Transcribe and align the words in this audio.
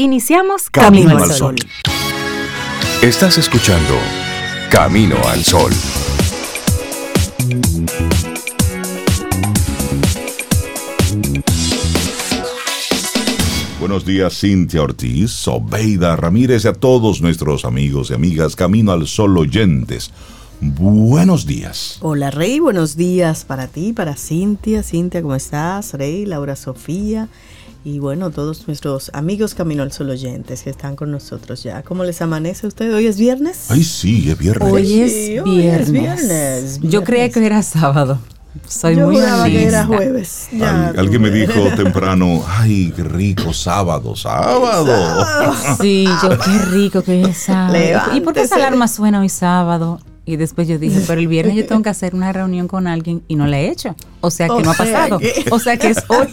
Iniciamos 0.00 0.70
Camino, 0.70 1.18
al 1.18 1.32
Sol. 1.32 1.56
Estás 3.02 3.36
escuchando 3.36 3.96
Camino 4.70 5.16
al 5.26 5.42
Sol. 5.42 5.72
Buenos 13.80 14.06
días, 14.06 14.38
Cintia 14.38 14.82
Ortiz, 14.82 15.48
Obeida 15.48 16.14
Ramírez 16.14 16.64
y 16.64 16.68
a 16.68 16.74
todos 16.74 17.20
nuestros 17.20 17.64
amigos 17.64 18.12
y 18.12 18.14
amigas 18.14 18.54
Camino 18.54 18.92
al 18.92 19.08
Sol 19.08 19.36
oyentes. 19.36 20.12
Buenos 20.60 21.44
días. 21.44 21.98
Hola 22.02 22.30
Rey, 22.30 22.60
buenos 22.60 22.96
días 22.96 23.44
para 23.44 23.66
ti, 23.66 23.92
para 23.92 24.14
Cintia. 24.14 24.84
Cintia, 24.84 25.22
¿cómo 25.22 25.34
estás? 25.34 25.94
Rey, 25.94 26.24
Laura 26.24 26.54
Sofía 26.54 27.28
y 27.84 28.00
bueno, 28.00 28.30
todos 28.30 28.66
nuestros 28.66 29.10
amigos 29.14 29.54
Camino 29.54 29.82
al 29.82 29.92
Sol 29.92 30.10
oyentes 30.10 30.62
que 30.62 30.70
están 30.70 30.96
con 30.96 31.10
nosotros 31.10 31.62
ya. 31.62 31.82
¿Cómo 31.82 32.04
les 32.04 32.20
amanece 32.20 32.66
a 32.66 32.68
ustedes? 32.68 32.94
¿Hoy 32.94 33.06
es 33.06 33.18
viernes? 33.18 33.70
Ay, 33.70 33.84
sí, 33.84 34.30
es 34.30 34.38
viernes. 34.38 34.72
Hoy 34.72 35.00
es, 35.00 35.90
viernes. 35.90 36.80
Yo 36.82 37.04
creía 37.04 37.30
que 37.30 37.44
era 37.44 37.62
sábado. 37.62 38.18
Soy 38.66 38.96
Yo 38.96 39.06
muy 39.06 39.16
que 39.16 39.64
era 39.66 39.86
jueves. 39.86 40.48
alguien 40.96 41.22
me 41.22 41.30
dijo 41.30 41.68
temprano, 41.76 42.42
ay, 42.46 42.92
qué 42.96 43.04
rico, 43.04 43.52
sábado, 43.52 44.16
sábado. 44.16 45.24
Sí, 45.80 46.06
yo 46.22 46.30
qué 46.30 46.58
rico 46.70 47.02
que 47.02 47.12
hoy 47.12 47.30
es 47.30 47.38
sábado. 47.44 48.16
¿Y 48.16 48.20
por 48.20 48.34
qué 48.34 48.42
esa 48.42 48.56
alarma 48.56 48.88
suena 48.88 49.20
hoy 49.20 49.28
sábado? 49.28 50.00
Y 50.28 50.36
después 50.36 50.68
yo 50.68 50.78
dije, 50.78 51.00
pero 51.06 51.20
el 51.20 51.26
viernes 51.26 51.56
yo 51.56 51.64
tengo 51.64 51.80
que 51.82 51.88
hacer 51.88 52.14
una 52.14 52.30
reunión 52.34 52.68
con 52.68 52.86
alguien 52.86 53.22
y 53.28 53.34
no 53.36 53.46
la 53.46 53.60
he 53.60 53.70
hecho. 53.70 53.96
O 54.20 54.30
sea 54.30 54.46
que 54.46 54.52
O 54.52 54.60
no 54.60 54.72
ha 54.72 54.74
pasado. 54.74 55.18
que- 55.18 55.46
O 55.50 55.58
sea 55.58 55.78
que 55.78 55.88
es 55.88 56.04
hoy. 56.08 56.28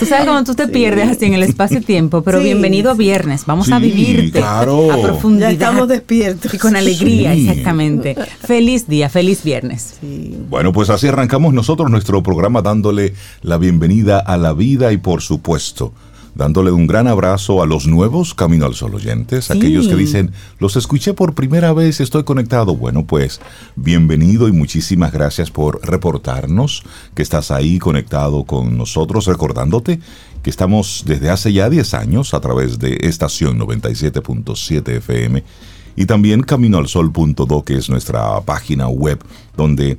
Tú 0.00 0.04
sabes 0.06 0.24
cuando 0.26 0.42
tú 0.44 0.56
te 0.56 0.66
pierdes 0.66 1.08
así 1.08 1.26
en 1.26 1.34
el 1.34 1.44
espacio-tiempo, 1.44 2.22
pero 2.22 2.38
Sí, 2.38 2.44
bienvenido 2.46 2.90
a 2.90 2.94
viernes. 2.94 3.44
Vamos 3.46 3.70
a 3.70 3.78
vivirte 3.78 4.40
claro. 4.40 4.90
a 4.92 5.00
profundidad. 5.00 5.48
Ya 5.50 5.52
estamos 5.52 5.86
despiertos. 5.86 6.52
Y 6.52 6.58
con 6.58 6.74
alegría, 6.74 7.34
Sí. 7.34 7.48
exactamente. 7.48 8.16
Feliz 8.40 8.88
día, 8.88 9.08
feliz 9.08 9.44
viernes. 9.44 9.94
Sí. 10.00 10.36
Bueno, 10.50 10.72
pues 10.72 10.90
así 10.90 11.06
arrancamos 11.06 11.54
nosotros 11.54 11.88
nuestro 11.92 12.22
programa 12.24 12.62
dándole 12.62 13.14
la 13.42 13.58
bienvenida 13.58 14.18
a 14.18 14.36
la 14.38 14.52
vida 14.54 14.90
y 14.92 14.96
por 14.96 15.22
supuesto 15.22 15.92
dándole 16.38 16.70
un 16.70 16.86
gran 16.86 17.08
abrazo 17.08 17.62
a 17.62 17.66
los 17.66 17.88
nuevos 17.88 18.32
Camino 18.32 18.64
al 18.64 18.74
Sol 18.74 18.94
oyentes, 18.94 19.46
Sí. 19.46 19.54
aquellos 19.54 19.88
que 19.88 19.96
dicen, 19.96 20.30
los 20.60 20.76
escuché 20.76 21.12
por 21.12 21.34
primera 21.34 21.72
vez, 21.72 22.00
estoy 22.00 22.22
conectado. 22.22 22.76
Bueno, 22.76 23.04
pues 23.04 23.40
bienvenido 23.74 24.46
y 24.46 24.52
muchísimas 24.52 25.12
gracias 25.12 25.50
por 25.50 25.84
reportarnos 25.84 26.84
que 27.16 27.22
estás 27.22 27.50
ahí 27.50 27.80
conectado 27.80 28.44
con 28.44 28.78
nosotros, 28.78 29.26
recordándote 29.26 29.98
que 30.44 30.50
estamos 30.50 31.02
desde 31.04 31.28
hace 31.28 31.52
ya 31.52 31.68
10 31.68 31.92
años 31.94 32.32
a 32.32 32.40
través 32.40 32.78
de 32.78 32.98
estación 33.00 33.58
97.7 33.58 34.96
FM 34.98 35.42
y 35.96 36.06
también 36.06 36.42
caminoalsol.do, 36.42 37.64
que 37.64 37.76
es 37.76 37.90
nuestra 37.90 38.40
página 38.42 38.86
web 38.86 39.18
donde 39.56 39.98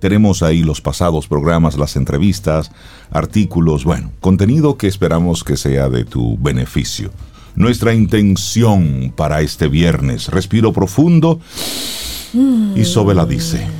tenemos 0.00 0.42
ahí 0.42 0.62
los 0.62 0.80
pasados 0.80 1.26
programas, 1.26 1.76
las 1.76 1.96
entrevistas, 1.96 2.70
artículos, 3.10 3.84
bueno, 3.84 4.10
contenido 4.20 4.76
que 4.76 4.86
esperamos 4.86 5.44
que 5.44 5.56
sea 5.56 5.88
de 5.88 6.04
tu 6.04 6.36
beneficio. 6.38 7.10
Nuestra 7.54 7.94
intención 7.94 9.12
para 9.16 9.40
este 9.40 9.68
viernes, 9.68 10.28
respiro 10.28 10.72
profundo 10.72 11.40
y 12.74 12.84
Sobe 12.84 13.14
la 13.14 13.24
dice. 13.24 13.66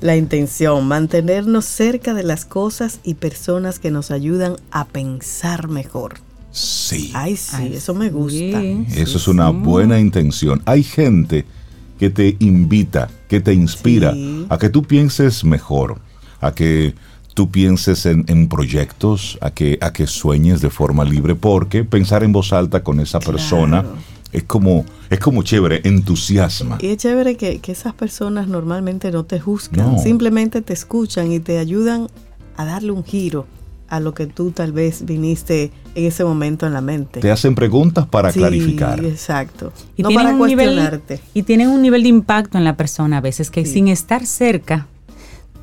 La 0.00 0.16
intención, 0.16 0.86
mantenernos 0.86 1.64
cerca 1.64 2.14
de 2.14 2.22
las 2.22 2.44
cosas 2.44 3.00
y 3.04 3.14
personas 3.14 3.78
que 3.78 3.90
nos 3.90 4.10
ayudan 4.10 4.56
a 4.70 4.86
pensar 4.86 5.68
mejor. 5.68 6.14
Sí, 6.52 7.10
Ay, 7.14 7.36
sí, 7.36 7.56
Ay, 7.56 7.74
eso 7.74 7.94
me 7.94 8.08
gusta. 8.08 8.60
sí. 8.60 8.86
eso 8.96 9.18
es 9.18 9.28
una 9.28 9.50
buena 9.50 10.00
intención. 10.00 10.62
Hay 10.64 10.82
gente 10.82 11.44
que 11.98 12.10
te 12.10 12.36
invita, 12.40 13.08
que 13.28 13.40
te 13.40 13.52
inspira 13.54 14.12
Sí. 14.12 14.46
a 14.48 14.58
que 14.58 14.68
tú 14.68 14.82
pienses 14.82 15.44
mejor, 15.44 15.98
a 16.40 16.52
que 16.52 16.94
tú 17.34 17.50
pienses 17.50 18.06
en, 18.06 18.24
en 18.28 18.48
proyectos, 18.48 19.38
a 19.40 19.50
que, 19.50 19.78
a 19.80 19.92
que 19.92 20.06
sueñes 20.06 20.60
de 20.60 20.70
forma 20.70 21.04
libre, 21.04 21.34
porque 21.34 21.84
pensar 21.84 22.22
en 22.24 22.32
voz 22.32 22.52
alta 22.52 22.82
con 22.82 23.00
esa 23.00 23.20
persona 23.20 23.84
es 24.32 24.42
como, 24.44 24.84
es 25.10 25.18
como 25.18 25.42
chévere, 25.42 25.80
entusiasma. 25.84 26.78
Y 26.80 26.88
es 26.88 26.96
chévere 26.98 27.36
que, 27.36 27.58
que 27.60 27.72
esas 27.72 27.94
personas 27.94 28.48
normalmente 28.48 29.10
no 29.10 29.24
te 29.24 29.38
juzgan, 29.40 29.92
No. 29.92 29.98
simplemente 29.98 30.62
te 30.62 30.72
escuchan 30.72 31.30
y 31.32 31.40
te 31.40 31.58
ayudan 31.58 32.08
a 32.56 32.64
darle 32.64 32.90
un 32.92 33.04
giro 33.04 33.46
a 33.88 34.00
lo 34.00 34.14
que 34.14 34.26
tú 34.26 34.50
tal 34.50 34.72
vez 34.72 35.04
viniste 35.04 35.70
en 35.94 36.04
ese 36.06 36.24
momento 36.24 36.66
en 36.66 36.72
la 36.72 36.80
mente. 36.80 37.20
Te 37.20 37.30
hacen 37.30 37.54
preguntas 37.54 38.06
para 38.06 38.32
Sí, 38.32 38.38
clarificar. 38.40 39.04
Exacto. 39.04 39.72
Y 39.96 40.02
no 40.02 40.08
tienen 40.08 40.26
para 40.26 40.36
un 40.36 40.46
nivel 40.48 40.66
cuestionarte. 40.68 41.20
y 41.34 41.42
tienen 41.42 41.68
un 41.68 41.82
nivel 41.82 42.02
de 42.02 42.08
impacto 42.08 42.58
en 42.58 42.64
la 42.64 42.76
persona 42.76 43.18
a 43.18 43.20
veces 43.20 43.50
que 43.50 43.64
Sí. 43.64 43.72
sin 43.74 43.88
estar 43.88 44.26
cerca 44.26 44.86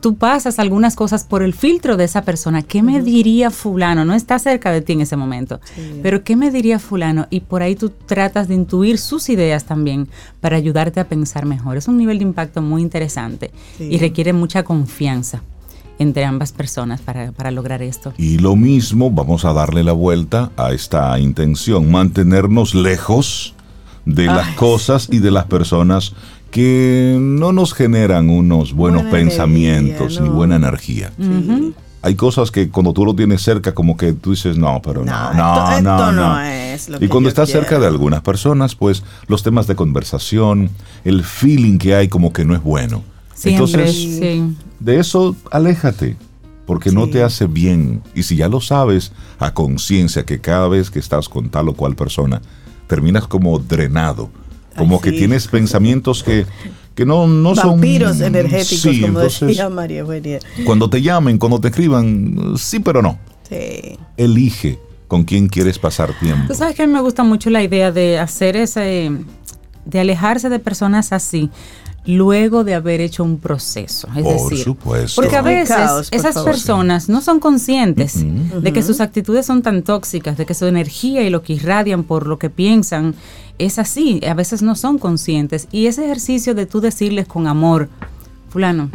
tú 0.01 0.15
pasas 0.17 0.59
algunas 0.59 0.97
cosas 0.97 1.23
por 1.23 1.43
el 1.43 1.53
filtro 1.53 1.95
de 1.95 2.03
esa 2.03 2.23
persona. 2.23 2.61
¿Qué 2.61 2.83
me 2.83 3.01
diría 3.01 3.49
fulano? 3.51 4.03
No 4.03 4.13
está 4.13 4.37
cerca 4.37 4.69
de 4.73 4.81
ti 4.81 4.91
en 4.91 4.99
ese 4.99 5.15
momento. 5.15 5.61
Sí. 5.75 6.01
Pero 6.03 6.25
¿qué 6.25 6.35
me 6.35 6.51
diría 6.51 6.77
fulano? 6.77 7.25
Y 7.29 7.39
por 7.39 7.61
ahí 7.61 7.77
tú 7.77 7.89
tratas 7.89 8.49
de 8.49 8.55
intuir 8.55 8.97
sus 8.97 9.29
ideas 9.29 9.63
también 9.63 10.09
para 10.41 10.57
ayudarte 10.57 10.99
a 10.99 11.07
pensar 11.07 11.45
mejor. 11.45 11.77
Es 11.77 11.87
un 11.87 11.95
nivel 11.95 12.17
de 12.17 12.25
impacto 12.25 12.61
muy 12.61 12.81
interesante 12.81 13.51
Sí. 13.77 13.85
y 13.91 13.97
requiere 13.97 14.33
mucha 14.33 14.63
confianza 14.63 15.41
entre 15.99 16.25
ambas 16.25 16.51
personas 16.51 17.01
para, 17.01 17.31
para 17.31 17.51
lograr 17.51 17.81
esto. 17.81 18.13
Y 18.17 18.39
lo 18.39 18.55
mismo, 18.55 19.11
vamos 19.11 19.45
a 19.45 19.53
darle 19.53 19.83
la 19.83 19.93
vuelta 19.93 20.51
a 20.57 20.71
esta 20.73 21.17
intención, 21.19 21.91
mantenernos 21.91 22.73
lejos 22.75 23.53
de 24.05 24.25
las 24.25 24.47
cosas 24.55 25.07
y 25.11 25.19
de 25.19 25.31
las 25.31 25.45
personas 25.45 26.13
que 26.51 27.17
no 27.19 27.51
nos 27.51 27.73
generan 27.73 28.29
unos 28.29 28.73
buenos 28.73 29.03
Buena 29.03 29.17
pensamientos 29.17 30.17
energía, 30.17 30.21
ni 30.21 30.29
buena 30.29 30.55
energía. 30.57 31.11
Hay 32.01 32.15
cosas 32.15 32.51
que 32.51 32.69
cuando 32.69 32.91
tú 32.91 33.05
lo 33.05 33.15
tienes 33.15 33.41
cerca, 33.41 33.73
como 33.73 33.95
que 33.95 34.11
tú 34.11 34.31
dices, 34.31 34.57
no, 34.57 34.81
pero 34.83 35.05
no, 35.05 35.11
No, 35.11 35.33
no, 35.33 35.53
esto- 35.77 35.81
no, 35.81 35.93
esto 35.95 36.11
no. 36.11 36.33
no 36.33 36.41
es 36.41 36.89
lo 36.89 36.97
y 36.97 36.99
que 36.99 37.09
cuando 37.09 37.27
yo 37.27 37.29
estás 37.29 37.49
cerca 37.49 37.79
de 37.79 37.87
algunas 37.87 38.21
personas, 38.21 38.75
pues 38.75 39.03
los 39.27 39.41
temas 39.41 39.67
de 39.67 39.75
conversación, 39.75 40.69
el 41.05 41.23
feeling 41.23 41.77
que 41.77 41.95
hay 41.95 42.09
como 42.09 42.33
que 42.33 42.43
no 42.43 42.55
es 42.55 42.61
bueno. 42.61 43.03
Siempre, 43.33 43.63
Entonces, 43.65 43.95
sí. 43.95 44.55
de 44.79 44.99
eso 44.99 45.35
aléjate, 45.51 46.15
porque 46.65 46.91
no 46.91 47.09
te 47.09 47.23
hace 47.23 47.45
bien. 47.47 48.01
Y 48.15 48.23
si 48.23 48.35
ya 48.37 48.47
lo 48.47 48.61
sabes 48.61 49.11
a 49.39 49.53
conciencia 49.53 50.25
que 50.25 50.39
cada 50.39 50.67
vez 50.67 50.89
que 50.89 50.99
estás 50.99 51.27
con 51.27 51.49
tal 51.49 51.69
o 51.69 51.73
cual 51.73 51.95
persona, 51.95 52.41
terminas 52.87 53.27
como 53.27 53.59
drenado, 53.59 54.29
como 54.77 54.95
Ay, 54.95 55.01
que 55.01 55.11
tienes 55.11 55.47
pensamientos 55.47 56.23
que, 56.23 56.45
que 56.95 57.05
no, 57.05 57.27
no 57.27 57.55
son... 57.55 57.71
Vampiros 57.71 58.21
energéticos, 58.21 58.79
Sí, 58.81 59.01
como 59.01 59.19
entonces, 59.19 59.47
decía 59.47 59.69
María 59.69 59.99
Eugenia. 59.99 60.39
cuando 60.65 60.89
te 60.89 61.01
llamen, 61.01 61.37
cuando 61.37 61.59
te 61.59 61.67
escriban, 61.69 62.53
sí, 62.57 62.79
pero 62.79 63.01
no. 63.01 63.17
Sí. 63.49 63.97
Elige 64.17 64.79
con 65.07 65.23
quién 65.25 65.47
quieres 65.47 65.77
pasar 65.77 66.17
tiempo. 66.19 66.45
Tú 66.47 66.55
sabes 66.55 66.75
que 66.75 66.83
a 66.83 66.87
mí 66.87 66.93
me 66.93 67.01
gusta 67.01 67.23
mucho 67.23 67.49
la 67.49 67.61
idea 67.61 67.91
de 67.91 68.17
hacer 68.19 68.55
ese, 68.55 69.11
de 69.85 69.99
alejarse 69.99 70.49
de 70.49 70.59
personas 70.59 71.11
así 71.11 71.51
luego 72.05 72.63
de 72.63 72.73
haber 72.73 73.01
hecho 73.01 73.23
un 73.23 73.37
proceso. 73.39 74.07
Es 74.15 74.23
Por 74.23 74.33
decir, 74.33 74.63
supuesto. 74.63 75.21
porque 75.21 75.35
a 75.35 75.41
veces 75.41 75.75
caos, 75.75 76.09
por 76.09 76.19
esas 76.19 76.33
favor. 76.33 76.51
personas 76.51 77.09
no 77.09 77.21
son 77.21 77.39
conscientes 77.39 78.25
de 78.61 78.73
que 78.73 78.83
sus 78.83 78.99
actitudes 78.99 79.45
son 79.45 79.61
tan 79.61 79.83
tóxicas, 79.83 80.37
de 80.37 80.45
que 80.45 80.53
su 80.53 80.65
energía 80.65 81.23
y 81.23 81.29
lo 81.29 81.43
que 81.43 81.53
irradian 81.53 82.03
por 82.03 82.27
lo 82.27 82.37
que 82.39 82.49
piensan 82.49 83.15
es 83.57 83.79
así. 83.79 84.19
A 84.27 84.33
veces 84.33 84.61
no 84.61 84.75
son 84.75 84.97
conscientes. 84.97 85.67
Y 85.71 85.87
ese 85.87 86.03
ejercicio 86.05 86.55
de 86.55 86.65
tú 86.65 86.81
decirles 86.81 87.27
con 87.27 87.47
amor, 87.47 87.87
fulano, 88.49 88.89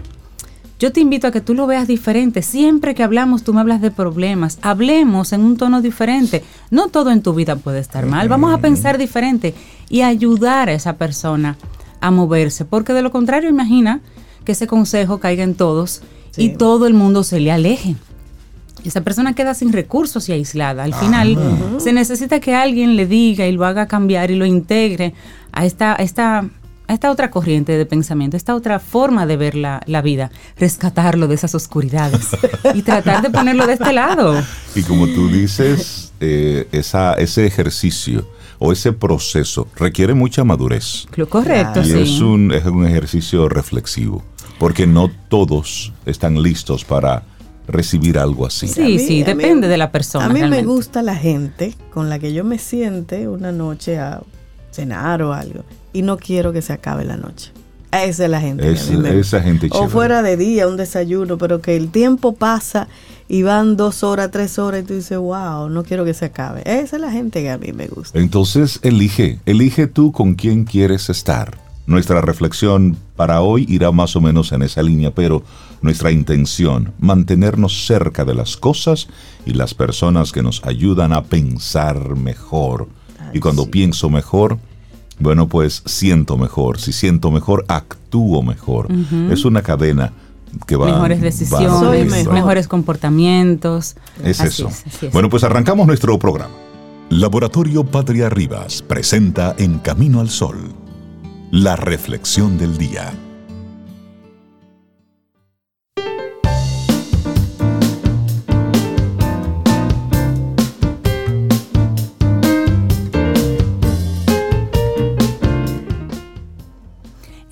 yo 0.79 0.93
te 0.93 1.01
invito 1.01 1.27
a 1.27 1.33
que 1.33 1.41
tú 1.41 1.55
lo 1.55 1.67
veas 1.67 1.89
diferente. 1.89 2.43
Siempre 2.43 2.95
que 2.95 3.03
hablamos, 3.03 3.43
tú 3.43 3.53
me 3.53 3.61
hablas 3.61 3.81
de 3.81 3.91
problemas. 3.91 4.59
Hablemos 4.63 5.33
en 5.33 5.41
un 5.41 5.57
tono 5.57 5.83
diferente. 5.83 6.45
No 6.71 6.89
todo 6.89 7.11
en 7.11 7.23
tu 7.23 7.35
vida 7.35 7.57
puede 7.57 7.81
estar 7.81 8.07
mal. 8.07 8.29
Vamos 8.29 8.55
a 8.55 8.59
pensar 8.59 8.97
diferente 8.97 9.55
y 9.89 10.03
ayudar 10.03 10.69
a 10.69 10.75
esa 10.75 10.97
persona 10.97 11.57
a 12.01 12.11
moverse. 12.11 12.65
Porque 12.65 12.93
de 12.93 13.03
lo 13.03 13.11
contrario, 13.11 13.49
imagina 13.49 14.01
que 14.45 14.53
ese 14.53 14.67
consejo 14.67 15.19
caiga 15.19 15.45
en 15.45 15.55
todos 15.55 16.03
y 16.37 16.51
todo 16.51 16.87
el 16.87 16.95
mundo 16.95 17.25
se 17.25 17.41
le 17.41 17.51
aleje. 17.51 17.97
Esa 18.85 19.03
persona 19.03 19.35
queda 19.35 19.55
sin 19.55 19.73
recursos 19.73 20.29
y 20.29 20.33
aislada. 20.33 20.85
Al 20.85 20.95
final, 20.95 21.37
se 21.79 21.93
necesita 21.93 22.41
que 22.41 22.55
alguien 22.55 22.97
le 22.97 23.07
diga 23.07 23.47
y 23.47 23.53
lo 23.53 23.65
haga 23.65 23.87
cambiar 23.87 24.31
y 24.31 24.37
lo 24.37 24.47
integre 24.47 25.15
a 25.53 25.67
esta, 25.67 25.93
a 25.95 26.03
esta, 26.03 26.49
a 26.87 26.95
esta 26.95 27.11
otra 27.11 27.31
corriente 27.31 27.77
de 27.77 27.85
pensamiento, 27.87 28.37
esta 28.37 28.55
otra 28.55 28.79
forma 28.79 29.27
de 29.27 29.37
ver 29.37 29.57
la, 29.57 29.83
la 29.87 30.01
vida, 30.01 30.31
rescatarlo 30.57 31.27
de 31.27 31.35
esas 31.35 31.55
oscuridades 31.55 32.29
y 32.75 32.83
tratar 32.83 33.21
de 33.21 33.31
ponerlo 33.31 33.67
de 33.67 33.75
este 33.75 33.93
lado. 33.93 34.41
Y 34.75 34.83
como 34.83 35.09
tú 35.09 35.29
dices, 35.29 36.13
eh, 36.21 36.69
esa, 36.73 37.15
ese 37.15 37.47
ejercicio 37.47 38.27
o 38.59 38.73
ese 38.73 38.93
proceso 38.93 39.69
requiere 39.77 40.15
mucha 40.15 40.45
madurez. 40.45 41.07
Correcto, 41.29 41.81
Y 41.81 41.85
sí. 41.85 41.99
es 41.99 42.21
un, 42.21 42.53
es 42.53 42.65
un 42.65 42.87
ejercicio 42.87 43.49
reflexivo, 43.49 44.23
porque 44.59 44.87
no 44.87 45.11
todos 45.29 45.93
están 46.07 46.43
listos 46.43 46.85
para 46.85 47.23
recibir 47.67 48.19
algo 48.19 48.47
así. 48.47 48.67
Sí, 48.67 48.99
sí, 48.99 49.23
depende 49.23 49.69
de 49.69 49.77
la 49.77 49.93
persona. 49.93 50.27
A 50.27 50.29
mí 50.29 50.43
me 50.43 50.63
gusta 50.63 51.03
la 51.03 51.15
gente 51.15 51.75
con 51.93 52.09
la 52.09 52.19
que 52.19 52.33
yo 52.33 52.43
me 52.45 52.59
siente 52.59 53.29
una 53.29 53.53
noche 53.53 53.99
a 53.99 54.23
cenar 54.71 55.23
o 55.23 55.33
algo 55.33 55.65
y 55.93 56.03
no 56.03 56.17
quiero 56.17 56.53
que 56.53 56.63
se 56.63 56.73
acabe 56.73 57.05
la 57.05 57.17
noche. 57.17 57.53
Esa 57.93 58.25
es 58.25 58.31
la 58.31 58.41
gente. 58.41 58.71
esa 58.71 59.41
gente 59.41 59.69
O 59.73 59.89
fuera 59.89 60.23
de 60.23 60.37
día, 60.37 60.69
un 60.69 60.77
desayuno, 60.77 61.39
pero 61.39 61.61
que 61.61 61.77
el 61.77 61.91
tiempo 61.91 62.35
pasa 62.35 62.89
y 63.29 63.43
van 63.43 63.77
dos 63.77 64.03
horas, 64.03 64.31
tres 64.31 64.59
horas 64.59 64.83
y 64.83 64.87
tú 64.87 64.95
dices, 64.95 65.19
wow, 65.19 65.69
no 65.69 65.85
quiero 65.85 66.05
que 66.05 66.15
se 66.15 66.27
acabe. 66.27 66.63
Esa 66.65 66.97
es 66.97 67.03
la 67.03 67.11
gente 67.11 67.43
que 67.43 67.51
a 67.51 67.59
mí 67.59 67.73
me 67.73 67.87
gusta. 67.87 68.19
Entonces 68.19 68.81
elige, 68.83 69.39
elige 69.47 69.87
tú 69.87 70.13
con 70.13 70.35
quién 70.35 70.65
quieres 70.65 71.09
estar. 71.11 71.57
Nuestra 71.87 72.21
reflexión 72.21 72.99
para 73.17 73.41
hoy 73.41 73.65
irá 73.67 73.91
más 73.93 74.15
o 74.15 74.21
menos 74.21 74.53
en 74.53 74.61
esa 74.61 74.83
línea, 74.83 75.11
pero 75.11 75.43
nuestra 75.81 76.11
intención, 76.11 76.93
mantenernos 76.99 77.87
cerca 77.87 78.27
de 78.27 78.35
las 78.35 78.59
cosas 78.59 79.09
y 79.47 79.55
las 79.55 79.73
personas 79.73 80.33
que 80.33 80.43
nos 80.43 80.63
ayudan 80.67 81.15
a 81.15 81.25
pensar 81.25 82.17
mejor. 82.17 82.89
y 83.33 83.41
cuando 83.41 83.71
pienso 83.71 84.09
mejor, 84.09 84.59
bueno, 85.19 85.49
pues 85.49 85.83
siento 85.87 86.37
mejor. 86.37 86.79
Si 86.79 86.93
siento 86.93 87.31
mejor, 87.31 87.65
actúo 87.69 88.43
mejor. 88.43 88.89
Es 89.31 89.45
una 89.45 89.63
cadena 89.63 90.13
que 90.67 90.77
va, 90.77 90.87
mejores 90.87 91.21
decisiones, 91.21 92.29
mejores 92.29 92.69
comportamientos. 92.69 93.97
Es 94.23 94.41
eso. 94.41 94.71
Bueno, 95.13 95.29
pues 95.29 95.45
arrancamos 95.45 95.87
nuestro 95.87 96.19
programa. 96.19 96.55
Laboratorio 97.11 97.85
Patria 97.85 98.29
Rivas 98.29 98.83
presenta 98.83 99.55
En 99.59 99.79
Camino 99.79 100.21
al 100.21 100.29
Sol, 100.29 100.59
la 101.51 101.75
reflexión 101.75 102.59
del 102.59 102.77
día. 102.77 103.15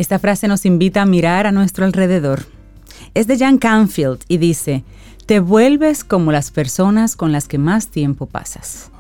Esta 0.07 0.21
frase 0.21 0.47
nos 0.47 0.65
invita 0.67 1.03
a 1.03 1.05
mirar 1.05 1.49
a 1.49 1.51
nuestro 1.51 1.85
alrededor 1.85 2.47
es 3.15 3.27
de 3.27 3.37
Jan 3.37 3.59
Canfield 3.59 4.21
y 4.29 4.39
dice, 4.39 4.85
te 5.27 5.41
vuelves 5.41 6.05
como 6.05 6.31
las 6.31 6.53
personas 6.53 7.17
con 7.17 7.33
las 7.33 7.49
que 7.49 7.59
más 7.59 7.89
tiempo 7.89 8.27
pasas. 8.27 8.93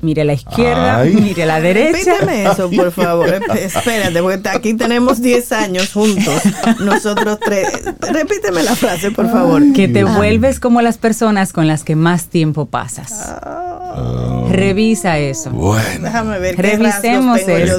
Mire 0.00 0.22
a 0.22 0.24
la 0.24 0.34
izquierda, 0.34 1.02
mire 1.02 1.42
a 1.42 1.46
la 1.46 1.60
derecha. 1.60 2.12
Repíteme 2.20 2.44
eso, 2.44 2.70
por 2.70 2.92
favor. 2.92 3.28
Espérate, 3.58 4.22
porque 4.22 4.48
aquí 4.48 4.74
tenemos 4.74 5.20
10 5.20 5.50
años 5.50 5.92
juntos, 5.92 6.40
nosotros 6.78 7.40
tres. 7.44 7.66
Repíteme 7.98 8.62
la 8.62 8.76
frase, 8.76 9.10
por 9.10 9.28
favor. 9.28 9.72
Que 9.72 9.88
te 9.88 10.04
vuelves 10.04 10.60
como 10.60 10.82
las 10.82 10.98
personas 10.98 11.52
con 11.52 11.66
las 11.66 11.82
que 11.82 11.96
más 11.96 12.26
tiempo 12.26 12.66
pasas. 12.66 13.10
Ah. 13.42 14.46
Revisa 14.48 15.18
eso. 15.18 15.50
Bueno. 15.50 16.04
Déjame 16.04 16.38
ver. 16.38 16.56
Revisemos 16.56 17.40
eso 17.40 17.78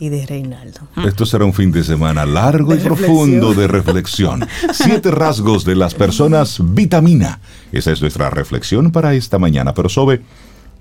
y 0.00 0.08
de 0.08 0.26
Reinaldo. 0.26 0.80
Esto 1.04 1.26
será 1.26 1.44
un 1.44 1.52
fin 1.52 1.72
de 1.72 1.84
semana 1.84 2.26
largo 2.26 2.74
y 2.74 2.78
profundo 2.78 3.54
de 3.54 3.66
reflexión. 3.66 4.46
Siete 4.72 5.10
rasgos 5.10 5.64
de 5.64 5.76
las 5.76 5.94
personas 5.94 6.58
vitamina. 6.60 7.40
Esa 7.72 7.92
es 7.92 8.00
nuestra 8.00 8.30
reflexión 8.30 8.90
para 8.90 9.14
esta 9.14 9.38
mañana. 9.38 9.74
Pero 9.74 9.88
Sobe, 9.88 10.22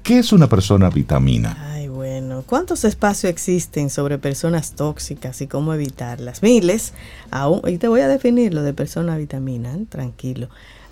¿qué 0.03 0.19
es 0.19 0.31
una 0.31 0.47
persona 0.47 0.89
vitamina? 0.89 1.57
Ay, 1.73 1.87
bueno, 1.87 2.43
¿cuántos 2.45 2.83
espacios 2.83 3.31
existen 3.31 3.89
sobre 3.89 4.17
personas 4.17 4.73
tóxicas 4.73 5.41
y 5.41 5.47
cómo 5.47 5.73
evitarlas? 5.73 6.43
Miles, 6.43 6.93
aún, 7.31 7.61
y 7.67 7.77
te 7.77 7.87
voy 7.87 8.01
a 8.01 8.07
definir 8.07 8.53
lo 8.53 8.63
de 8.63 8.73
persona 8.73 9.17
vitamina, 9.17 9.73
¿eh? 9.73 9.85
tranquilo. 9.89 10.49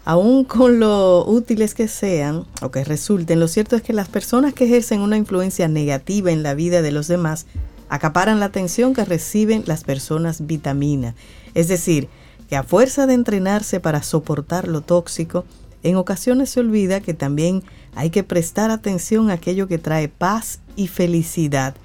Aún 0.07 0.43
con 0.43 0.79
lo 0.79 1.25
útiles 1.25 1.73
que 1.73 1.87
sean 1.87 2.45
o 2.61 2.69
que 2.69 2.83
resulten, 2.83 3.39
lo 3.39 3.47
cierto 3.47 3.75
es 3.75 3.81
que 3.81 3.91
las 3.91 4.07
personas 4.07 4.53
que 4.53 4.65
ejercen 4.65 5.01
una 5.01 5.17
influencia 5.17 5.67
negativa 5.67 6.31
en 6.31 6.43
la 6.43 6.53
vida 6.53 6.83
de 6.83 6.91
los 6.91 7.07
demás 7.07 7.47
acaparan 7.89 8.39
la 8.39 8.47
atención 8.47 8.93
que 8.93 9.05
reciben 9.05 9.63
las 9.65 9.83
personas 9.83 10.45
vitamina. 10.45 11.15
Es 11.53 11.67
decir, 11.67 12.09
que 12.49 12.55
a 12.55 12.63
fuerza 12.63 13.07
de 13.07 13.13
entrenarse 13.13 13.79
para 13.79 14.03
soportar 14.03 14.67
lo 14.67 14.81
tóxico, 14.81 15.45
en 15.83 15.95
ocasiones 15.95 16.49
se 16.49 16.59
olvida 16.59 16.99
que 16.99 17.13
también 17.13 17.63
hay 17.95 18.09
que 18.09 18.23
prestar 18.23 18.71
atención 18.71 19.29
a 19.29 19.33
aquello 19.33 19.67
que 19.67 19.77
trae 19.77 20.07
paz 20.07 20.59
y 20.75 20.87
felicidad. 20.87 21.75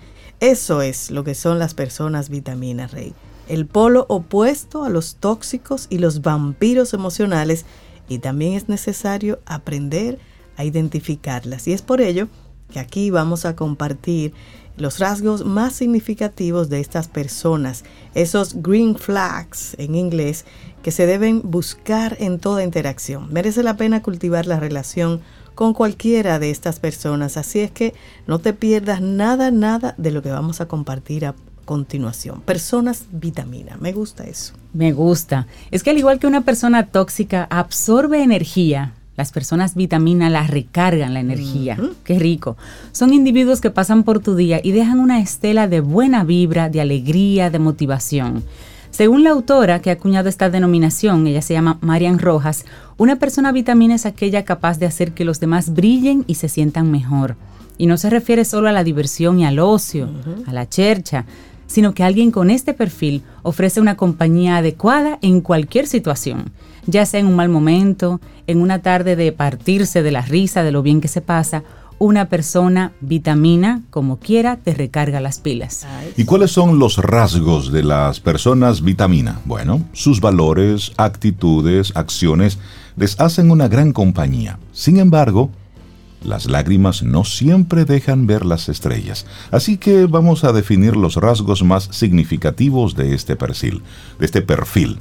Eso 0.41 0.81
es 0.81 1.11
lo 1.11 1.23
que 1.23 1.35
son 1.35 1.58
las 1.58 1.75
personas 1.75 2.31
vitamina, 2.31 2.87
Rey. 2.87 3.12
El 3.49 3.67
polo 3.67 4.06
opuesto 4.08 4.85
a 4.85 4.88
los 4.88 5.17
tóxicos 5.17 5.87
y 5.91 5.99
los 5.99 6.23
vampiros 6.23 6.94
emocionales 6.94 7.67
y 8.08 8.19
también 8.19 8.55
es 8.55 8.69
necesario 8.69 9.41
aprender 9.44 10.19
a 10.56 10.64
identificarlas. 10.64 11.69
Y 11.69 11.73
es 11.73 11.82
por 11.82 12.00
ello 12.00 12.29
que 12.70 12.81
aquí 12.81 13.11
vamos 13.11 13.44
a 13.44 13.56
compartir 13.56 14.32
los 14.81 14.99
rasgos 14.99 15.44
más 15.44 15.75
significativos 15.75 16.69
de 16.69 16.81
estas 16.81 17.09
personas, 17.09 17.85
esos 18.15 18.62
green 18.62 18.97
flags 18.97 19.75
en 19.79 19.94
inglés, 19.94 20.44
que 20.82 20.91
se 20.91 21.06
deben 21.06 21.43
buscar 21.44 22.17
en 22.21 22.38
toda 22.38 22.65
interacción. 22.65 23.32
Merece 23.32 23.62
la 23.62 23.77
pena 23.77 24.03
cultivar 24.03 24.47
la 24.47 24.59
relación 24.59 25.21
con 25.55 25.75
cualquiera 25.75 26.38
de 26.38 26.50
estas 26.50 26.81
personas, 26.81 27.37
así 27.37 27.61
es 27.61 27.71
que 27.71 27.93
no 28.27 28.38
te 28.38 28.55
pierdas 28.55 29.03
nada, 29.03 29.50
nada 29.50 29.94
de 29.99 30.11
lo 30.11 30.23
que 30.23 30.31
vamos 30.31 30.61
a 30.62 30.69
compartir 30.69 31.26
a 31.26 31.35
continuación. 31.67 32.41
Personas 32.41 33.05
vitamina, 33.12 33.76
me 33.79 33.93
gusta 33.93 34.25
eso. 34.25 34.55
Me 34.73 34.93
gusta. 34.93 35.47
Es 35.71 35.83
que 35.83 35.91
al 35.91 35.99
igual 35.99 36.19
que 36.19 36.26
una 36.26 36.41
persona 36.41 36.87
tóxica 36.87 37.47
absorbe 37.50 38.23
energía, 38.23 38.94
las 39.21 39.33
personas 39.33 39.75
vitamina 39.75 40.31
las 40.31 40.49
recargan 40.49 41.13
la 41.13 41.21
energía. 41.21 41.77
Qué 42.05 42.19
rico. 42.19 42.57
Son 42.91 43.13
individuos 43.13 43.61
que 43.61 43.71
pasan 43.71 44.03
por 44.03 44.21
tu 44.21 44.35
día 44.35 44.63
y 44.65 44.73
dejan 44.73 44.99
una 44.99 45.21
estela 45.21 45.69
de 45.69 45.81
buena 45.81 46.25
vibra, 46.25 46.71
de 46.71 46.81
alegría, 46.81 47.51
de 47.51 47.59
motivación. 47.59 48.43
Según 48.91 49.23
la 49.23 49.31
autora 49.31 49.83
que 49.83 49.91
ha 49.91 49.93
acuñado 49.93 50.31
esta 50.31 50.49
denominación, 50.49 51.27
ella 51.27 51.43
se 51.43 51.53
llama 51.53 51.77
Marian 51.83 52.19
Rojas, 52.19 52.65
una 52.97 53.17
persona 53.17 53.53
vitamina 53.53 53.95
es 53.95 54.07
aquella 54.07 54.47
capaz 54.47 54.79
de 54.79 54.87
hacer 54.87 55.13
que 55.13 55.27
los 55.27 55.39
demás 55.39 55.75
brillen 55.75 56.25
y 56.27 56.37
se 56.37 56.49
sientan 56.49 56.91
mejor. 56.91 57.37
Y 57.77 57.85
no 57.85 57.99
se 57.99 58.09
refiere 58.09 58.47
solo 58.47 58.71
a 58.71 58.73
la 58.73 58.85
diversión 58.85 59.39
y 59.39 59.45
al 59.45 59.59
ocio, 59.59 60.09
a 60.47 60.53
la 60.55 60.67
chercha, 60.67 61.27
sino 61.67 61.93
que 61.93 62.05
alguien 62.05 62.31
con 62.31 62.49
este 62.49 62.73
perfil 62.73 63.23
ofrece 63.43 63.83
una 63.83 63.99
compañía 63.99 64.57
adecuada 64.57 65.19
en 65.21 65.43
cualquier 65.43 65.87
situación 65.87 66.53
ya 66.87 67.06
sea 67.06 67.21
en 67.21 67.27
un 67.27 67.37
mal 67.37 67.49
momento, 67.49 68.21
en 68.47 68.61
una 68.61 68.81
tarde 68.82 69.17
de 69.17 69.32
partirse 69.32 70.03
de 70.03 70.11
la 70.11 70.23
risa, 70.23 70.62
de 70.62 70.73
lo 70.73 70.82
bien 70.82 71.00
que 71.00 71.09
se 71.09 71.21
pasa, 71.21 71.62
una 72.00 72.31
persona 72.31 72.93
vitamina, 73.02 73.83
como 73.90 74.19
quiera, 74.19 74.57
te 74.57 74.73
recarga 74.73 75.21
las 75.21 75.38
pilas. 75.38 75.87
¿Y 76.16 76.25
cuáles 76.25 76.50
son 76.50 76.78
los 76.78 76.97
rasgos 76.97 77.71
de 77.73 77.83
las 77.83 78.21
personas 78.21 78.83
vitamina? 78.83 79.40
Bueno, 79.45 79.83
sus 79.93 80.21
valores, 80.23 80.93
actitudes, 80.97 81.93
acciones 81.95 82.59
les 82.97 83.21
hacen 83.21 83.50
una 83.50 83.69
gran 83.69 83.93
compañía. 83.93 84.59
Sin 84.73 84.97
embargo, 84.97 85.50
las 86.25 86.47
lágrimas 86.47 87.02
no 87.02 87.25
siempre 87.25 87.85
dejan 87.85 88.26
ver 88.26 88.47
las 88.47 88.71
estrellas, 88.71 89.26
así 89.50 89.76
que 89.76 90.07
vamos 90.07 90.43
a 90.45 90.52
definir 90.52 90.97
los 90.97 91.16
rasgos 91.16 91.62
más 91.62 91.88
significativos 91.93 92.97
de 92.97 93.14
este 93.14 93.37
perfil. 93.37 93.83
De 94.19 94.25
este 94.25 94.40
perfil. 94.40 95.00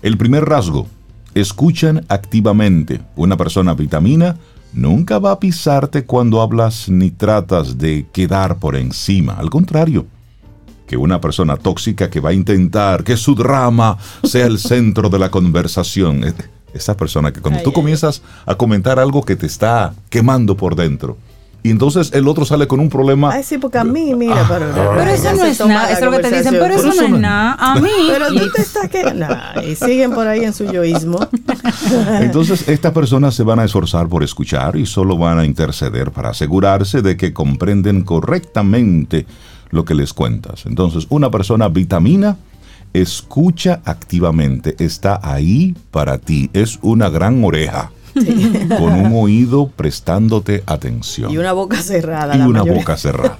El 0.00 0.16
primer 0.16 0.46
rasgo, 0.46 0.86
escuchan 1.34 2.04
activamente. 2.08 3.00
Una 3.16 3.36
persona 3.36 3.74
vitamina 3.74 4.36
nunca 4.72 5.18
va 5.18 5.32
a 5.32 5.40
pisarte 5.40 6.04
cuando 6.04 6.40
hablas 6.40 6.88
ni 6.88 7.10
tratas 7.10 7.78
de 7.78 8.06
quedar 8.12 8.58
por 8.58 8.76
encima. 8.76 9.34
Al 9.34 9.50
contrario, 9.50 10.06
que 10.86 10.96
una 10.96 11.20
persona 11.20 11.56
tóxica 11.56 12.10
que 12.10 12.20
va 12.20 12.30
a 12.30 12.34
intentar 12.34 13.04
que 13.04 13.16
su 13.16 13.34
drama 13.34 13.98
sea 14.24 14.46
el 14.46 14.58
centro 14.58 15.08
de 15.08 15.18
la 15.18 15.30
conversación. 15.30 16.24
Esa 16.74 16.96
persona 16.96 17.32
que 17.32 17.40
cuando 17.40 17.62
tú 17.62 17.72
comienzas 17.72 18.22
a 18.46 18.54
comentar 18.54 18.98
algo 18.98 19.22
que 19.22 19.36
te 19.36 19.46
está 19.46 19.94
quemando 20.10 20.56
por 20.56 20.74
dentro, 20.74 21.18
y 21.62 21.70
entonces 21.70 22.12
el 22.14 22.28
otro 22.28 22.44
sale 22.44 22.68
con 22.68 22.78
un 22.78 22.88
problema. 22.88 23.32
Ay, 23.32 23.42
sí, 23.42 23.58
porque 23.58 23.78
a 23.78 23.84
mí, 23.84 24.14
mira, 24.14 24.46
pero, 24.48 24.66
ah. 24.66 24.94
pero 24.96 25.10
eso 25.10 25.34
no 25.34 25.44
es 25.44 25.58
nada. 25.60 25.90
Eso 25.90 26.04
es 26.04 26.04
lo 26.04 26.10
que 26.12 26.18
te 26.20 26.38
dicen, 26.38 26.56
pero 26.58 26.74
eso, 26.74 26.86
no 26.86 26.92
es 27.02 27.10
nada. 27.10 27.56
A 27.58 27.80
mí. 27.80 27.90
Pero 28.08 28.28
tú 28.28 28.52
te 28.54 28.62
estás 28.62 28.88
que. 28.88 29.02
y 29.68 29.74
siguen 29.74 30.12
por 30.12 30.26
ahí 30.28 30.44
en 30.44 30.52
su 30.52 30.64
yoísmo. 30.64 31.18
Entonces, 32.20 32.68
estas 32.68 32.92
personas 32.92 33.34
se 33.34 33.42
van 33.42 33.58
a 33.58 33.64
esforzar 33.64 34.08
por 34.08 34.22
escuchar 34.22 34.76
y 34.76 34.86
solo 34.86 35.18
van 35.18 35.38
a 35.40 35.44
interceder 35.44 36.12
para 36.12 36.30
asegurarse 36.30 37.02
de 37.02 37.16
que 37.16 37.32
comprenden 37.32 38.02
correctamente 38.02 39.26
lo 39.70 39.84
que 39.84 39.94
les 39.94 40.12
cuentas. 40.12 40.64
Entonces, 40.64 41.06
una 41.10 41.30
persona 41.30 41.68
vitamina 41.68 42.36
escucha 42.92 43.80
activamente, 43.84 44.76
está 44.78 45.20
ahí 45.22 45.74
para 45.90 46.18
ti, 46.18 46.50
es 46.52 46.78
una 46.82 47.10
gran 47.10 47.44
oreja 47.44 47.90
con 48.78 48.92
un 48.92 49.12
oído 49.14 49.68
prestándote 49.68 50.62
atención. 50.66 51.30
Y 51.30 51.38
una 51.38 51.52
boca 51.52 51.80
cerrada. 51.82 52.36
Y 52.36 52.40
una 52.40 52.62
boca 52.62 52.96
cerrada. 52.96 53.38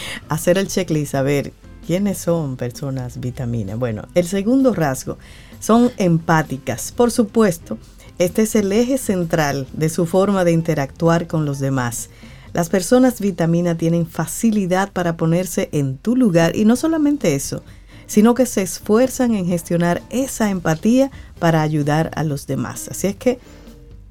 Hacer 0.28 0.58
el 0.58 0.68
checklist, 0.68 1.14
a 1.14 1.22
ver, 1.22 1.52
¿quiénes 1.86 2.18
son 2.18 2.56
personas 2.56 3.20
vitaminas? 3.20 3.78
Bueno, 3.78 4.02
el 4.14 4.26
segundo 4.26 4.74
rasgo 4.74 5.18
son 5.60 5.90
empáticas. 5.96 6.92
Por 6.92 7.10
supuesto, 7.10 7.78
Este 8.18 8.42
es 8.42 8.54
el 8.54 8.70
eje 8.70 8.98
central 8.98 9.66
de 9.72 9.88
su 9.88 10.04
forma 10.04 10.44
de 10.44 10.52
interactuar 10.52 11.26
con 11.26 11.46
los 11.46 11.58
demás. 11.58 12.10
Las 12.52 12.68
personas 12.68 13.18
vitamina 13.18 13.76
tienen 13.76 14.06
facilidad 14.06 14.92
para 14.92 15.16
ponerse 15.16 15.70
en 15.72 15.96
tu 15.96 16.16
lugar 16.16 16.54
y 16.54 16.66
no 16.66 16.76
solamente 16.76 17.34
eso, 17.34 17.62
sino 18.06 18.34
que 18.34 18.44
se 18.44 18.60
esfuerzan 18.60 19.34
en 19.34 19.46
gestionar 19.46 20.02
esa 20.10 20.50
empatía 20.50 21.10
para 21.38 21.62
ayudar 21.62 22.10
a 22.14 22.24
los 22.24 22.46
demás. 22.46 22.88
Así 22.90 23.06
es 23.06 23.16
que 23.16 23.38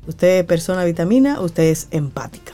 usted 0.08 0.40
es 0.40 0.46
persona 0.46 0.84
vitamina, 0.84 1.42
usted 1.42 1.64
es 1.64 1.88
empática. 1.92 2.54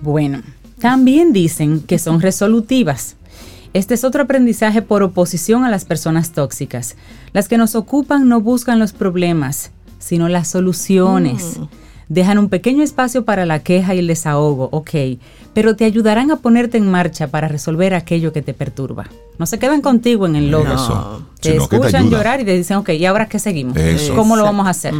Bueno, 0.00 0.42
también 0.78 1.32
dicen 1.32 1.80
que 1.80 1.98
son 1.98 2.20
resolutivas. 2.20 3.16
Este 3.72 3.94
es 3.94 4.04
otro 4.04 4.22
aprendizaje 4.22 4.82
por 4.82 5.02
oposición 5.02 5.64
a 5.64 5.70
las 5.70 5.84
personas 5.84 6.32
tóxicas. 6.32 6.96
Las 7.32 7.48
que 7.48 7.58
nos 7.58 7.74
ocupan 7.74 8.28
no 8.28 8.40
buscan 8.40 8.78
los 8.78 8.92
problemas, 8.92 9.70
sino 9.98 10.28
las 10.28 10.48
soluciones. 10.48 11.58
Mm. 11.58 11.64
Dejan 12.08 12.38
un 12.38 12.48
pequeño 12.48 12.82
espacio 12.82 13.24
para 13.24 13.44
la 13.46 13.62
queja 13.62 13.94
y 13.94 13.98
el 13.98 14.06
desahogo, 14.06 14.68
ok, 14.72 14.90
pero 15.56 15.74
te 15.74 15.86
ayudarán 15.86 16.30
a 16.30 16.36
ponerte 16.36 16.76
en 16.76 16.90
marcha 16.90 17.28
para 17.28 17.48
resolver 17.48 17.94
aquello 17.94 18.30
que 18.30 18.42
te 18.42 18.52
perturba. 18.52 19.06
No 19.38 19.46
se 19.46 19.58
quedan 19.58 19.80
contigo 19.80 20.26
en 20.26 20.36
el 20.36 20.50
lodo. 20.50 20.74
No. 20.74 21.22
Te 21.40 21.56
escuchan 21.56 22.10
llorar 22.10 22.42
y 22.42 22.44
te 22.44 22.54
dicen, 22.54 22.76
ok, 22.76 22.90
¿y 22.90 23.06
ahora 23.06 23.26
qué 23.26 23.38
seguimos? 23.38 23.74
¿Cómo 24.14 24.36
lo 24.36 24.42
vamos 24.42 24.66
a 24.66 24.70
hacer? 24.70 24.92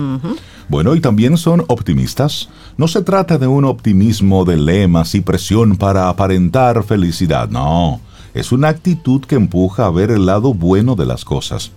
Bueno, 0.71 0.95
y 0.95 1.03
también 1.03 1.37
son 1.37 1.63
optimistas. 1.69 2.49
No 2.79 2.89
se 2.89 3.03
trata 3.03 3.37
de 3.37 3.47
un 3.47 3.67
optimismo 3.67 4.47
de 4.47 4.57
lemas 4.57 5.15
y 5.15 5.21
presión 5.21 5.77
para 5.77 6.09
aparentar 6.09 6.83
felicidad, 6.85 7.51
no. 7.51 8.01
Es 8.33 8.51
una 8.51 8.69
actitud 8.69 9.21
que 9.27 9.35
empuja 9.35 9.85
a 9.85 9.91
ver 9.91 10.11
el 10.11 10.25
lado 10.25 10.55
bueno 10.55 10.95
de 10.95 11.05
las 11.05 11.27
cosas. 11.27 11.71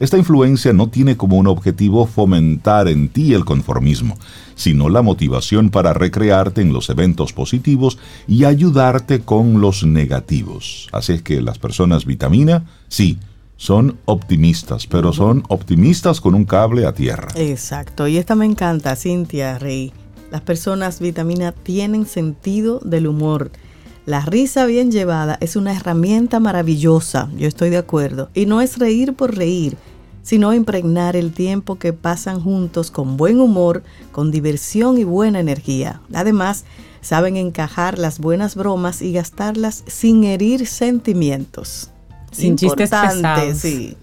Esta 0.00 0.16
influencia 0.16 0.72
no 0.72 0.88
tiene 0.88 1.16
como 1.16 1.36
un 1.36 1.48
objetivo 1.48 2.06
fomentar 2.06 2.88
en 2.88 3.08
ti 3.08 3.34
el 3.34 3.44
conformismo, 3.44 4.16
sino 4.54 4.88
la 4.88 5.02
motivación 5.02 5.70
para 5.70 5.92
recrearte 5.92 6.60
en 6.60 6.72
los 6.72 6.88
eventos 6.88 7.32
positivos 7.32 7.98
y 8.26 8.44
ayudarte 8.44 9.20
con 9.20 9.60
los 9.60 9.84
negativos. 9.84 10.88
Así 10.92 11.14
es 11.14 11.22
que 11.22 11.40
las 11.40 11.58
personas 11.58 12.04
vitamina, 12.04 12.64
sí, 12.88 13.18
son 13.56 13.98
optimistas, 14.04 14.86
pero 14.86 15.12
son 15.12 15.42
optimistas 15.48 16.20
con 16.20 16.34
un 16.34 16.44
cable 16.44 16.86
a 16.86 16.94
tierra. 16.94 17.28
Exacto, 17.34 18.06
y 18.06 18.16
esta 18.16 18.36
me 18.36 18.46
encanta, 18.46 18.94
Cintia 18.94 19.58
Rey. 19.58 19.92
Las 20.30 20.42
personas 20.42 21.00
vitamina 21.00 21.52
tienen 21.52 22.06
sentido 22.06 22.80
del 22.84 23.08
humor. 23.08 23.50
La 24.08 24.22
risa 24.22 24.64
bien 24.64 24.90
llevada 24.90 25.36
es 25.42 25.54
una 25.54 25.76
herramienta 25.76 26.40
maravillosa, 26.40 27.28
yo 27.36 27.46
estoy 27.46 27.68
de 27.68 27.76
acuerdo. 27.76 28.30
Y 28.32 28.46
no 28.46 28.62
es 28.62 28.78
reír 28.78 29.12
por 29.12 29.36
reír, 29.36 29.76
sino 30.22 30.54
impregnar 30.54 31.14
el 31.14 31.30
tiempo 31.34 31.78
que 31.78 31.92
pasan 31.92 32.40
juntos 32.40 32.90
con 32.90 33.18
buen 33.18 33.38
humor, 33.38 33.82
con 34.10 34.30
diversión 34.30 34.96
y 34.96 35.04
buena 35.04 35.40
energía. 35.40 36.00
Además, 36.14 36.64
saben 37.02 37.36
encajar 37.36 37.98
las 37.98 38.18
buenas 38.18 38.56
bromas 38.56 39.02
y 39.02 39.12
gastarlas 39.12 39.84
sin 39.86 40.24
herir 40.24 40.66
sentimientos. 40.66 41.90
Sin 42.32 42.56
chistes 42.56 42.88
pesados. 42.88 43.58
Sí. 43.58 43.94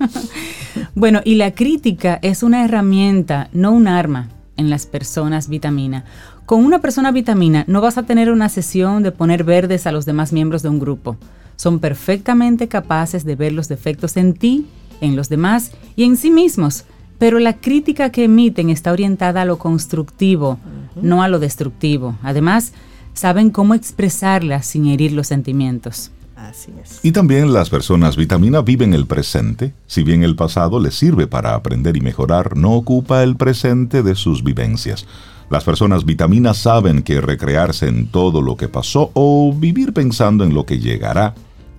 bueno, 0.94 1.22
y 1.26 1.34
la 1.34 1.56
crítica 1.56 2.20
es 2.22 2.44
una 2.44 2.64
herramienta, 2.64 3.50
no 3.54 3.72
un 3.72 3.88
arma 3.88 4.30
en 4.56 4.70
las 4.70 4.86
personas 4.86 5.50
vitamina. 5.50 6.06
Con 6.46 6.64
una 6.64 6.80
persona 6.80 7.12
vitamina 7.12 7.66
no 7.68 7.82
vas 7.82 7.98
a 7.98 8.04
tener 8.04 8.32
una 8.32 8.50
sesión 8.50 9.02
de 9.02 9.12
poner 9.12 9.44
verdes 9.44 9.88
a 9.88 9.92
los 9.92 10.06
demás 10.06 10.32
miembros 10.32 10.62
de 10.62 10.70
un 10.70 10.80
grupo. 10.80 11.18
Son 11.56 11.80
perfectamente 11.80 12.68
capaces 12.68 13.26
de 13.26 13.36
ver 13.36 13.52
los 13.52 13.68
defectos 13.68 14.16
en 14.16 14.34
ti 14.34 14.68
en 15.02 15.16
los 15.16 15.28
demás 15.28 15.72
y 15.96 16.04
en 16.04 16.18
sí 16.18 16.30
mismos, 16.30 16.86
pero 17.18 17.40
la 17.40 17.54
crítica 17.54 18.12
que 18.12 18.26
emiten 18.26 18.70
está 18.70 18.92
orientada 18.92 19.42
a 19.42 19.46
lo 19.46 19.58
constructivo, 19.58 20.60
no 21.02 21.24
a 21.24 21.28
lo 21.28 21.40
destructivo. 21.40 22.16
Además, 22.22 22.74
saben 23.14 23.50
cómo 23.50 23.74
expresarla 23.74 24.62
sin 24.62 24.86
herir 24.86 25.14
los 25.14 25.28
sentimientos. 25.28 26.12
Así 26.36 26.72
es. 26.84 27.00
Y 27.02 27.12
también 27.12 27.54
las 27.54 27.72
personas 27.72 28.18
vitamina 28.18 28.62
viven 28.62 28.94
el 28.94 29.08
presente. 29.08 29.74
Si 29.88 30.04
bien 30.04 30.24
el 30.24 30.36
pasado 30.36 30.80
les 30.80 30.94
sirve 30.94 31.26
para 31.26 31.56
aprender 31.56 31.98
y 31.98 32.02
mejorar, 32.02 32.56
no 32.56 32.74
ocupa 32.74 33.24
el 33.24 33.36
presente 33.36 34.04
de 34.04 34.14
sus 34.14 34.44
vivencias. 34.44 35.08
Las 35.50 35.64
personas 35.64 36.06
vitamina 36.06 36.54
saben 36.54 37.04
que 37.04 37.22
recrearse 37.22 37.88
en 37.88 38.08
todo 38.08 38.42
lo 38.42 38.58
que 38.58 38.68
pasó 38.68 39.12
o 39.14 39.54
vivir 39.54 39.94
pensando 39.94 40.44
en 40.44 40.54
lo 40.54 40.66
que 40.66 40.80
llegará 40.80 41.36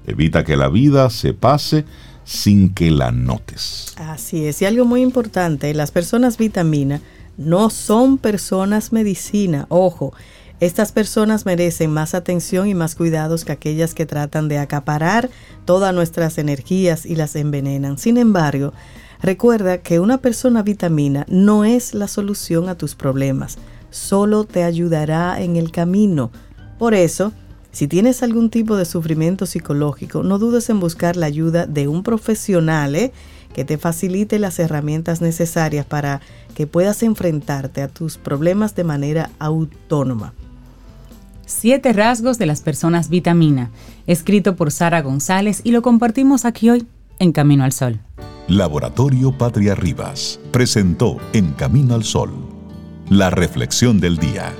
evita 0.06 0.44
que 0.44 0.56
la 0.56 0.68
vida 0.68 1.10
se 1.10 1.34
pase 1.34 1.84
sin 2.24 2.72
que 2.72 2.90
la 2.90 3.10
notes. 3.10 3.94
Así 3.96 4.46
es, 4.46 4.62
y 4.62 4.66
algo 4.66 4.84
muy 4.84 5.02
importante, 5.02 5.72
las 5.74 5.90
personas 5.90 6.38
vitamina 6.38 7.00
no 7.36 7.70
son 7.70 8.18
personas 8.18 8.92
medicina, 8.92 9.66
ojo, 9.68 10.12
estas 10.58 10.92
personas 10.92 11.44
merecen 11.44 11.90
más 11.90 12.14
atención 12.14 12.66
y 12.66 12.74
más 12.74 12.94
cuidados 12.94 13.44
que 13.44 13.52
aquellas 13.52 13.94
que 13.94 14.06
tratan 14.06 14.48
de 14.48 14.58
acaparar 14.58 15.28
todas 15.66 15.94
nuestras 15.94 16.38
energías 16.38 17.04
y 17.04 17.14
las 17.14 17.36
envenenan. 17.36 17.98
Sin 17.98 18.16
embargo, 18.16 18.72
recuerda 19.20 19.78
que 19.78 20.00
una 20.00 20.18
persona 20.18 20.62
vitamina 20.62 21.26
no 21.28 21.64
es 21.64 21.94
la 21.94 22.08
solución 22.08 22.68
a 22.68 22.76
tus 22.76 22.94
problemas, 22.94 23.58
solo 23.90 24.44
te 24.44 24.64
ayudará 24.64 25.40
en 25.40 25.56
el 25.56 25.70
camino. 25.70 26.30
Por 26.78 26.94
eso, 26.94 27.32
si 27.72 27.88
tienes 27.88 28.22
algún 28.22 28.50
tipo 28.50 28.76
de 28.76 28.84
sufrimiento 28.84 29.46
psicológico, 29.46 30.22
no 30.22 30.38
dudes 30.38 30.70
en 30.70 30.80
buscar 30.80 31.16
la 31.16 31.26
ayuda 31.26 31.66
de 31.66 31.88
un 31.88 32.02
profesional 32.02 32.96
¿eh? 32.96 33.12
que 33.54 33.64
te 33.64 33.78
facilite 33.78 34.38
las 34.38 34.58
herramientas 34.58 35.20
necesarias 35.20 35.86
para 35.86 36.20
que 36.54 36.66
puedas 36.66 37.02
enfrentarte 37.02 37.82
a 37.82 37.88
tus 37.88 38.16
problemas 38.16 38.74
de 38.74 38.84
manera 38.84 39.30
autónoma. 39.38 40.32
Siete 41.44 41.92
rasgos 41.92 42.38
de 42.38 42.46
las 42.46 42.60
personas 42.60 43.08
vitamina, 43.08 43.70
escrito 44.06 44.56
por 44.56 44.72
Sara 44.72 45.00
González 45.00 45.60
y 45.62 45.70
lo 45.70 45.80
compartimos 45.82 46.44
aquí 46.44 46.70
hoy 46.70 46.86
en 47.18 47.32
Camino 47.32 47.64
al 47.64 47.72
Sol. 47.72 48.00
Laboratorio 48.48 49.32
Patria 49.32 49.74
Rivas 49.74 50.38
presentó 50.52 51.18
En 51.32 51.52
Camino 51.52 51.94
al 51.94 52.04
Sol, 52.04 52.32
la 53.08 53.30
reflexión 53.30 54.00
del 54.00 54.18
día. 54.18 54.52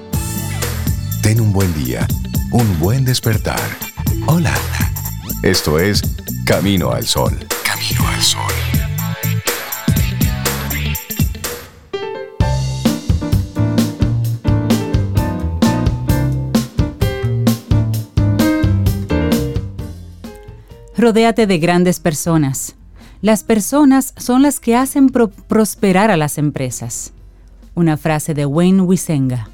Ten 1.23 1.41
un 1.41 1.53
buen 1.53 1.73
día 1.75 2.07
un 2.51 2.79
buen 2.79 3.05
despertar. 3.05 3.61
Hola. 4.27 4.55
Esto 5.43 5.79
es 5.79 6.03
Camino 6.45 6.91
al 6.93 7.05
Sol. 7.05 7.37
Camino 7.65 8.09
al 8.09 8.23
Sol. 8.23 8.96
Rodéate 20.97 21.47
de 21.47 21.59
grandes 21.59 22.01
personas. 22.01 22.77
Las 23.23 23.45
personas 23.45 24.15
son 24.17 24.43
las 24.43 24.61
que 24.61 24.77
hacen 24.77 25.09
prosperar 25.09 26.11
a 26.11 26.17
las 26.17 26.39
empresas. 26.39 27.13
Una 27.75 27.97
frase 27.97 28.35
de 28.35 28.47
Wayne 28.47 28.83
Wisenga 28.83 29.49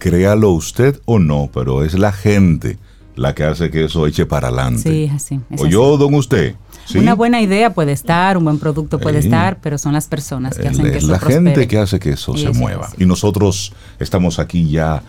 créalo 0.00 0.50
usted 0.50 0.98
o 1.04 1.20
no, 1.20 1.48
pero 1.54 1.84
es 1.84 1.96
la 1.96 2.10
gente 2.10 2.78
la 3.14 3.34
que 3.34 3.44
hace 3.44 3.70
que 3.70 3.84
eso 3.84 4.06
eche 4.06 4.26
para 4.26 4.48
adelante. 4.48 4.82
Sí, 4.82 5.10
así. 5.14 5.40
o 5.56 5.66
yo, 5.66 5.96
don 5.96 6.14
usted. 6.14 6.56
Una 6.94 7.14
buena 7.14 7.40
idea 7.40 7.72
puede 7.72 7.92
estar, 7.92 8.36
un 8.36 8.44
buen 8.44 8.58
producto 8.58 8.98
puede 8.98 9.18
estar, 9.18 9.60
pero 9.60 9.78
son 9.78 9.92
las 9.92 10.08
personas 10.08 10.56
que 10.56 10.66
hacen 10.66 10.90
que 10.90 10.98
eso 10.98 11.06
La 11.06 11.20
gente 11.20 11.68
que 11.68 11.78
hace 11.78 12.00
que 12.00 12.10
eso 12.10 12.36
se 12.36 12.50
mueva. 12.50 12.88
Y 12.98 13.04
nosotros 13.04 13.72
estamos 14.00 14.38
aquí 14.40 14.68
ya 14.70 15.02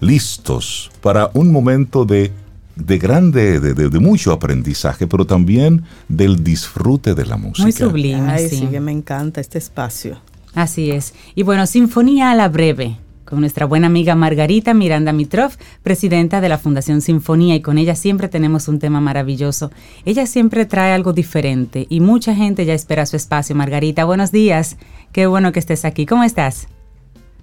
listos 0.00 0.90
para 1.02 1.30
un 1.34 1.50
momento 1.50 2.04
de, 2.04 2.32
de 2.76 2.98
grande, 2.98 3.58
de, 3.58 3.74
de, 3.74 3.98
mucho 3.98 4.32
aprendizaje, 4.32 5.06
pero 5.06 5.24
también 5.26 5.82
del 6.08 6.44
disfrute 6.44 7.14
de 7.14 7.26
la 7.26 7.36
música. 7.36 7.62
Muy 7.62 7.72
sublime. 7.72 8.30
Ay, 8.30 8.48
sí, 8.48 8.66
que 8.66 8.80
me 8.80 8.92
encanta 8.92 9.40
este 9.40 9.58
espacio. 9.58 10.18
Así 10.54 10.90
es. 10.90 11.14
Y 11.34 11.42
bueno, 11.42 11.66
Sinfonía 11.66 12.30
a 12.30 12.34
la 12.34 12.48
Breve 12.48 12.98
con 13.26 13.40
nuestra 13.40 13.66
buena 13.66 13.88
amiga 13.88 14.14
Margarita 14.14 14.72
Miranda 14.72 15.12
Mitrov, 15.12 15.50
presidenta 15.82 16.40
de 16.40 16.48
la 16.48 16.58
Fundación 16.58 17.00
Sinfonía, 17.02 17.56
y 17.56 17.60
con 17.60 17.76
ella 17.76 17.96
siempre 17.96 18.28
tenemos 18.28 18.68
un 18.68 18.78
tema 18.78 19.00
maravilloso. 19.00 19.70
Ella 20.04 20.26
siempre 20.26 20.64
trae 20.64 20.92
algo 20.92 21.12
diferente 21.12 21.86
y 21.90 22.00
mucha 22.00 22.34
gente 22.34 22.64
ya 22.64 22.72
espera 22.72 23.04
su 23.04 23.16
espacio. 23.16 23.56
Margarita, 23.56 24.04
buenos 24.04 24.30
días. 24.30 24.76
Qué 25.12 25.26
bueno 25.26 25.52
que 25.52 25.58
estés 25.58 25.84
aquí. 25.84 26.06
¿Cómo 26.06 26.22
estás? 26.22 26.68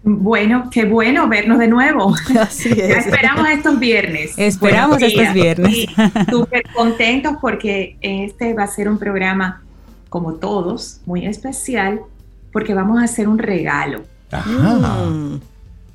Bueno, 0.06 0.70
qué 0.70 0.84
bueno 0.84 1.30
vernos 1.30 1.60
de 1.60 1.68
nuevo. 1.68 2.14
Así 2.40 2.70
es. 2.70 3.06
esperamos 3.06 3.50
estos 3.50 3.80
viernes. 3.80 4.34
Esperamos 4.38 5.02
estos 5.02 5.34
viernes. 5.34 5.86
Súper 6.30 6.64
contentos 6.76 7.38
porque 7.40 7.98
este 8.02 8.54
va 8.54 8.64
a 8.64 8.68
ser 8.68 8.90
un 8.90 9.00
programa, 9.00 9.62
como 10.10 10.34
todos, 10.34 11.00
muy 11.06 11.26
especial, 11.26 12.02
porque 12.52 12.74
vamos 12.74 13.02
a 13.02 13.06
hacer 13.06 13.30
un 13.30 13.40
regalo. 13.40 14.04
Ajá. 14.30 14.50
Mm. 15.06 15.42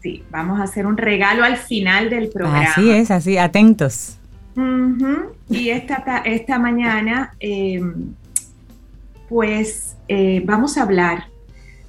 Sí, 0.03 0.25
vamos 0.31 0.61
a 0.61 0.63
hacer 0.63 0.87
un 0.87 0.97
regalo 0.97 1.45
al 1.45 1.57
final 1.57 2.09
del 2.09 2.29
programa. 2.29 2.71
Así 2.71 2.91
es, 2.91 3.11
así, 3.11 3.37
atentos. 3.37 4.15
Y 5.49 5.69
esta, 5.71 6.23
esta 6.25 6.59
mañana, 6.59 7.33
em, 7.39 8.15
pues 9.29 9.97
eh, 10.09 10.43
vamos 10.45 10.79
a 10.79 10.83
hablar 10.83 11.27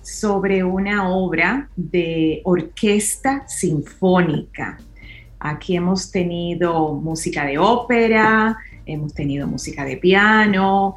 sobre 0.10 0.64
una 0.64 1.10
obra 1.10 1.70
de 1.76 2.42
orquesta 2.44 3.48
sinfónica. 3.48 4.78
Aquí 5.40 5.76
hemos 5.76 6.12
tenido 6.12 6.94
música 6.96 7.46
de 7.46 7.58
ópera, 7.58 8.58
hemos 8.86 9.14
tenido 9.14 9.48
música 9.48 9.86
de 9.86 9.98
piano, 9.98 10.96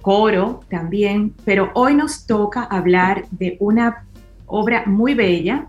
coro 0.00 0.60
también, 0.70 1.34
pero 1.44 1.70
hoy 1.74 1.94
nos 1.94 2.26
toca 2.26 2.62
hablar 2.62 3.26
de 3.30 3.56
una 3.60 4.06
obra 4.46 4.84
muy 4.86 5.14
bella 5.14 5.66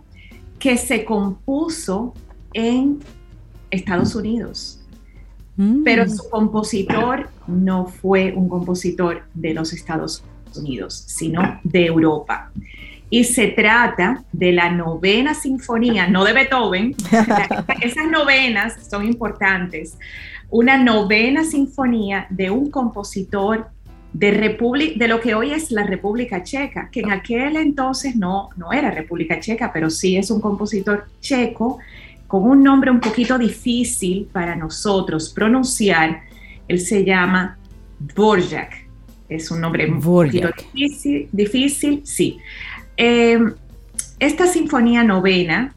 que 0.60 0.78
se 0.78 1.04
compuso 1.04 2.14
en 2.54 3.00
Estados 3.72 4.16
Unidos. 4.16 4.82
Mm. 5.58 5.84
Pero 5.84 6.08
su 6.08 6.30
compositor 6.30 7.30
no 7.48 7.88
fue 7.88 8.34
un 8.34 8.48
compositor 8.48 9.24
de 9.34 9.54
los 9.54 9.74
Estados 9.74 10.20
Unidos, 10.20 10.39
sino 11.08 11.60
de 11.64 11.86
Europa. 11.86 12.52
Y 13.10 13.24
se 13.24 13.48
trata 13.48 14.24
de 14.32 14.52
la 14.52 14.70
novena 14.70 15.34
sinfonía, 15.34 16.08
no 16.08 16.24
de 16.24 16.34
Beethoven, 16.34 16.96
esas 17.82 18.08
novenas 18.08 18.88
son 18.88 19.06
importantes, 19.06 19.98
una 20.52 20.78
novena 20.78 21.44
sinfonía 21.44 22.28
de 22.30 22.52
un 22.52 22.70
compositor 22.70 23.70
de, 24.14 24.32
de 24.96 25.08
lo 25.08 25.20
que 25.20 25.36
hoy 25.36 25.52
es 25.52 25.72
la 25.72 25.84
República 25.84 26.44
Checa, 26.44 26.90
que 26.92 27.02
en 27.02 27.12
aquel 27.12 27.56
entonces 27.58 28.16
no, 28.16 28.50
no 28.58 28.72
era 28.72 28.92
República 28.92 29.40
Checa, 29.40 29.72
pero 29.72 29.90
sí 29.90 30.18
es 30.18 30.32
un 30.32 30.42
compositor 30.42 31.06
checo 31.20 31.80
con 32.28 32.44
un 32.44 32.64
nombre 32.64 32.92
un 32.92 33.00
poquito 33.00 33.38
difícil 33.38 34.30
para 34.32 34.56
nosotros 34.56 35.30
pronunciar. 35.30 36.22
Él 36.68 36.80
se 36.80 37.04
llama 37.04 37.58
Dvorak. 38.00 38.89
Es 39.30 39.52
un 39.52 39.62
nombre 39.62 39.88
poquito 39.88 40.50
difícil, 40.74 41.30
difícil 41.32 42.02
sí. 42.04 42.40
Em, 42.98 43.54
esta 44.20 44.48
sinfonía 44.48 45.04
novena, 45.04 45.74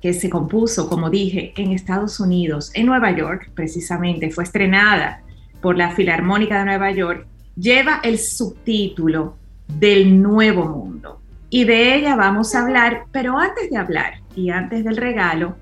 que 0.00 0.12
se 0.12 0.30
compuso, 0.30 0.88
como 0.88 1.10
dije, 1.10 1.52
en 1.56 1.72
Estados 1.72 2.20
Unidos, 2.20 2.70
en 2.74 2.86
Nueva 2.86 3.10
York, 3.10 3.50
precisamente, 3.54 4.30
fue 4.30 4.44
estrenada 4.44 5.22
por 5.60 5.76
la 5.76 5.90
Filarmónica 5.90 6.60
de 6.60 6.64
Nueva 6.66 6.92
York 6.92 7.26
lleva 7.58 8.00
el 8.04 8.18
subtítulo 8.18 9.36
del 9.66 10.22
nuevo 10.22 10.66
mundo. 10.66 11.20
Y 11.50 11.64
de 11.64 11.96
ella 11.96 12.14
vamos 12.14 12.54
a 12.54 12.62
hablar, 12.62 13.04
pero 13.10 13.38
antes 13.38 13.70
de 13.70 13.76
hablar 13.76 14.20
y 14.36 14.50
antes 14.50 14.84
del 14.84 14.96
regalo, 14.96 15.56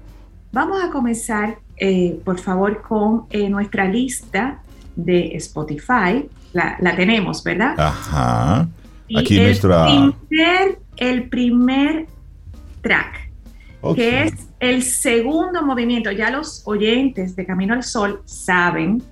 vamos 0.52 0.82
a 0.82 0.90
comenzar, 0.90 1.58
eh, 1.76 2.20
por 2.24 2.38
favor, 2.38 2.82
con 2.82 3.26
eh, 3.30 3.48
nuestra 3.48 3.86
lista 3.86 4.62
de 4.96 5.36
Spotify. 5.36 6.28
La, 6.56 6.96
tenemos, 6.96 7.42
¿verdad? 7.44 7.74
Ajá. 7.78 8.68
Aquí 9.16 9.38
el 9.38 9.44
nuestra... 9.44 9.86
Primer, 9.86 10.78
el 10.96 11.28
primer 11.28 12.06
track, 12.80 13.30
que 13.94 14.24
es 14.24 14.48
el 14.58 14.82
segundo 14.82 15.62
movimiento. 15.62 16.10
Ya 16.10 16.30
los 16.30 16.62
oyentes 16.66 17.36
de 17.36 17.46
Camino 17.46 17.74
al 17.74 17.82
Sol 17.82 18.22
saben 18.24 19.02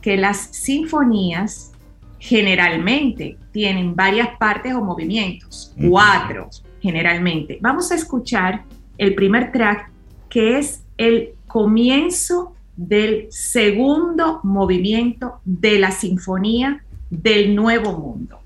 que 0.00 0.16
las 0.16 0.48
sinfonías 0.52 1.72
generalmente 2.18 3.36
tienen 3.52 3.94
varias 3.94 4.30
partes 4.38 4.74
o 4.74 4.80
movimientos, 4.80 5.74
cuatro 5.88 6.48
generalmente. 6.80 7.58
Vamos 7.60 7.90
a 7.92 7.94
escuchar 7.94 8.64
el 8.98 9.14
primer 9.14 9.52
track 9.52 9.90
que 10.28 10.58
es 10.58 10.84
el 10.96 11.34
comienzo 11.46 12.54
del 12.76 13.26
segundo 13.30 14.40
movimiento 14.42 15.40
de 15.44 15.78
la 15.78 15.90
sinfonía 15.90 16.83
del 17.10 17.54
Nuevo 17.54 17.92
Mundo. 17.98 18.43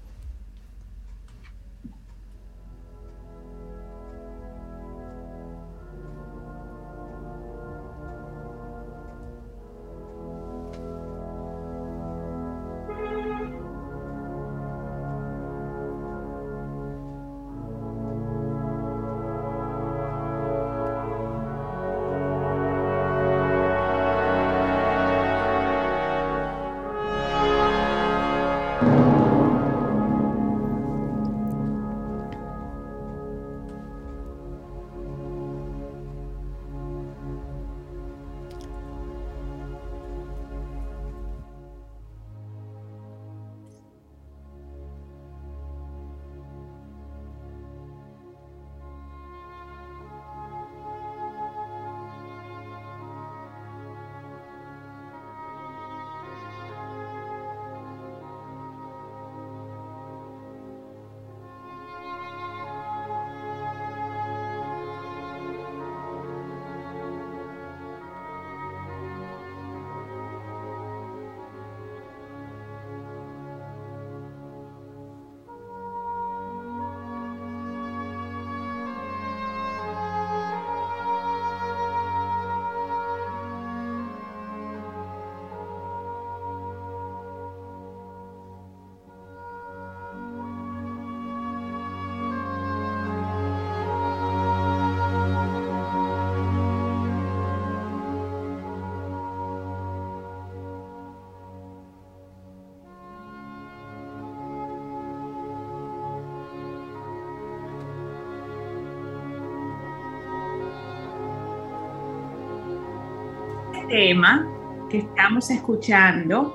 Tema 113.89 114.47
que 114.91 114.99
estamos 114.99 115.51
escuchando, 115.51 116.55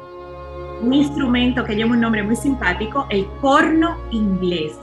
un 0.81 0.93
instrumento 0.93 1.63
que 1.65 1.75
lleva 1.75 1.91
un 1.91 1.99
nombre 1.99 2.23
muy 2.23 2.35
simpático, 2.35 3.07
el 3.09 3.27
corno 3.41 3.97
inglés. 4.11 4.73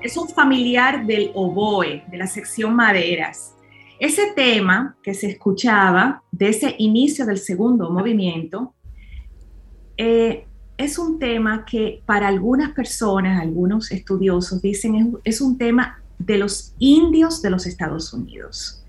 Es 0.00 0.16
un 0.16 0.28
familiar 0.28 1.06
del 1.06 1.30
oboe, 1.34 2.04
de 2.08 2.16
la 2.16 2.26
sección 2.26 2.74
maderas. 2.74 3.54
Ese 3.98 4.32
tema 4.34 4.96
que 5.02 5.12
se 5.12 5.28
escuchaba 5.28 6.22
de 6.30 6.50
ese 6.50 6.74
inicio 6.78 7.26
del 7.26 7.38
segundo 7.38 7.90
movimiento 7.90 8.74
eh, 9.96 10.46
es 10.76 10.98
un 10.98 11.18
tema 11.18 11.64
que 11.64 12.02
para 12.06 12.28
algunas 12.28 12.70
personas, 12.70 13.42
algunos 13.42 13.90
estudiosos 13.90 14.62
dicen 14.62 14.94
es, 14.94 15.34
es 15.34 15.40
un 15.40 15.58
tema 15.58 16.00
de 16.18 16.38
los 16.38 16.74
indios 16.78 17.42
de 17.42 17.50
los 17.50 17.66
Estados 17.66 18.12
Unidos. 18.12 18.84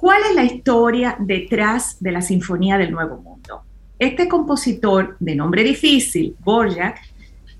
¿Cuál 0.00 0.22
es 0.28 0.34
la 0.36 0.44
historia 0.44 1.16
detrás 1.18 1.96
de 1.98 2.12
la 2.12 2.22
Sinfonía 2.22 2.78
del 2.78 2.92
Nuevo 2.92 3.16
Mundo? 3.16 3.62
Este 3.98 4.28
compositor 4.28 5.16
de 5.18 5.34
nombre 5.34 5.64
difícil, 5.64 6.36
Borjak, 6.38 7.00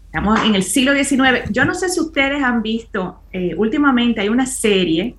estamos 0.04 0.40
en 0.44 0.54
el 0.54 0.62
siglo 0.62 0.92
XIX, 0.94 1.50
yo 1.50 1.64
no 1.64 1.74
sé 1.74 1.88
si 1.88 1.98
ustedes 1.98 2.40
han 2.40 2.62
visto, 2.62 3.22
eh, 3.32 3.56
últimamente 3.56 4.20
hay 4.20 4.28
una 4.28 4.46
serie 4.46 5.16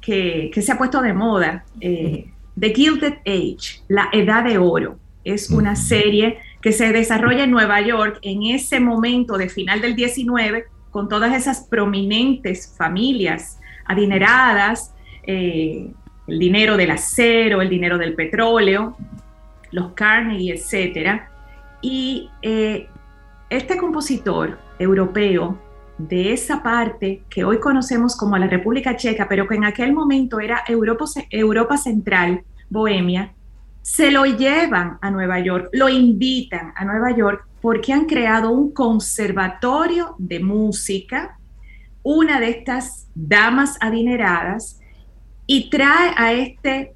que, 0.00 0.52
se 0.54 0.70
ha 0.70 0.78
puesto 0.78 1.02
de 1.02 1.12
moda, 1.12 1.64
eh, 1.80 2.30
The 2.56 2.72
Gilded 2.72 3.14
Age, 3.26 3.80
La 3.88 4.08
Edad 4.12 4.44
de 4.44 4.58
Oro. 4.58 5.00
Es 5.24 5.50
una 5.50 5.74
serie 5.74 6.38
que 6.62 6.70
se 6.70 6.92
desarrolla 6.92 7.42
en 7.42 7.50
Nueva 7.50 7.80
York 7.80 8.20
en 8.22 8.44
ese 8.44 8.78
momento 8.78 9.36
de 9.36 9.48
final 9.48 9.80
del 9.80 9.96
XIX, 9.96 10.62
con 10.92 11.08
todas 11.08 11.34
esas 11.34 11.64
prominentes 11.64 12.72
familias 12.78 13.58
adineradas, 13.84 14.94
eh, 15.26 15.90
el 16.26 16.38
dinero 16.38 16.76
del 16.76 16.90
acero, 16.90 17.62
el 17.62 17.68
dinero 17.68 17.98
del 17.98 18.14
petróleo, 18.14 18.96
los 19.70 19.92
Carnegie, 19.92 20.54
etc. 20.54 21.22
Y 21.82 22.30
eh, 22.42 22.88
este 23.50 23.76
compositor 23.76 24.58
europeo 24.78 25.58
de 25.98 26.32
esa 26.32 26.62
parte 26.62 27.22
que 27.30 27.44
hoy 27.44 27.58
conocemos 27.58 28.16
como 28.16 28.36
la 28.36 28.48
República 28.48 28.96
Checa, 28.96 29.28
pero 29.28 29.46
que 29.46 29.54
en 29.54 29.64
aquel 29.64 29.92
momento 29.92 30.40
era 30.40 30.62
Europa, 30.66 31.04
Europa 31.30 31.76
Central, 31.76 32.42
Bohemia, 32.68 33.32
se 33.82 34.10
lo 34.10 34.24
llevan 34.24 34.98
a 35.00 35.10
Nueva 35.10 35.38
York, 35.38 35.68
lo 35.72 35.88
invitan 35.88 36.72
a 36.74 36.84
Nueva 36.84 37.16
York 37.16 37.46
porque 37.60 37.92
han 37.92 38.06
creado 38.06 38.50
un 38.50 38.72
conservatorio 38.72 40.16
de 40.18 40.40
música, 40.40 41.38
una 42.02 42.40
de 42.40 42.50
estas 42.50 43.06
damas 43.14 43.78
adineradas, 43.80 44.80
y 45.46 45.70
trae 45.70 46.12
a 46.16 46.32
este 46.32 46.94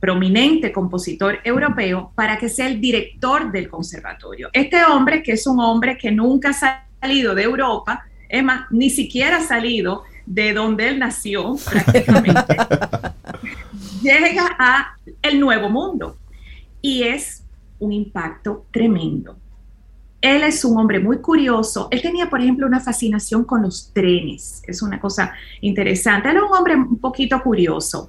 prominente 0.00 0.72
compositor 0.72 1.38
europeo 1.44 2.12
para 2.14 2.36
que 2.36 2.48
sea 2.48 2.66
el 2.66 2.80
director 2.80 3.52
del 3.52 3.68
conservatorio. 3.68 4.50
Este 4.52 4.84
hombre, 4.84 5.22
que 5.22 5.32
es 5.32 5.46
un 5.46 5.60
hombre 5.60 5.96
que 5.96 6.10
nunca 6.10 6.50
ha 6.50 6.86
salido 7.00 7.34
de 7.34 7.44
Europa, 7.44 8.04
es 8.28 8.42
más, 8.42 8.66
ni 8.70 8.90
siquiera 8.90 9.36
ha 9.36 9.42
salido 9.42 10.02
de 10.26 10.52
donde 10.52 10.88
él 10.88 10.98
nació 10.98 11.56
prácticamente, 11.70 12.56
llega 14.02 14.56
a 14.58 14.96
el 15.20 15.38
nuevo 15.38 15.68
mundo 15.68 16.16
y 16.80 17.04
es 17.04 17.44
un 17.78 17.92
impacto 17.92 18.66
tremendo. 18.70 19.36
Él 20.22 20.44
es 20.44 20.64
un 20.64 20.78
hombre 20.78 21.00
muy 21.00 21.18
curioso. 21.18 21.88
Él 21.90 22.00
tenía, 22.00 22.30
por 22.30 22.40
ejemplo, 22.40 22.66
una 22.66 22.80
fascinación 22.80 23.44
con 23.44 23.62
los 23.62 23.92
trenes. 23.92 24.62
Es 24.66 24.80
una 24.80 25.00
cosa 25.00 25.32
interesante. 25.60 26.28
Él 26.28 26.36
era 26.36 26.46
un 26.46 26.56
hombre 26.56 26.76
un 26.76 26.98
poquito 26.98 27.42
curioso 27.42 28.08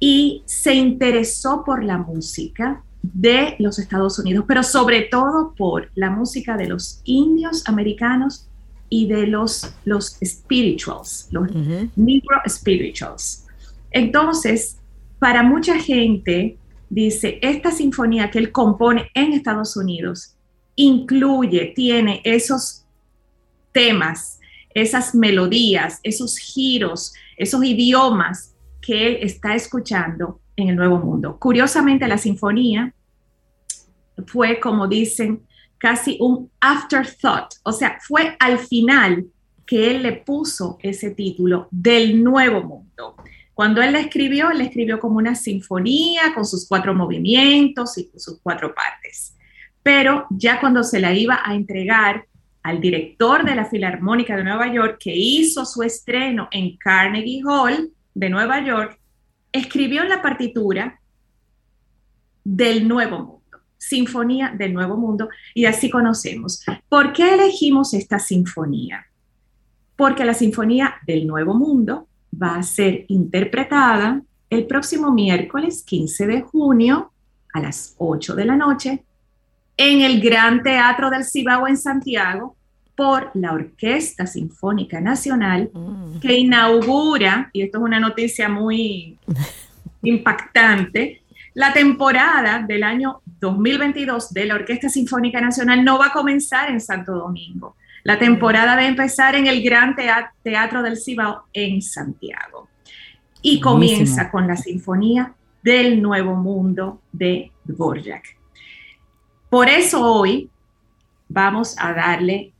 y 0.00 0.42
se 0.44 0.74
interesó 0.74 1.62
por 1.64 1.84
la 1.84 1.98
música 1.98 2.82
de 3.00 3.54
los 3.60 3.78
Estados 3.78 4.18
Unidos, 4.18 4.44
pero 4.48 4.64
sobre 4.64 5.02
todo 5.02 5.54
por 5.56 5.90
la 5.94 6.10
música 6.10 6.56
de 6.56 6.66
los 6.66 7.00
indios 7.04 7.62
americanos 7.68 8.48
y 8.88 9.06
de 9.06 9.28
los, 9.28 9.72
los 9.84 10.18
spirituals, 10.24 11.28
los 11.30 11.48
negro 11.94 12.36
spirituals. 12.48 13.46
Entonces, 13.92 14.78
para 15.20 15.44
mucha 15.44 15.78
gente, 15.78 16.58
dice, 16.90 17.38
esta 17.40 17.70
sinfonía 17.70 18.30
que 18.30 18.40
él 18.40 18.50
compone 18.50 19.10
en 19.14 19.32
Estados 19.32 19.76
Unidos 19.76 20.35
incluye, 20.76 21.72
tiene 21.74 22.20
esos 22.24 22.84
temas, 23.72 24.38
esas 24.74 25.14
melodías, 25.14 26.00
esos 26.02 26.38
giros, 26.38 27.14
esos 27.36 27.64
idiomas 27.64 28.54
que 28.80 29.06
él 29.06 29.18
está 29.22 29.54
escuchando 29.54 30.40
en 30.54 30.68
el 30.68 30.76
Nuevo 30.76 30.98
Mundo. 30.98 31.38
Curiosamente, 31.38 32.06
la 32.06 32.18
sinfonía 32.18 32.94
fue, 34.26 34.60
como 34.60 34.86
dicen, 34.86 35.42
casi 35.78 36.16
un 36.20 36.50
afterthought, 36.60 37.54
o 37.62 37.72
sea, 37.72 37.98
fue 38.00 38.36
al 38.38 38.58
final 38.58 39.26
que 39.66 39.90
él 39.90 40.02
le 40.02 40.12
puso 40.12 40.78
ese 40.80 41.10
título 41.10 41.68
del 41.70 42.22
Nuevo 42.22 42.62
Mundo. 42.62 43.16
Cuando 43.52 43.82
él 43.82 43.92
la 43.92 44.00
escribió, 44.00 44.50
él 44.50 44.58
la 44.58 44.64
escribió 44.64 45.00
como 45.00 45.16
una 45.16 45.34
sinfonía 45.34 46.34
con 46.34 46.44
sus 46.44 46.68
cuatro 46.68 46.94
movimientos 46.94 47.98
y 47.98 48.10
sus 48.16 48.38
cuatro 48.42 48.74
partes. 48.74 49.35
Pero 49.86 50.26
ya 50.30 50.58
cuando 50.58 50.82
se 50.82 50.98
la 50.98 51.14
iba 51.14 51.42
a 51.44 51.54
entregar 51.54 52.26
al 52.64 52.80
director 52.80 53.44
de 53.44 53.54
la 53.54 53.66
Filarmónica 53.66 54.36
de 54.36 54.42
Nueva 54.42 54.66
York, 54.72 54.96
que 54.98 55.14
hizo 55.14 55.64
su 55.64 55.84
estreno 55.84 56.48
en 56.50 56.76
Carnegie 56.76 57.44
Hall, 57.46 57.92
de 58.12 58.28
Nueva 58.28 58.64
York, 58.64 58.98
escribió 59.52 60.02
la 60.02 60.20
partitura 60.20 61.00
del 62.42 62.88
Nuevo 62.88 63.18
Mundo, 63.18 63.58
Sinfonía 63.78 64.52
del 64.58 64.74
Nuevo 64.74 64.96
Mundo, 64.96 65.28
y 65.54 65.66
así 65.66 65.88
conocemos. 65.88 66.64
¿Por 66.88 67.12
qué 67.12 67.34
elegimos 67.34 67.94
esta 67.94 68.18
sinfonía? 68.18 69.06
Porque 69.94 70.24
la 70.24 70.34
Sinfonía 70.34 70.96
del 71.06 71.28
Nuevo 71.28 71.54
Mundo 71.54 72.08
va 72.34 72.56
a 72.56 72.64
ser 72.64 73.04
interpretada 73.06 74.20
el 74.50 74.66
próximo 74.66 75.12
miércoles 75.12 75.84
15 75.84 76.26
de 76.26 76.40
junio 76.40 77.12
a 77.54 77.60
las 77.60 77.94
8 77.98 78.34
de 78.34 78.44
la 78.44 78.56
noche 78.56 79.05
en 79.76 80.00
el 80.00 80.20
Gran 80.20 80.62
Teatro 80.62 81.10
del 81.10 81.24
Cibao 81.24 81.66
en 81.68 81.76
Santiago 81.76 82.56
por 82.94 83.30
la 83.34 83.52
Orquesta 83.52 84.26
Sinfónica 84.26 85.00
Nacional, 85.00 85.70
mm. 85.72 86.18
que 86.20 86.34
inaugura, 86.34 87.50
y 87.52 87.62
esto 87.62 87.78
es 87.78 87.84
una 87.84 88.00
noticia 88.00 88.48
muy 88.48 89.18
impactante, 90.02 91.22
la 91.54 91.72
temporada 91.72 92.64
del 92.66 92.82
año 92.82 93.20
2022 93.40 94.32
de 94.32 94.46
la 94.46 94.54
Orquesta 94.56 94.88
Sinfónica 94.88 95.40
Nacional 95.40 95.84
no 95.84 95.98
va 95.98 96.06
a 96.06 96.12
comenzar 96.12 96.70
en 96.70 96.80
Santo 96.80 97.12
Domingo. 97.12 97.76
La 98.02 98.18
temporada 98.18 98.76
va 98.76 98.82
a 98.82 98.86
empezar 98.86 99.34
en 99.34 99.46
el 99.46 99.62
Gran 99.62 99.96
Teatro 100.42 100.82
del 100.82 100.96
Cibao 100.96 101.44
en 101.52 101.82
Santiago. 101.82 102.68
Y 103.42 103.60
comienza 103.60 104.30
con 104.30 104.46
la 104.46 104.56
Sinfonía 104.56 105.34
del 105.62 106.00
Nuevo 106.00 106.34
Mundo 106.36 107.00
de 107.10 107.50
Dvorak. 107.64 108.36
Por 109.48 109.68
eso 109.68 110.02
hoy 110.02 110.50
vamos 111.28 111.76
a 111.78 111.92
darle 111.92 112.52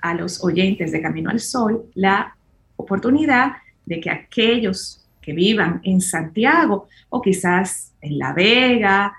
a 0.00 0.14
los 0.14 0.42
oyentes 0.42 0.92
de 0.92 1.00
Camino 1.00 1.30
al 1.30 1.40
Sol 1.40 1.84
la 1.94 2.36
oportunidad 2.76 3.52
de 3.86 4.00
que 4.00 4.10
aquellos 4.10 5.04
que 5.20 5.32
vivan 5.32 5.80
en 5.84 6.00
Santiago 6.00 6.88
o 7.08 7.22
quizás 7.22 7.92
en 8.00 8.18
La 8.18 8.32
Vega 8.32 9.14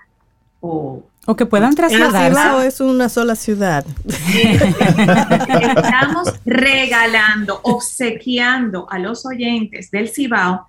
o... 0.60 1.02
O 1.26 1.34
que 1.34 1.46
puedan 1.46 1.74
trasladarse. 1.74 2.66
es 2.66 2.80
una 2.80 3.08
sola 3.08 3.34
ciudad. 3.34 3.86
Estamos 4.06 6.34
regalando, 6.44 7.60
obsequiando 7.62 8.86
a 8.90 8.98
los 8.98 9.24
oyentes 9.24 9.90
del 9.90 10.10
Cibao 10.10 10.66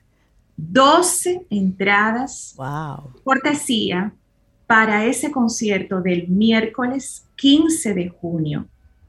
12 0.56 1.48
entradas 1.50 2.54
wow. 2.56 3.12
cortesía 3.26 4.13
para 4.67 5.06
ese 5.06 5.32
concierto 5.32 6.01
del 6.01 6.28
miércoles 6.28 7.28
15 7.36 7.93
de 7.93 8.10
junio 8.10 8.67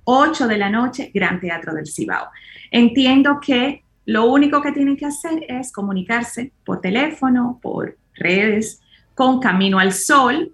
8 0.09 0.47
de 0.47 0.57
la 0.57 0.71
noche, 0.71 1.11
Gran 1.13 1.41
Teatro 1.41 1.75
del 1.75 1.87
Cibao. 1.87 2.29
Entiendo 2.71 3.41
que 3.41 3.83
lo 4.07 4.27
único 4.27 4.63
que 4.63 4.71
tienen 4.71 4.97
que 4.97 5.07
hacer 5.07 5.45
es 5.49 5.73
comunicarse 5.73 6.53
por 6.65 6.81
teléfono, 6.81 7.59
por 7.61 7.97
redes, 8.15 8.81
con 9.17 9.41
Camino 9.41 9.81
al 9.81 9.93
Sol, 9.93 10.53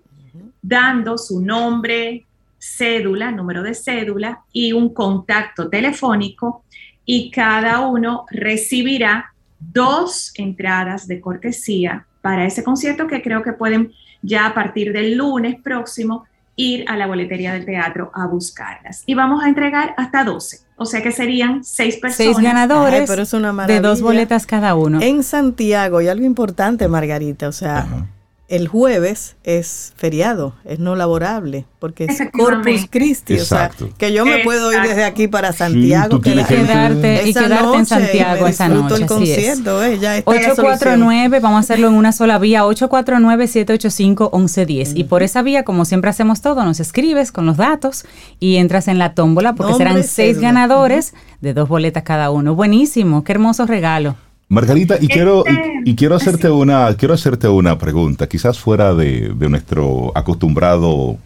dando 0.62 1.18
su 1.18 1.42
nombre, 1.42 2.24
cédula, 2.58 3.30
número 3.30 3.62
de 3.62 3.74
cédula 3.74 4.40
y 4.52 4.72
un 4.72 4.94
contacto 4.94 5.68
telefónico 5.68 6.64
y 7.04 7.30
cada 7.30 7.80
uno 7.80 8.24
recibirá 8.30 9.34
dos 9.58 10.32
entradas 10.36 11.06
de 11.06 11.20
cortesía 11.20 12.06
para 12.22 12.46
ese 12.46 12.64
concierto 12.64 13.06
que 13.06 13.20
creo 13.20 13.42
que 13.42 13.52
pueden 13.52 13.92
ya 14.22 14.46
a 14.46 14.54
partir 14.54 14.92
del 14.92 15.16
lunes 15.16 15.56
próximo 15.60 16.24
ir 16.56 16.84
a 16.88 16.96
la 16.96 17.06
boletería 17.06 17.52
del 17.52 17.64
teatro 17.64 18.10
a 18.14 18.26
buscarlas. 18.26 19.02
Y 19.06 19.14
vamos 19.14 19.42
a 19.42 19.48
entregar 19.48 19.94
hasta 19.96 20.24
12. 20.24 20.60
O 20.76 20.84
sea 20.84 21.02
que 21.02 21.12
serían 21.12 21.62
seis 21.62 21.96
personas. 21.96 22.34
Seis 22.34 22.38
ganadores 22.38 23.08
de 23.66 23.80
dos 23.80 24.02
boletas 24.02 24.46
cada 24.46 24.74
uno. 24.74 25.00
En 25.00 25.22
Santiago, 25.22 26.00
y 26.00 26.08
algo 26.08 26.24
importante, 26.24 26.88
Margarita, 26.88 27.48
o 27.48 27.52
sea, 27.52 27.86
el 28.52 28.68
jueves 28.68 29.34
es 29.44 29.94
feriado, 29.96 30.54
es 30.66 30.78
no 30.78 30.94
laborable, 30.94 31.64
porque 31.78 32.04
es 32.04 32.20
Corpus 32.32 32.86
Christi, 32.90 33.40
o 33.40 33.46
sea, 33.46 33.70
que 33.96 34.12
yo 34.12 34.26
me 34.26 34.40
puedo 34.40 34.70
ir 34.74 34.82
desde 34.82 35.04
aquí 35.04 35.26
para 35.26 35.54
Santiago, 35.54 36.18
y 36.18 36.20
quedarte, 36.20 37.30
y 37.30 37.32
quedarte 37.32 37.78
en 37.78 37.86
Santiago 37.86 38.46
esa 38.46 38.68
noche. 38.68 38.96
El 38.96 39.06
concierto, 39.06 39.82
eh, 39.82 39.98
ya 39.98 40.20
849, 40.26 41.40
vamos 41.40 41.56
a 41.56 41.60
hacerlo 41.60 41.88
en 41.88 41.94
una 41.94 42.12
sola 42.12 42.38
vía, 42.38 42.66
849-785-1110. 42.66 44.92
Y 44.96 45.04
por 45.04 45.22
esa 45.22 45.40
vía, 45.40 45.64
como 45.64 45.86
siempre 45.86 46.10
hacemos 46.10 46.42
todo, 46.42 46.62
nos 46.62 46.78
escribes 46.78 47.32
con 47.32 47.46
los 47.46 47.56
datos 47.56 48.04
y 48.38 48.56
entras 48.56 48.86
en 48.86 48.98
la 48.98 49.14
tómbola, 49.14 49.54
porque 49.54 49.72
serán 49.72 50.04
seis 50.04 50.38
ganadores 50.38 51.14
de 51.40 51.54
dos 51.54 51.70
boletas 51.70 52.02
cada 52.02 52.30
uno. 52.30 52.54
Buenísimo, 52.54 53.24
qué 53.24 53.32
hermoso 53.32 53.64
regalo. 53.64 54.14
Margarita, 54.48 54.98
y 55.00 55.08
quiero, 55.08 55.44
y, 55.84 55.94
quiero 55.94 56.14
hacerte 56.14 56.50
una, 56.50 56.94
quiero 56.96 57.14
hacerte 57.14 57.48
una 57.48 57.78
pregunta, 57.78 58.28
quizás 58.28 58.58
fuera 58.58 58.94
de, 58.94 59.34
nuestro 59.48 60.12
acostumbrado 60.14 61.16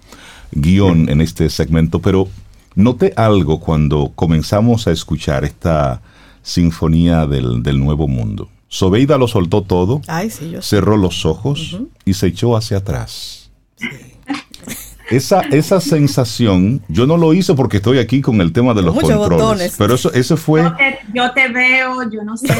guion 0.52 1.08
en 1.08 1.20
este 1.20 1.50
segmento, 1.50 2.00
pero 2.00 2.28
noté 2.76 3.12
algo 3.16 3.58
cuando 3.58 4.12
comenzamos 4.14 4.86
a 4.86 4.92
escuchar 4.92 5.44
esta 5.44 6.02
sinfonía 6.42 7.26
del, 7.26 7.80
Nuevo 7.80 8.06
Mundo. 8.06 8.48
Sobeida 8.68 9.18
lo 9.18 9.26
soltó 9.26 9.62
todo, 9.62 10.02
cerró 10.60 10.96
los 10.96 11.26
ojos 11.26 11.78
y 12.04 12.14
se 12.14 12.28
echó 12.28 12.56
hacia 12.56 12.78
atrás. 12.78 13.50
Esa, 15.10 15.40
esa 15.42 15.80
sensación, 15.80 16.82
yo 16.88 17.06
no 17.06 17.16
lo 17.16 17.32
hice 17.32 17.54
porque 17.54 17.76
estoy 17.76 17.98
aquí 17.98 18.20
con 18.20 18.40
el 18.40 18.52
tema 18.52 18.74
de 18.74 18.82
los 18.82 18.98
controles. 18.98 19.76
Pero 19.78 19.94
eso, 19.94 20.12
eso 20.12 20.36
fue. 20.36 20.62
Yo 21.14 21.32
te, 21.32 21.48
veo, 21.48 22.10
yo 22.10 22.24
no 22.24 22.36
sé. 22.36 22.48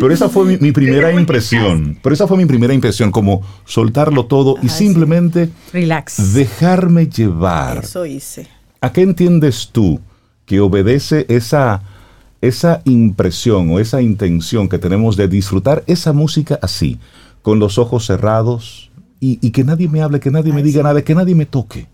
pero 0.00 0.14
esa 0.14 0.28
fue 0.28 0.56
mi, 0.58 0.70
primera 0.70 1.12
impresión. 1.12 1.98
Pero 2.00 2.14
esa 2.14 2.28
fue 2.28 2.36
mi 2.36 2.46
primera 2.46 2.72
impresión, 2.72 3.10
como 3.10 3.42
soltarlo 3.64 4.26
todo 4.26 4.54
y 4.62 4.68
simplemente 4.68 5.50
Relax. 5.72 6.34
dejarme 6.34 7.08
llevar. 7.08 7.78
Eso 7.78 8.06
hice. 8.06 8.46
¿A 8.80 8.92
qué 8.92 9.02
entiendes 9.02 9.70
tú 9.72 10.00
que 10.46 10.60
obedece 10.60 11.26
esa, 11.28 11.82
esa 12.40 12.82
impresión 12.84 13.70
o 13.72 13.80
esa 13.80 14.00
intención 14.00 14.68
que 14.68 14.78
tenemos 14.78 15.16
de 15.16 15.26
disfrutar 15.26 15.82
esa 15.88 16.12
música 16.12 16.58
así, 16.62 17.00
con 17.42 17.58
los 17.58 17.78
ojos 17.78 18.06
cerrados 18.06 18.87
y, 19.20 19.50
que 19.50 19.64
nadie 19.64 19.88
me 19.88 20.00
hable, 20.00 20.20
que 20.20 20.30
nadie 20.30 20.52
me 20.52 20.62
diga 20.62 20.82
nada, 20.82 21.02
que 21.02 21.14
nadie 21.14 21.34
me 21.34 21.46
toque? 21.46 21.86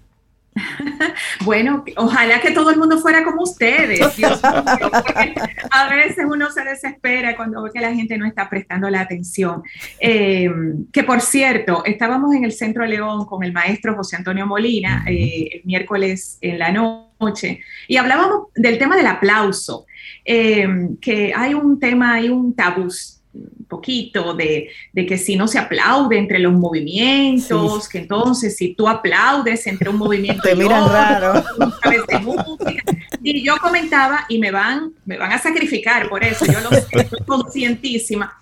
Bueno, 1.44 1.84
ojalá 1.96 2.40
que 2.40 2.52
todo 2.52 2.70
el 2.70 2.78
mundo 2.78 2.98
fuera 2.98 3.22
como 3.22 3.42
ustedes, 3.42 4.00
a 5.70 5.88
veces 5.90 6.24
uno 6.26 6.50
se 6.50 6.64
desespera 6.64 7.36
cuando 7.36 7.62
ve 7.62 7.70
que 7.72 7.80
la 7.80 7.94
gente 7.94 8.16
no 8.16 8.24
está 8.24 8.48
prestando 8.48 8.88
la 8.88 9.00
atención. 9.00 9.62
Eh, 10.00 10.50
que 10.92 11.02
por 11.02 11.20
cierto, 11.20 11.84
estábamos 11.84 12.34
en 12.34 12.44
el 12.44 12.52
Centro 12.52 12.86
León 12.86 13.26
con 13.26 13.42
el 13.42 13.52
maestro 13.52 13.94
José 13.94 14.16
Antonio 14.16 14.46
Molina 14.46 15.04
eh, 15.06 15.50
el 15.54 15.60
miércoles 15.64 16.38
en 16.40 16.58
la 16.58 16.72
noche 16.72 17.60
y 17.88 17.96
hablábamos 17.96 18.48
del 18.54 18.78
tema 18.78 18.96
del 18.96 19.06
aplauso, 19.06 19.86
eh, 20.24 20.66
que 21.00 21.32
hay 21.34 21.54
un 21.54 21.78
tema, 21.78 22.14
hay 22.14 22.28
un 22.28 22.54
tabú 22.54 22.90
un 23.34 23.66
poquito 23.68 24.34
de, 24.34 24.70
que 24.94 25.18
si 25.18 25.36
no 25.36 25.48
se 25.48 25.58
aplaude 25.58 26.16
entre 26.16 26.38
los 26.38 26.52
movimientos, 26.52 27.88
que 27.88 27.98
entonces 27.98 28.56
si 28.56 28.74
tú 28.74 28.88
aplaudes 28.88 29.66
entre 29.66 29.90
un 29.90 29.96
movimiento 29.96 30.42
Te 30.44 30.54
miran 30.54 30.88
raro. 30.88 31.44
Y 33.26 33.42
yo 33.42 33.56
comentaba, 33.56 34.26
y 34.28 34.38
me 34.38 34.50
van, 34.50 34.92
me 35.06 35.16
van 35.16 35.32
a 35.32 35.38
sacrificar 35.38 36.10
por 36.10 36.22
eso, 36.22 36.44
yo 36.44 36.60
lo 36.60 36.68
sé, 36.68 36.84
estoy 36.92 37.20
conscientísima, 37.26 38.38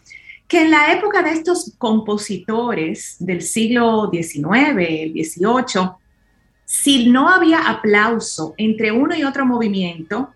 que 0.48 0.62
en 0.62 0.72
la 0.72 0.92
época 0.92 1.22
de 1.22 1.30
estos 1.30 1.72
compositores 1.78 3.14
del 3.20 3.42
siglo 3.42 4.10
XIX, 4.12 4.76
el 4.76 5.12
XVIII, 5.12 5.90
si 6.64 7.06
no 7.10 7.28
había 7.28 7.68
aplauso 7.68 8.54
entre 8.56 8.90
uno 8.90 9.14
y 9.14 9.22
otro 9.22 9.46
movimiento, 9.46 10.30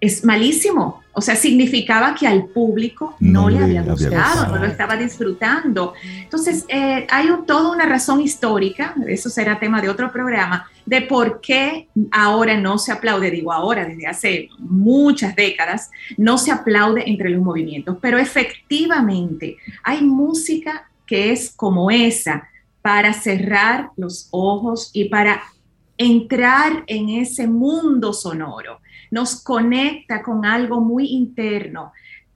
es 0.00 0.24
malísimo. 0.24 1.02
O 1.18 1.20
sea, 1.20 1.34
significaba 1.34 2.14
que 2.14 2.28
al 2.28 2.44
público 2.44 3.16
no, 3.18 3.50
le 3.50 3.58
había 3.58 3.82
gustado, 3.82 4.54
no 4.54 4.58
lo 4.60 4.66
estaba 4.66 4.96
disfrutando. 4.96 5.92
Entonces, 6.22 6.64
eh, 6.68 7.08
hay 7.10 7.26
toda 7.44 7.72
una 7.72 7.86
razón 7.86 8.20
histórica, 8.20 8.94
eso 9.08 9.28
será 9.28 9.58
tema 9.58 9.82
de 9.82 9.88
otro 9.88 10.12
programa, 10.12 10.70
de 10.86 11.02
por 11.02 11.40
qué 11.40 11.88
ahora 12.12 12.56
no 12.56 12.78
se 12.78 12.92
aplaude, 12.92 13.32
digo 13.32 13.52
ahora, 13.52 13.84
desde 13.84 14.06
hace 14.06 14.48
muchas 14.58 15.34
décadas, 15.34 15.90
no 16.16 16.38
se 16.38 16.52
aplaude 16.52 17.02
entre 17.10 17.30
los 17.30 17.42
movimientos. 17.42 17.98
Pero 18.00 18.18
efectivamente, 18.18 19.56
hay 19.82 20.02
música 20.02 20.88
que 21.04 21.32
es 21.32 21.50
como 21.50 21.90
esa, 21.90 22.48
para 22.80 23.12
cerrar 23.12 23.90
los 23.96 24.28
ojos 24.30 24.90
y 24.92 25.06
para 25.06 25.42
entrar 25.96 26.84
en 26.86 27.08
ese 27.08 27.48
mundo 27.48 28.12
sonoro 28.12 28.78
nos 29.10 29.42
conecta 29.42 30.22
con 30.22 30.44
algo 30.44 30.80
muy 30.80 31.06
interno 31.08 31.92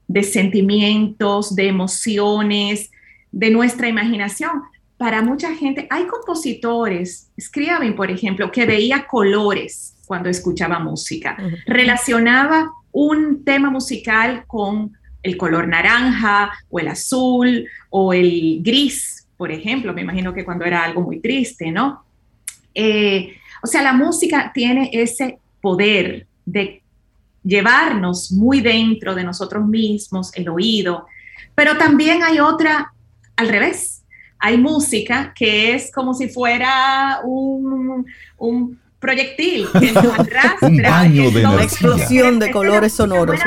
de 0.09 0.23
sentimientos, 0.23 1.55
de 1.55 1.69
emociones, 1.69 2.91
de 3.31 3.51
nuestra 3.51 3.89
imaginación. 3.89 4.63
Para 4.97 5.23
mucha 5.23 5.55
gente, 5.55 5.87
hay 5.91 6.07
compositores, 6.07 7.31
Scriabin, 7.41 7.97
por 7.97 8.11
ejemplo, 8.11 8.51
que 8.53 8.67
veía 8.67 9.07
colores 9.07 9.97
cuando 10.07 10.29
escuchaba 10.29 10.79
música, 10.79 11.37
relacionaba 11.67 12.71
un 12.93 13.45
tema 13.45 13.71
musical 13.71 14.45
con 14.47 14.93
el 15.23 15.37
color 15.37 15.69
naranja 15.69 16.53
o 16.69 16.79
el 16.79 16.89
azul 16.89 17.67
o 17.91 18.13
el 18.13 18.61
gris, 18.63 19.27
por 19.37 19.51
ejemplo, 19.51 19.93
me 19.93 20.03
imagino 20.03 20.33
que 20.35 20.45
cuando 20.45 20.65
era 20.65 20.85
algo 20.85 21.01
muy 21.01 21.21
triste, 21.21 21.73
¿no? 21.73 22.05
Eh, 22.75 23.35
o 23.63 23.67
sea, 23.67 23.83
la 23.83 23.93
música 23.93 24.53
tiene 24.55 24.91
ese 24.93 25.39
poder 25.61 26.27
de 26.45 26.83
llevarnos 27.45 28.33
muy 28.33 28.61
dentro 28.61 29.15
de 29.15 29.25
nosotros 29.25 29.67
mismos, 29.67 30.31
el 30.35 30.49
oído, 30.49 31.07
pero 31.55 31.77
también 31.77 32.23
hay 32.23 32.41
otra 32.41 32.93
al 33.37 33.49
revés. 33.49 34.05
Hay 34.39 34.59
música 34.59 35.33
que 35.35 35.75
es 35.75 35.91
como 35.93 36.15
si 36.15 36.29
fuera 36.29 37.21
un, 37.25 38.07
proyectil 38.99 39.69
que 39.79 39.93
nos 39.93 40.19
arrastra. 40.19 40.69
un 40.69 40.83
baño 40.83 41.31
de 41.31 41.47
Una 41.47 41.63
explosión 41.63 42.39
de 42.39 42.51
colores 42.51 42.93
sonoros. 42.93 43.41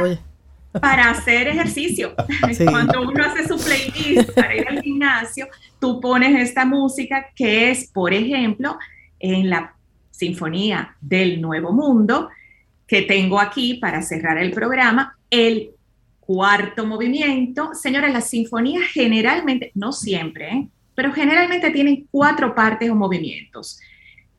Para 0.81 1.09
hacer 1.09 1.47
ejercicio. 1.47 2.13
Cuando 2.69 3.01
uno 3.01 3.23
hace 3.23 3.47
su 3.47 3.57
playlist 3.57 4.31
para 4.31 4.55
ir 4.55 4.67
al 4.67 4.81
gimnasio, 4.81 5.47
tú 5.79 6.01
pones 6.01 6.37
esta 6.41 6.65
música 6.65 7.27
que 7.33 7.71
es, 7.71 7.89
por 7.91 8.13
ejemplo, 8.13 8.77
en 9.19 9.49
la 9.49 9.73
Sinfonía 10.11 10.95
del 11.01 11.41
Nuevo 11.41 11.71
Mundo, 11.71 12.29
que 12.87 13.01
tengo 13.01 13.39
aquí 13.39 13.75
para 13.75 14.01
cerrar 14.01 14.37
el 14.37 14.51
programa, 14.51 15.17
el 15.29 15.71
cuarto 16.19 16.85
movimiento. 16.85 17.71
Señora, 17.73 18.09
las 18.09 18.29
sinfonías 18.29 18.83
generalmente, 18.91 19.71
no 19.75 19.91
siempre, 19.91 20.49
¿eh? 20.49 20.67
pero 20.93 21.13
generalmente 21.13 21.69
tienen 21.71 22.07
cuatro 22.09 22.55
partes 22.55 22.89
o 22.89 22.95
movimientos. 22.95 23.79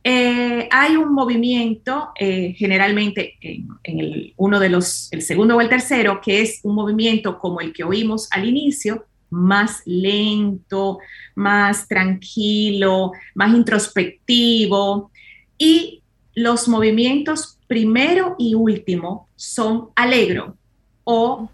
Eh, 0.03 0.69
hay 0.71 0.97
un 0.97 1.13
movimiento, 1.13 2.11
eh, 2.19 2.55
generalmente 2.57 3.37
en, 3.41 4.01
el, 4.01 4.35
uno 4.37 4.61
de 4.61 4.69
los, 4.69 5.09
el 5.13 5.21
segundo 5.23 5.57
o 5.57 5.61
el 5.61 5.69
tercero, 5.69 6.21
que 6.21 6.43
es 6.43 6.61
un 6.63 6.77
movimiento 6.77 7.39
como 7.39 7.61
el 7.61 7.73
que 7.73 7.83
oímos 7.83 8.29
al 8.31 8.49
inicio, 8.49 9.05
más 9.31 9.83
lento, 9.85 10.99
más 11.35 11.89
tranquilo, 11.89 13.13
más 13.35 13.53
introspectivo. 13.53 15.11
Y 15.59 16.03
los 16.35 16.69
movimientos 16.69 17.56
primero 17.67 18.37
y 18.39 18.55
último 18.55 19.29
son 19.37 19.89
alegro 19.95 20.57
o 21.05 21.51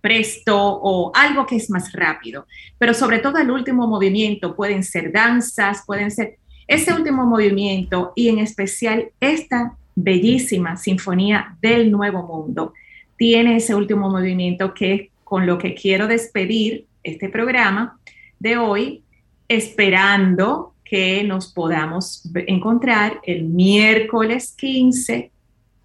presto 0.00 0.56
o 0.56 1.12
algo 1.14 1.46
que 1.46 1.56
es 1.56 1.70
más 1.70 1.92
rápido, 1.92 2.46
pero 2.78 2.94
sobre 2.94 3.18
todo 3.18 3.38
el 3.38 3.50
último 3.50 3.86
movimiento 3.86 4.56
pueden 4.56 4.82
ser 4.82 5.12
danzas, 5.12 5.84
pueden 5.86 6.10
ser 6.10 6.38
ese 6.66 6.92
último 6.92 7.26
movimiento 7.26 8.12
y 8.14 8.28
en 8.28 8.38
especial 8.38 9.10
esta 9.20 9.76
bellísima 9.94 10.76
sinfonía 10.76 11.56
del 11.60 11.90
Nuevo 11.90 12.22
Mundo. 12.22 12.72
Tiene 13.16 13.56
ese 13.56 13.74
último 13.74 14.08
movimiento 14.08 14.72
que 14.72 14.94
es 14.94 15.08
con 15.24 15.46
lo 15.46 15.58
que 15.58 15.74
quiero 15.74 16.06
despedir 16.06 16.86
este 17.02 17.28
programa 17.28 17.98
de 18.38 18.56
hoy, 18.56 19.02
esperando 19.48 20.74
que 20.90 21.22
nos 21.22 21.52
podamos 21.52 22.28
encontrar 22.48 23.20
el 23.22 23.44
miércoles 23.44 24.52
15, 24.56 25.30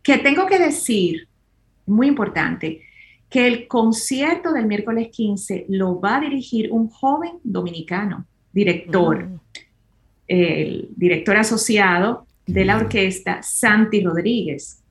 que 0.02 0.18
tengo 0.18 0.48
que 0.48 0.58
decir, 0.58 1.28
muy 1.86 2.08
importante, 2.08 2.82
que 3.30 3.46
el 3.46 3.68
concierto 3.68 4.52
del 4.52 4.66
miércoles 4.66 5.10
15 5.12 5.68
lo 5.70 6.00
va 6.02 6.16
a 6.16 6.22
dirigir 6.22 6.72
un 6.72 6.90
joven 6.90 7.34
dominicano, 7.44 8.26
director, 8.52 9.28
mm. 9.28 9.40
el 10.28 10.90
director 10.96 11.38
asociado 11.38 12.26
de 12.48 12.66
la 12.66 12.78
orquesta 12.78 13.44
Santi 13.44 14.04
Rodríguez. 14.04 14.82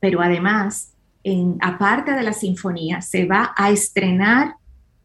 Pero 0.00 0.22
además, 0.22 0.92
en, 1.22 1.56
aparte 1.60 2.10
de 2.14 2.22
la 2.24 2.32
sinfonía, 2.32 3.00
se 3.00 3.26
va 3.26 3.54
a 3.56 3.70
estrenar, 3.70 4.54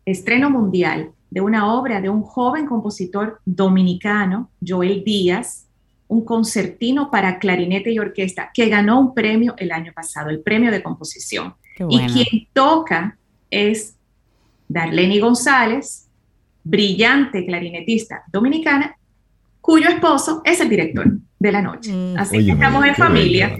estreno 0.04 0.50
mundial, 0.50 1.12
de 1.36 1.41
una 1.41 1.74
obra 1.74 2.00
de 2.00 2.08
un 2.08 2.21
joven 2.21 2.65
compositor 2.65 3.41
dominicano, 3.43 4.50
Joel 4.65 5.04
Díaz, 5.04 5.67
un 6.08 6.24
concertino 6.24 7.12
para 7.12 7.39
clarinete 7.39 7.91
y 7.91 8.00
orquesta, 8.00 8.52
que 8.54 8.69
ganó 8.69 9.02
un 9.02 9.13
premio 9.13 9.54
el 9.58 9.74
año 9.74 9.91
pasado, 9.93 10.30
el 10.30 10.39
premio 10.39 10.71
de 10.71 10.82
composición. 10.82 11.54
Y 11.89 12.00
quien 12.08 12.48
toca 12.54 13.17
es 13.52 13.98
Darlene 14.69 15.19
González, 15.19 16.08
brillante 16.63 17.45
clarinetista 17.45 18.24
dominicana, 18.32 18.95
cuyo 19.60 19.89
esposo 19.89 20.41
es 20.45 20.62
el 20.62 20.69
director 20.69 21.17
de 21.38 21.52
la 21.52 21.62
noche. 21.62 21.91
Mm. 21.91 22.17
Así 22.17 22.45
que 22.45 22.52
estamos 22.54 22.86
en 22.86 22.95
familia. 22.95 23.60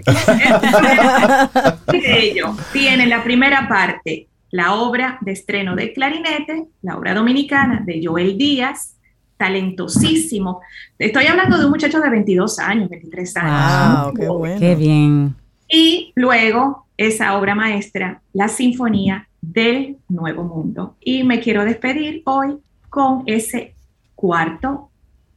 ello 1.92 2.56
tiene 2.72 3.06
la 3.06 3.22
primera 3.22 3.68
parte 3.68 4.28
la 4.50 4.74
obra 4.74 5.18
de 5.20 5.32
estreno 5.32 5.74
de 5.76 5.92
clarinete, 5.92 6.66
la 6.82 6.96
obra 6.96 7.14
dominicana 7.14 7.82
de 7.84 8.00
Joel 8.04 8.38
Díaz, 8.38 8.96
talentosísimo. 9.36 10.60
Estoy 10.98 11.26
hablando 11.26 11.58
de 11.58 11.64
un 11.64 11.70
muchacho 11.70 12.00
de 12.00 12.10
22 12.10 12.58
años, 12.58 12.88
23 12.88 13.36
años. 13.36 14.12
qué 14.18 14.28
bueno. 14.28 14.60
Qué 14.60 14.74
bien. 14.74 15.34
Y 15.68 16.12
luego 16.14 16.86
esa 16.96 17.36
obra 17.36 17.54
maestra, 17.54 18.22
la 18.32 18.48
Sinfonía 18.48 19.28
del 19.40 19.98
Nuevo 20.08 20.44
Mundo. 20.44 20.96
Y 21.00 21.24
me 21.24 21.40
quiero 21.40 21.64
despedir 21.64 22.22
hoy 22.24 22.56
con 22.88 23.24
ese 23.26 23.74
cuarto 24.14 24.90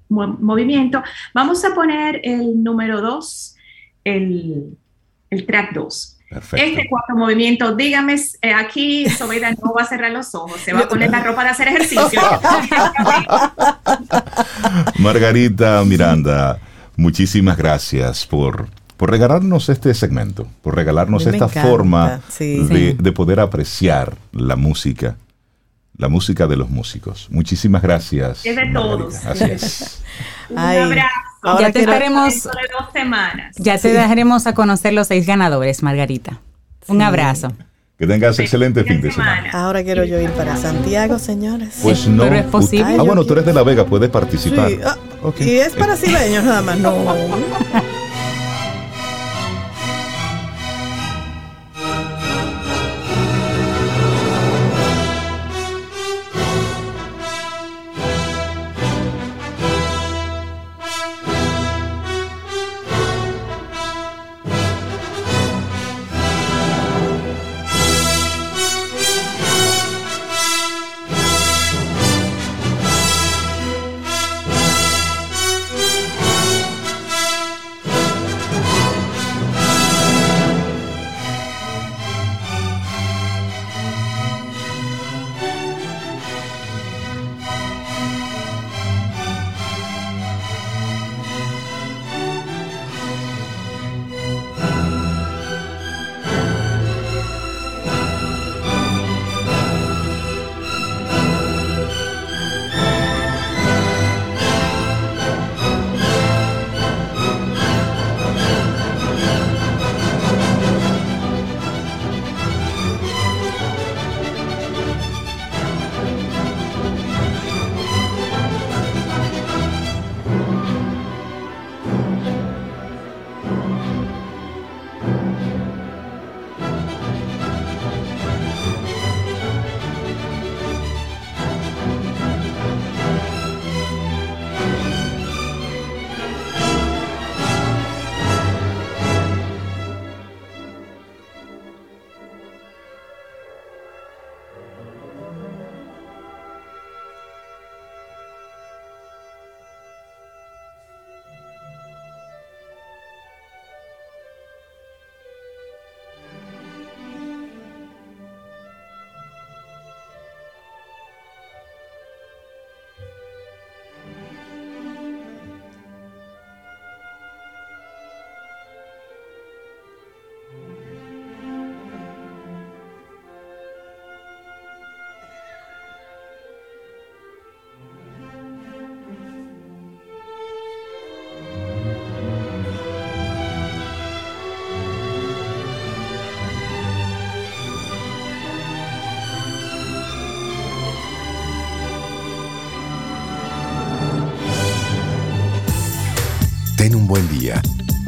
movimiento. 0.10 1.04
Vamos 1.34 1.64
a 1.66 1.76
poner 1.76 2.22
el 2.24 2.64
número 2.64 3.02
2, 3.02 3.56
el, 4.06 4.78
el 5.30 5.46
track 5.46 5.74
2. 5.74 6.19
Este 6.30 6.88
cuarto 6.88 7.16
movimiento, 7.16 7.76
dígame, 7.76 8.16
eh, 8.42 8.54
aquí 8.54 9.10
Sobeida 9.10 9.52
no 9.52 9.74
va 9.74 9.82
a 9.82 9.86
cerrar 9.86 10.12
los 10.12 10.36
ojos, 10.36 10.62
se 10.62 10.74
va 10.74 10.82
a 10.82 10.88
poner 10.88 11.10
la 11.10 11.24
ropa 11.24 11.44
de 11.44 11.50
hacer 11.50 11.70
ejercicio. 11.70 12.22
Margarita 15.00 15.84
Miranda, 15.86 16.60
muchísimas 16.96 17.58
gracias 17.58 18.28
por 18.28 18.68
por 19.00 19.12
regalarnos 19.12 19.70
este 19.70 19.94
segmento, 19.94 20.46
por 20.62 20.76
regalarnos 20.76 21.26
esta 21.26 21.48
forma 21.48 22.20
de, 22.38 23.14
poder 23.16 23.40
apreciar 23.40 24.18
la 24.34 24.58
música, 24.58 25.16
la 25.96 26.10
música 26.10 26.48
de 26.48 26.58
los 26.58 26.70
músicos. 26.70 27.30
Muchísimas 27.32 27.82
gracias. 27.82 28.46
Es 28.46 28.58
de 28.58 28.66
todos. 28.74 29.16
Así 29.26 29.46
es. 29.46 30.04
Un 30.50 30.60
abrazo. 30.60 31.29
Ya 31.60 31.72
te 31.72 31.80
estaremos. 31.80 32.48
Ya 33.58 33.78
te 33.78 33.94
dejaremos 33.94 34.48
a 34.48 34.54
conocer 34.54 34.94
los 34.94 35.08
seis 35.08 35.26
ganadores, 35.26 35.84
Margarita. 35.84 36.40
Un 36.88 37.02
abrazo. 37.02 37.52
Que 37.98 38.08
tengas 38.08 38.40
excelente 38.40 38.84
fin 38.86 39.02
de 39.02 39.12
semana. 39.12 39.50
Ahora 39.52 39.84
quiero 39.84 40.06
yo 40.06 40.20
ir 40.22 40.32
para 40.32 40.56
Santiago, 40.56 41.20
señores. 41.20 41.80
Pues 41.84 42.08
no. 42.08 42.24
Pero 42.24 42.36
es 42.38 42.46
posible. 42.46 42.96
ah, 42.98 43.04
bueno, 43.04 43.26
tú 43.26 43.34
eres 43.34 43.46
de 43.46 43.54
La 43.54 43.62
Vega, 43.64 43.86
puedes 43.86 44.10
participar. 44.10 44.70
Sí. 44.70 44.80
Ah, 44.86 44.96
Y 45.40 45.58
es 45.58 45.74
para 45.74 45.98
cibeños 45.98 46.46
nada 46.46 46.62
más. 46.62 46.80
No. 46.80 46.94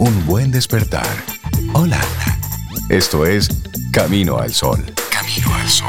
un 0.01 0.25
buen 0.25 0.49
despertar. 0.49 1.05
Hola. 1.73 2.01
Esto 2.89 3.23
es 3.27 3.47
Camino 3.91 4.39
al 4.39 4.51
Sol. 4.51 4.79
Camino 5.11 5.53
al 5.53 5.69
Sol. 5.69 5.87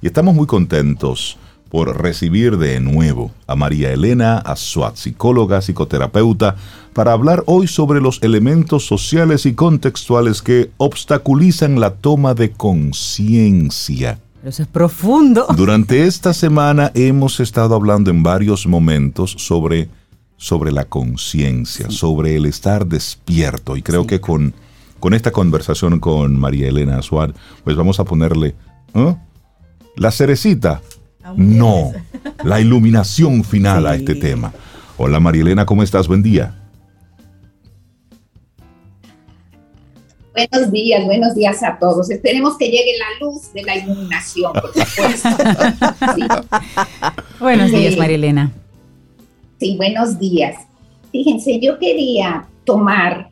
Y 0.00 0.06
estamos 0.06 0.36
muy 0.36 0.46
contentos 0.46 1.38
por 1.70 2.00
recibir 2.00 2.56
de 2.56 2.78
nuevo 2.80 3.32
a 3.48 3.56
María 3.56 3.92
Elena 3.92 4.38
Azuat, 4.38 4.96
psicóloga, 4.96 5.60
psicoterapeuta, 5.60 6.56
para 6.92 7.12
hablar 7.12 7.42
hoy 7.46 7.66
sobre 7.66 8.00
los 8.00 8.22
elementos 8.22 8.86
sociales 8.86 9.46
y 9.46 9.54
contextuales 9.54 10.42
que 10.42 10.70
obstaculizan 10.76 11.80
la 11.80 11.94
toma 11.94 12.34
de 12.34 12.52
conciencia. 12.52 14.18
Eso 14.44 14.62
es 14.62 14.68
profundo. 14.68 15.46
Durante 15.56 16.06
esta 16.06 16.32
semana 16.32 16.90
hemos 16.94 17.40
estado 17.40 17.74
hablando 17.74 18.10
en 18.10 18.22
varios 18.22 18.66
momentos 18.66 19.34
sobre, 19.38 19.88
sobre 20.36 20.72
la 20.72 20.84
conciencia, 20.84 21.90
sobre 21.90 22.36
el 22.36 22.46
estar 22.46 22.86
despierto. 22.86 23.76
Y 23.76 23.82
creo 23.82 24.06
que 24.06 24.20
con, 24.20 24.54
con 24.98 25.14
esta 25.14 25.30
conversación 25.30 26.00
con 26.00 26.38
María 26.38 26.68
Elena 26.68 26.98
Azuat, 26.98 27.36
pues 27.64 27.76
vamos 27.76 28.00
a 28.00 28.04
ponerle 28.04 28.54
¿eh? 28.94 29.16
la 29.96 30.10
cerecita 30.10 30.80
no, 31.36 31.92
la 32.44 32.60
iluminación 32.60 33.44
final 33.44 33.86
a 33.86 33.94
este 33.94 34.14
tema. 34.14 34.52
Hola 34.96 35.20
Marielena, 35.20 35.66
¿cómo 35.66 35.82
estás? 35.82 36.08
Buen 36.08 36.22
día. 36.22 36.59
Buenos 40.48 40.72
días, 40.72 41.04
buenos 41.04 41.34
días 41.34 41.62
a 41.62 41.78
todos. 41.78 42.10
Esperemos 42.10 42.56
que 42.56 42.70
llegue 42.70 42.92
la 42.98 43.26
luz 43.26 43.52
de 43.52 43.62
la 43.62 43.76
iluminación, 43.76 44.52
por 44.54 44.72
supuesto. 44.72 45.28
Buenos 47.40 47.70
días, 47.70 47.98
Marielena. 47.98 48.50
Sí, 49.58 49.76
buenos 49.76 50.18
días. 50.18 50.56
Fíjense, 51.12 51.60
yo 51.60 51.78
quería 51.78 52.48
tomar 52.64 53.28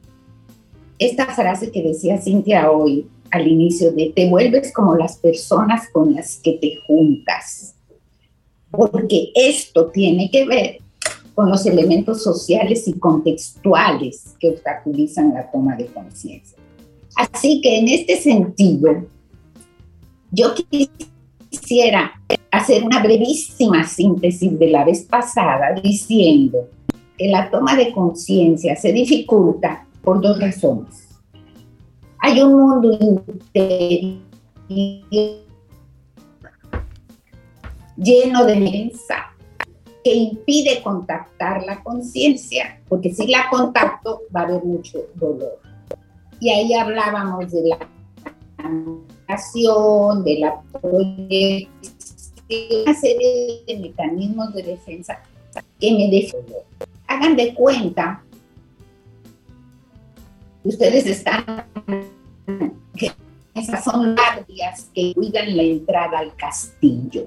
esta 0.98 1.24
frase 1.26 1.70
que 1.70 1.82
decía 1.82 2.20
Cintia 2.20 2.70
hoy 2.70 3.06
al 3.30 3.48
inicio 3.48 3.90
de 3.92 4.12
te 4.14 4.28
vuelves 4.28 4.70
como 4.74 4.94
las 4.94 5.16
personas 5.16 5.88
con 5.90 6.14
las 6.14 6.36
que 6.36 6.58
te 6.60 6.74
juntas 6.86 7.74
porque 8.70 9.30
esto 9.34 9.86
tiene 9.86 10.30
que 10.30 10.44
ver 10.44 10.78
con 11.34 11.48
los 11.48 11.64
elementos 11.64 12.22
sociales 12.22 12.86
y 12.86 12.98
contextuales 12.98 14.34
que 14.38 14.50
obstaculizan 14.50 15.32
la 15.32 15.50
toma 15.50 15.74
de 15.74 15.86
conciencia. 15.86 16.58
Así 17.18 17.60
que 17.60 17.78
en 17.78 17.88
este 17.88 18.16
sentido, 18.16 19.04
yo 20.30 20.54
quisiera 20.54 22.12
hacer 22.52 22.84
una 22.84 23.02
brevísima 23.02 23.84
síntesis 23.88 24.56
de 24.56 24.68
la 24.68 24.84
vez 24.84 25.02
pasada 25.02 25.72
diciendo 25.82 26.68
que 27.16 27.26
la 27.26 27.50
toma 27.50 27.74
de 27.74 27.90
conciencia 27.90 28.76
se 28.76 28.92
dificulta 28.92 29.84
por 30.04 30.20
dos 30.20 30.38
razones. 30.38 31.08
Hay 32.20 32.40
un 32.40 32.52
mundo 32.52 32.96
interior 33.00 34.20
lleno 37.96 38.44
de 38.44 38.56
mensajes 38.60 39.34
que 40.04 40.14
impide 40.14 40.80
contactar 40.84 41.64
la 41.64 41.82
conciencia, 41.82 42.80
porque 42.88 43.12
si 43.12 43.26
la 43.26 43.50
contacto 43.50 44.20
va 44.34 44.42
a 44.42 44.44
haber 44.44 44.62
mucho 44.62 45.00
dolor. 45.16 45.67
Y 46.40 46.50
ahí 46.50 46.74
hablábamos 46.74 47.50
de 47.50 47.68
la 47.68 47.78
nación, 49.28 50.24
de 50.24 50.38
la 50.38 50.60
proyección, 50.80 51.72
una 52.84 52.94
serie 52.94 53.62
de 53.66 53.78
mecanismos 53.78 54.54
de 54.54 54.62
defensa 54.62 55.20
que 55.78 55.92
me 55.92 56.08
defienden. 56.08 56.62
Hagan 57.06 57.36
de 57.36 57.54
cuenta 57.54 58.22
ustedes 60.64 61.06
están, 61.06 61.64
esas 63.54 63.84
son 63.84 64.14
guardias 64.14 64.88
que 64.94 65.14
cuidan 65.14 65.56
la 65.56 65.62
entrada 65.62 66.18
al 66.18 66.34
castillo. 66.36 67.26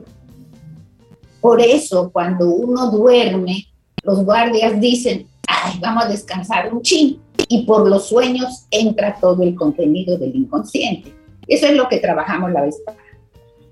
Por 1.40 1.60
eso, 1.60 2.12
cuando 2.12 2.50
uno 2.50 2.92
duerme, 2.92 3.68
los 4.04 4.24
guardias 4.24 4.80
dicen, 4.80 5.28
Ay, 5.48 5.80
vamos 5.80 6.06
a 6.06 6.08
descansar 6.08 6.74
un 6.74 6.82
chin, 6.82 7.20
y 7.52 7.64
por 7.66 7.90
los 7.90 8.08
sueños 8.08 8.66
entra 8.72 9.18
todo 9.20 9.44
el 9.44 9.56
contenido 9.56 10.18
del 10.18 10.34
inconsciente. 10.34 11.14
Eso 11.50 11.68
es 11.68 11.76
lo 11.76 11.90
que 11.90 11.98
trabajamos 11.98 12.50
la 12.52 12.62
vez 12.62 12.82
pasada. 12.86 13.04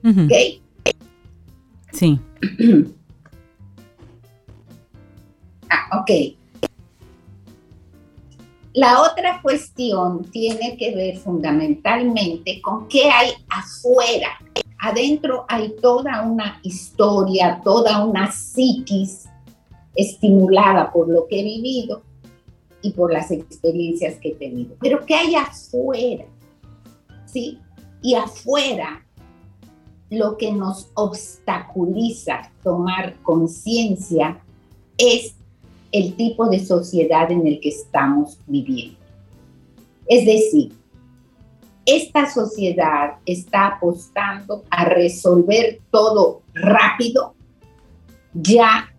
¿Ok? 0.04 0.34
Sí. 1.94 2.20
ah, 5.70 6.02
ok. 6.02 6.12
La 8.74 9.02
otra 9.02 9.42
cuestión 9.42 10.26
tiene 10.26 10.76
que 10.76 10.94
ver 10.94 11.18
fundamentalmente 11.18 12.62
con 12.62 12.90
qué 12.90 13.10
hay 13.10 13.30
afuera. 13.50 14.28
Adentro 14.80 15.46
hay 15.48 15.74
toda 15.82 16.22
una 16.24 16.60
historia, 16.64 17.62
toda 17.64 18.04
una 18.04 18.30
psiquis 18.30 19.30
estimulada 19.96 20.92
por 20.92 21.08
lo 21.08 21.28
que 21.28 21.40
he 21.40 21.44
vivido 21.44 22.09
y 22.82 22.92
por 22.92 23.12
las 23.12 23.32
experiencias 23.32 24.16
que 24.20 24.30
he 24.30 24.36
tenido. 24.36 24.76
Pero 24.80 25.06
¿qué 25.06 25.16
hay 25.16 25.36
afuera? 25.36 26.26
¿Sí? 27.26 27.60
Y 28.02 28.16
afuera 28.16 29.06
lo 30.10 30.38
que 30.38 30.52
nos 30.52 30.90
obstaculiza 30.96 32.52
tomar 32.64 33.16
conciencia 33.22 34.42
es 34.98 35.36
el 35.92 36.16
tipo 36.16 36.48
de 36.48 36.66
sociedad 36.66 37.32
en 37.32 37.46
el 37.46 37.60
que 37.60 37.70
estamos 37.70 38.38
viviendo. 38.48 38.98
Es 40.08 40.26
decir, 40.26 40.74
esta 41.86 42.32
sociedad 42.32 43.16
está 43.26 43.68
apostando 43.68 44.64
a 44.70 44.86
resolver 44.86 45.80
todo 45.92 46.42
rápido, 46.54 47.34
ya 48.34 48.94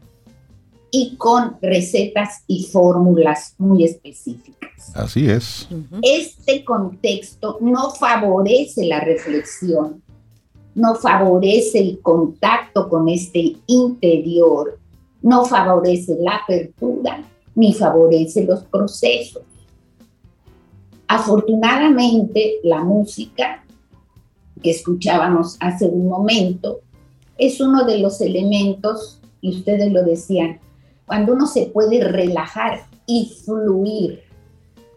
y 0.91 1.17
con 1.17 1.57
recetas 1.61 2.43
y 2.47 2.65
fórmulas 2.65 3.55
muy 3.59 3.85
específicas. 3.85 4.71
Así 4.95 5.29
es. 5.29 5.69
Este 6.03 6.65
contexto 6.65 7.59
no 7.61 7.91
favorece 7.91 8.87
la 8.87 9.01
reflexión, 9.01 10.03
no 10.75 10.95
favorece 10.95 11.79
el 11.79 12.01
contacto 12.01 12.89
con 12.89 13.09
este 13.09 13.57
interior, 13.67 14.79
no 15.23 15.45
favorece 15.45 16.17
la 16.21 16.37
apertura 16.37 17.23
ni 17.55 17.75
favorece 17.75 18.45
los 18.45 18.65
procesos. 18.65 19.43
Afortunadamente, 21.07 22.61
la 22.63 22.85
música 22.85 23.65
que 24.63 24.71
escuchábamos 24.71 25.57
hace 25.61 25.87
un 25.87 26.09
momento 26.09 26.81
es 27.37 27.61
uno 27.61 27.85
de 27.85 27.99
los 27.99 28.21
elementos, 28.21 29.21
y 29.41 29.51
ustedes 29.51 29.91
lo 29.93 30.05
decían, 30.05 30.61
cuando 31.11 31.33
uno 31.33 31.49
se 31.49 31.67
puede 31.67 32.05
relajar 32.05 32.85
y 33.05 33.33
fluir. 33.45 34.23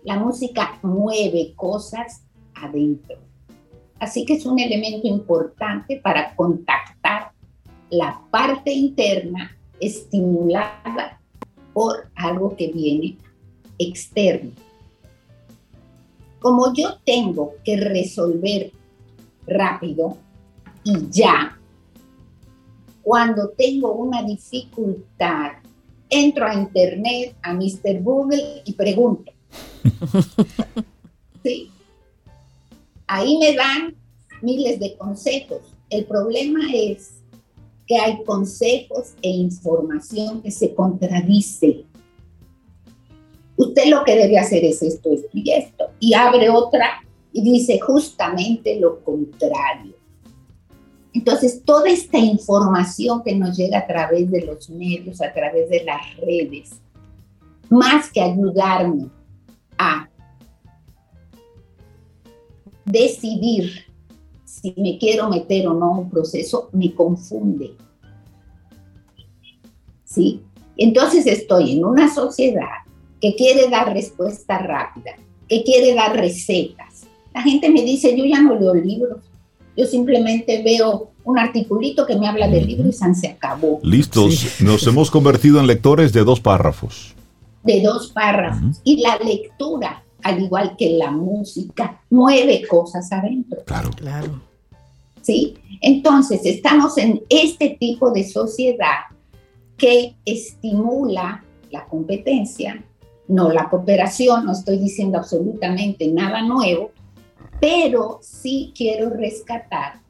La 0.04 0.20
música 0.20 0.78
mueve 0.84 1.54
cosas 1.56 2.22
adentro. 2.54 3.18
Así 4.00 4.24
que 4.24 4.36
es 4.36 4.46
un 4.46 4.60
elemento 4.60 5.08
importante 5.08 6.00
para 6.04 6.36
contactar 6.36 7.32
la 7.90 8.22
parte 8.30 8.72
interna 8.72 9.58
estimulada 9.80 11.20
por 11.74 12.12
algo 12.14 12.56
que 12.56 12.68
viene 12.68 13.18
externo. 13.80 14.52
Como 16.40 16.76
yo 16.76 17.00
tengo 17.04 17.54
que 17.66 17.76
resolver 17.76 18.72
rápido 19.48 20.16
y 20.84 21.10
ya, 21.10 21.58
cuando 23.02 23.50
tengo 23.50 23.94
una 23.94 24.22
dificultad 24.22 25.63
entro 26.14 26.46
a 26.46 26.54
internet, 26.54 27.36
a 27.42 27.54
Mr. 27.54 28.02
Google 28.02 28.62
y 28.66 28.74
pregunto. 28.74 29.32
sí. 31.44 31.70
Ahí 33.08 33.38
me 33.38 33.54
dan 33.54 33.96
miles 34.42 34.80
de 34.80 34.96
consejos. 34.98 35.62
El 35.90 36.06
problema 36.06 36.60
es 36.74 37.12
que 37.88 37.98
hay 37.98 38.24
consejos 38.24 39.14
e 39.22 39.30
información 39.30 40.42
que 40.42 40.52
se 40.52 40.74
contradice. 40.74 41.86
Usted 43.58 43.86
lo 43.88 44.04
que 44.04 44.16
debe 44.16 44.38
hacer 44.38 44.64
es 44.64 44.82
esto, 44.82 45.14
esto 45.14 45.30
y 45.34 45.52
esto. 45.52 45.86
Y 46.00 46.14
abre 46.14 46.50
otra 46.50 47.04
y 47.32 47.42
dice 47.44 47.80
justamente 47.80 48.80
lo 48.80 49.04
contrario. 49.04 49.96
Entonces, 51.14 51.64
toda 51.64 51.90
esta 51.90 52.18
información 52.18 53.22
que 53.24 53.36
nos 53.36 53.56
llega 53.56 53.80
a 53.80 53.88
través 53.88 54.32
de 54.32 54.42
los 54.42 54.70
medios, 54.70 55.22
a 55.22 55.32
través 55.32 55.70
de 55.70 55.84
las 55.84 56.18
redes, 56.18 56.72
más 57.70 58.12
que 58.12 58.22
ayudarme 58.22 59.10
a 59.78 60.10
decidir 62.86 63.86
si 64.44 64.74
me 64.78 64.98
quiero 64.98 65.30
meter 65.30 65.68
o 65.68 65.74
no 65.74 65.86
a 65.86 66.00
un 66.00 66.10
proceso, 66.10 66.70
me 66.72 66.94
confunde. 66.94 67.76
¿Sí? 70.06 70.42
Entonces 70.78 71.26
estoy 71.26 71.74
en 71.74 71.86
una 71.86 72.14
sociedad 72.14 72.84
que 73.20 73.36
quiere 73.36 73.70
dar 73.70 73.94
respuesta 73.94 74.58
rápida, 74.60 75.12
que 75.48 75.64
quiere 75.64 75.94
dar 75.94 76.16
recetas. 76.16 77.06
La 77.34 77.42
gente 77.42 77.70
me 77.70 77.84
dice, 77.84 78.16
yo 78.18 78.26
ya 78.26 78.42
no 78.42 78.56
leo 78.60 78.74
libros, 78.74 79.24
yo 79.76 79.86
simplemente 79.86 80.62
veo 80.64 81.12
un 81.24 81.40
articulito 81.40 82.06
que 82.06 82.16
me 82.16 82.28
habla 82.28 82.48
del 82.48 82.68
libro 82.68 82.88
y 82.88 82.94
se 82.94 83.28
acabó. 83.28 83.80
Listos, 83.84 84.56
nos 84.62 84.86
hemos 84.88 85.10
convertido 85.10 85.60
en 85.60 85.68
lectores 85.68 86.14
de 86.14 86.24
dos 86.24 86.40
párrafos. 86.40 87.14
De 87.64 87.82
dos 87.82 88.12
párrafos. 88.12 88.82
Y 88.84 89.02
la 89.02 89.18
lectura, 89.18 90.04
al 90.22 90.44
igual 90.44 90.76
que 90.78 90.92
la 90.92 91.12
música, 91.12 92.02
mueve 92.10 92.68
cosas 92.68 93.12
adentro. 93.12 93.64
Claro. 93.66 93.90
Claro. 93.96 94.42
¿Sí? 95.22 95.56
Entonces, 95.82 96.42
estamos 96.46 96.98
en 96.98 97.22
este 97.30 97.78
tipo 97.80 98.12
de 98.12 98.30
sociedad 98.30 99.06
que 99.78 100.16
estimula 100.26 101.44
la 101.72 101.86
competencia, 101.86 102.84
no 103.28 103.52
la 103.52 103.70
cooperación, 103.70 104.46
no 104.46 104.52
estoy 104.52 104.78
diciendo 104.78 105.18
absolutamente 105.18 106.08
nada 106.08 106.42
nuevo, 106.42 106.92
pero 107.64 108.20
sí 108.22 108.74
quiero 108.76 109.10
rescatar 109.10 110.02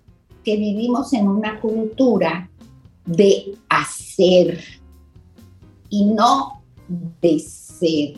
que 0.44 0.58
vivimos 0.58 1.14
en 1.14 1.28
una 1.28 1.62
cultura 1.62 2.50
de 3.06 3.54
hacer 3.70 4.60
y 5.88 6.06
no 6.06 6.64
de 7.22 7.38
ser. 7.38 8.16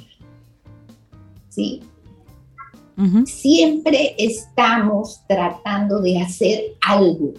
¿Sí? 1.50 1.84
Siempre 3.26 4.16
estamos 4.18 5.22
tratando 5.28 6.00
de 6.00 6.22
hacer 6.22 6.78
algo, 6.88 7.34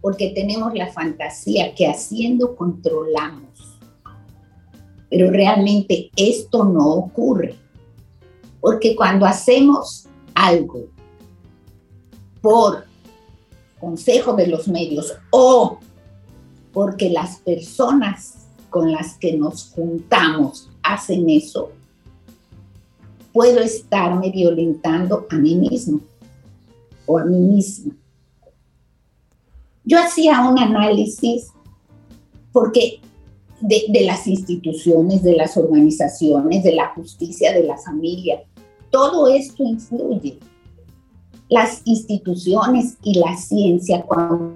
porque 0.00 0.30
tenemos 0.30 0.72
la 0.72 0.90
fantasía 0.90 1.74
que 1.74 1.86
haciendo 1.86 2.56
controlamos. 2.56 3.78
Pero 5.10 5.30
realmente 5.30 6.10
esto 6.16 6.64
no 6.64 6.88
ocurre, 6.94 7.56
porque 8.62 8.96
cuando 8.96 9.26
hacemos 9.26 10.08
algo 10.34 10.88
por 12.40 12.84
consejo 13.78 14.34
de 14.34 14.46
los 14.46 14.68
medios 14.68 15.14
o 15.30 15.78
porque 16.72 17.10
las 17.10 17.38
personas 17.38 18.34
con 18.68 18.92
las 18.92 19.14
que 19.14 19.36
nos 19.36 19.70
juntamos 19.70 20.70
hacen 20.82 21.28
eso, 21.28 21.72
puedo 23.32 23.60
estarme 23.60 24.30
violentando 24.30 25.26
a 25.30 25.36
mí 25.36 25.56
mismo 25.56 26.00
o 27.06 27.18
a 27.18 27.24
mí 27.24 27.38
misma. 27.38 27.94
Yo 29.84 29.98
hacía 29.98 30.40
un 30.48 30.58
análisis 30.58 31.48
porque 32.52 33.00
de, 33.60 33.84
de, 33.88 34.04
las 34.04 34.26
instituciones, 34.26 35.22
de 35.22 35.34
las 35.34 35.56
organizaciones, 35.56 36.62
de 36.62 36.74
la 36.74 36.94
justicia, 36.94 37.52
de 37.52 37.64
la 37.64 37.76
familia, 37.76 38.42
todo 38.90 39.28
esto 39.28 39.62
influye 39.62 40.38
las 41.50 41.82
instituciones 41.84 42.96
y 43.02 43.18
la 43.18 43.36
ciencia, 43.36 44.02
cuando 44.02 44.54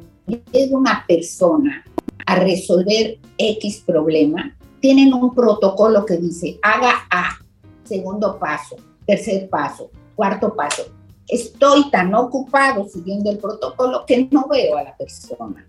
llega 0.53 0.78
una 0.78 1.05
persona 1.07 1.84
a 2.24 2.36
resolver 2.36 3.18
X 3.36 3.82
problema, 3.84 4.57
tienen 4.80 5.12
un 5.12 5.34
protocolo 5.34 6.07
que 6.07 6.16
dice, 6.16 6.59
haga 6.62 7.07
A, 7.11 7.38
segundo 7.82 8.38
paso, 8.38 8.76
tercer 9.07 9.49
paso, 9.51 9.90
Cuarto 10.14 10.55
paso, 10.55 10.84
estoy 11.26 11.90
tan 11.90 12.14
ocupado 12.14 12.88
siguiendo 12.88 13.30
el 13.30 13.38
protocolo 13.38 14.05
que 14.07 14.28
no 14.30 14.47
veo 14.47 14.76
a 14.76 14.84
la 14.84 14.97
persona. 14.97 15.66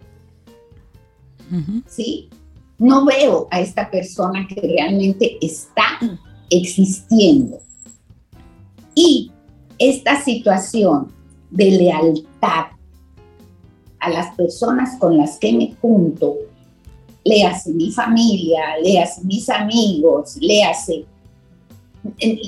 ¿Sí? 1.88 2.30
No 2.78 3.06
veo 3.06 3.48
a 3.50 3.60
esta 3.62 3.90
persona 3.90 4.48
que 4.48 4.62
realmente 4.62 5.38
está 5.42 6.00
existiendo. 6.50 7.60
Y 8.94 9.32
esta 9.80 10.22
situación 10.24 11.12
de 11.52 11.72
lealtad 11.72 12.66
a 14.00 14.10
las 14.10 14.36
personas 14.36 14.98
con 15.00 15.18
las 15.18 15.38
que 15.38 15.54
me 15.54 15.74
junto, 15.82 16.36
léase 17.24 17.72
mi 17.74 17.92
familia, 17.92 18.78
léase 18.84 19.22
mis 19.24 19.50
amigos, 19.50 20.38
léase 20.40 21.06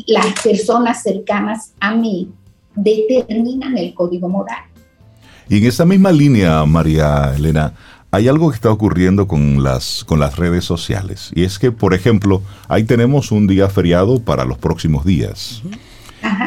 las 0.08 0.26
personas 0.44 1.02
cercanas 1.02 1.74
a 1.80 1.96
mí, 1.96 2.30
determinan 2.76 3.78
el 3.78 3.94
código 3.94 4.30
moral. 4.30 4.64
Y 5.50 5.58
en 5.58 5.66
esa 5.66 5.86
misma 5.86 6.12
línea, 6.12 6.64
María 6.66 7.34
Elena, 7.36 7.74
hay 8.12 8.28
algo 8.28 8.50
que 8.50 8.56
está 8.56 8.72
ocurriendo 8.72 9.28
con 9.28 9.64
las, 9.64 10.04
con 10.04 10.20
las 10.20 10.38
redes 10.38 10.66
sociales. 10.66 11.32
Y 11.34 11.44
es 11.44 11.58
que, 11.58 11.72
por 11.72 11.94
ejemplo, 11.94 12.42
ahí 12.68 12.84
tenemos 12.84 13.32
un 13.32 13.48
día 13.48 13.70
feriado 13.70 14.20
para 14.20 14.46
los 14.46 14.58
próximos 14.58 15.06
días. 15.06 15.62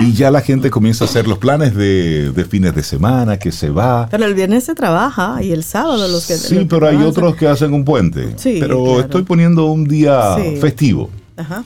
Y 0.01 0.13
ya 0.13 0.31
la 0.31 0.41
gente 0.41 0.71
comienza 0.71 1.05
a 1.05 1.09
hacer 1.09 1.29
los 1.29 1.39
planes 1.39 1.75
de, 1.75 2.47
fines 2.49 2.75
de 2.75 2.83
semana, 2.83 3.39
que 3.39 3.53
se 3.53 3.71
va. 3.71 4.09
Pero 4.11 4.25
el 4.25 4.35
viernes 4.35 4.65
se 4.65 4.75
trabaja 4.75 5.43
y 5.43 5.53
el 5.53 5.65
sábado 5.65 6.09
los 6.09 6.27
que... 6.27 6.37
Sí, 6.37 6.67
pero 6.69 6.89
hay 6.89 6.97
otros 6.97 7.37
que 7.37 7.47
hacen 7.47 7.73
un 7.73 7.85
puente. 7.85 8.35
Sí, 8.37 8.59
pero 8.61 9.01
estoy 9.01 9.23
poniendo 9.23 9.67
un 9.67 9.85
día 9.85 10.37
festivo. 10.61 11.11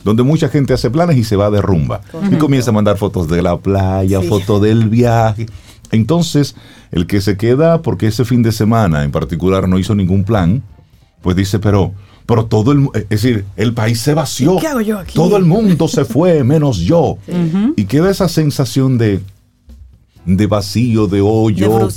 donde 0.04 0.22
mucha 0.22 0.48
gente 0.48 0.72
hace 0.72 0.90
planes 0.90 1.16
y 1.16 1.24
se 1.24 1.36
va 1.36 1.50
de 1.50 1.60
rumba. 1.60 2.00
Y 2.30 2.36
comienza 2.36 2.70
a 2.70 2.74
mandar 2.74 2.96
fotos 2.96 3.28
de 3.28 3.42
la 3.42 3.56
playa, 3.56 4.20
fotos 4.22 4.60
del 4.62 4.88
viaje. 4.88 5.46
Entonces, 5.90 6.56
el 6.90 7.06
que 7.06 7.20
se 7.20 7.36
queda 7.36 7.82
porque 7.82 8.08
ese 8.08 8.24
fin 8.24 8.42
de 8.42 8.52
semana 8.52 9.04
en 9.04 9.12
particular 9.12 9.68
no 9.68 9.78
hizo 9.78 9.94
ningún 9.94 10.24
plan, 10.24 10.62
pues 11.22 11.36
dice, 11.36 11.58
pero, 11.58 11.92
pero 12.26 12.46
todo 12.46 12.72
el, 12.72 12.88
es 12.94 13.08
decir, 13.08 13.44
el 13.56 13.74
país 13.74 14.00
se 14.00 14.14
vació. 14.14 14.58
¿Qué 14.58 14.66
hago 14.66 14.80
yo 14.80 14.98
aquí? 14.98 15.14
Todo 15.14 15.36
el 15.36 15.44
mundo 15.44 15.88
se 15.88 16.04
fue, 16.04 16.42
menos 16.54 16.78
yo. 16.78 17.18
Y 17.76 17.84
queda 17.84 18.10
esa 18.10 18.28
sensación 18.28 18.96
de, 18.96 19.20
de 20.24 20.46
vacío, 20.46 21.06
de 21.06 21.20
hoyo, 21.20 21.88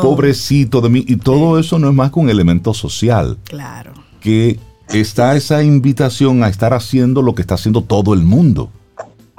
pobrecito 0.00 0.80
de 0.80 0.88
mí. 0.88 1.04
Y 1.08 1.16
todo 1.16 1.58
eso 1.58 1.78
no 1.78 1.88
es 1.88 1.94
más 1.94 2.12
que 2.12 2.20
un 2.20 2.30
elemento 2.30 2.72
social. 2.72 3.38
Claro. 3.44 3.92
Que 4.20 4.58
está 4.88 5.34
esa 5.34 5.62
invitación 5.62 6.44
a 6.44 6.48
estar 6.48 6.72
haciendo 6.72 7.20
lo 7.22 7.34
que 7.34 7.42
está 7.42 7.54
haciendo 7.54 7.82
todo 7.82 8.14
el 8.14 8.22
mundo. 8.22 8.70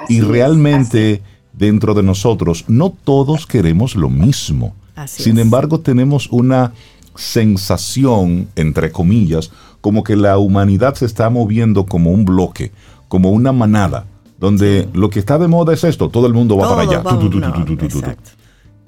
y 0.09 0.19
realmente 0.19 1.21
dentro 1.53 1.93
de 1.93 2.03
nosotros, 2.03 2.65
no 2.67 2.89
todos 2.89 3.47
queremos 3.47 3.95
lo 3.95 4.09
mismo. 4.09 4.75
Sin 5.07 5.39
embargo, 5.39 5.79
tenemos 5.79 6.27
una 6.29 6.73
sensación, 7.15 8.49
entre 8.55 8.91
comillas, 8.91 9.51
como 9.85 10.03
que 10.03 10.15
la 10.15 10.39
humanidad 10.39 10.95
se 10.95 11.05
está 11.05 11.29
moviendo 11.29 11.85
como 11.85 12.09
un 12.09 12.25
bloque, 12.25 12.71
como 13.07 13.29
una 13.29 13.51
manada, 13.51 14.07
donde 14.39 14.89
lo 14.93 15.11
que 15.11 15.19
está 15.19 15.37
de 15.37 15.47
moda 15.47 15.75
es 15.75 15.83
esto, 15.83 16.09
todo 16.09 16.25
el 16.25 16.33
mundo 16.33 16.57
va 16.57 16.69
para 16.69 16.81
allá. 16.81 17.03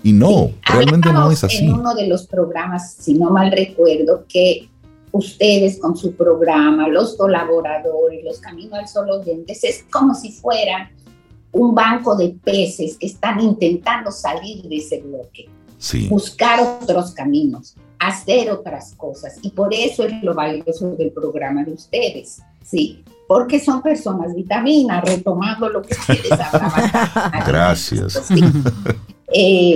y 0.01 0.11
no, 0.11 0.49
realmente 0.63 1.13
no 1.13 1.29
es 1.29 1.43
así. 1.43 1.67
En 1.67 1.73
uno 1.73 1.93
de 1.93 2.07
los 2.07 2.25
programas, 2.25 2.93
si 2.93 3.13
no 3.13 3.29
mal 3.29 3.51
recuerdo, 3.51 4.25
que 4.27 4.69
ustedes 5.11 5.77
con 5.77 5.95
su 5.95 6.15
programa, 6.15 6.87
los 6.87 7.15
colaboradores, 7.15 8.25
los 8.25 8.39
Caminos 8.39 8.79
al 8.79 8.87
Sol 8.87 9.11
oyentes, 9.11 9.63
es 9.65 9.85
como 9.91 10.15
si 10.15 10.31
fueran 10.31 10.89
un 11.51 11.75
banco 11.75 12.15
de 12.15 12.29
peces 12.43 12.97
que 12.97 13.05
están 13.05 13.39
intentando 13.39 14.09
salir 14.09 14.63
de 14.63 14.77
ese 14.77 14.99
bloque, 15.01 15.47
buscar 16.09 16.59
otros 16.81 17.11
caminos, 17.11 17.75
hacer 17.99 18.51
otras 18.51 18.93
cosas. 18.95 19.37
Y 19.41 19.49
por 19.49 19.73
eso 19.73 20.03
es 20.03 20.21
lo 20.23 20.33
valioso 20.33 20.91
del 20.91 21.11
programa 21.11 21.63
de 21.63 21.73
ustedes, 21.73 22.41
¿sí? 22.63 23.03
Porque 23.27 23.59
son 23.59 23.81
personas 23.81 24.33
vitaminas, 24.33 25.03
retomando 25.03 25.69
lo 25.69 25.81
que 25.81 25.93
ustedes 25.93 26.31
hablaban. 26.53 26.91
Gracias. 27.45 28.29
Eh, 29.33 29.75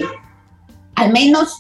al 0.96 1.12
menos 1.12 1.60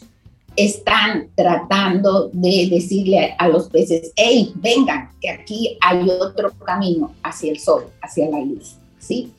están 0.56 1.30
tratando 1.36 2.30
de 2.34 2.68
decirle 2.70 3.36
a 3.38 3.48
los 3.48 3.70
peces, 3.70 4.12
hey, 4.16 4.52
vengan, 4.56 5.10
que 5.22 5.30
aquí 5.30 5.78
hay 5.82 6.10
otro 6.10 6.52
camino 6.66 7.14
hacia 7.24 7.52
el 7.52 7.60
sol, 7.60 7.86
hacia 8.02 8.30
la 8.30 8.40
luz, 8.40 8.76
¿sí? 9.00 9.32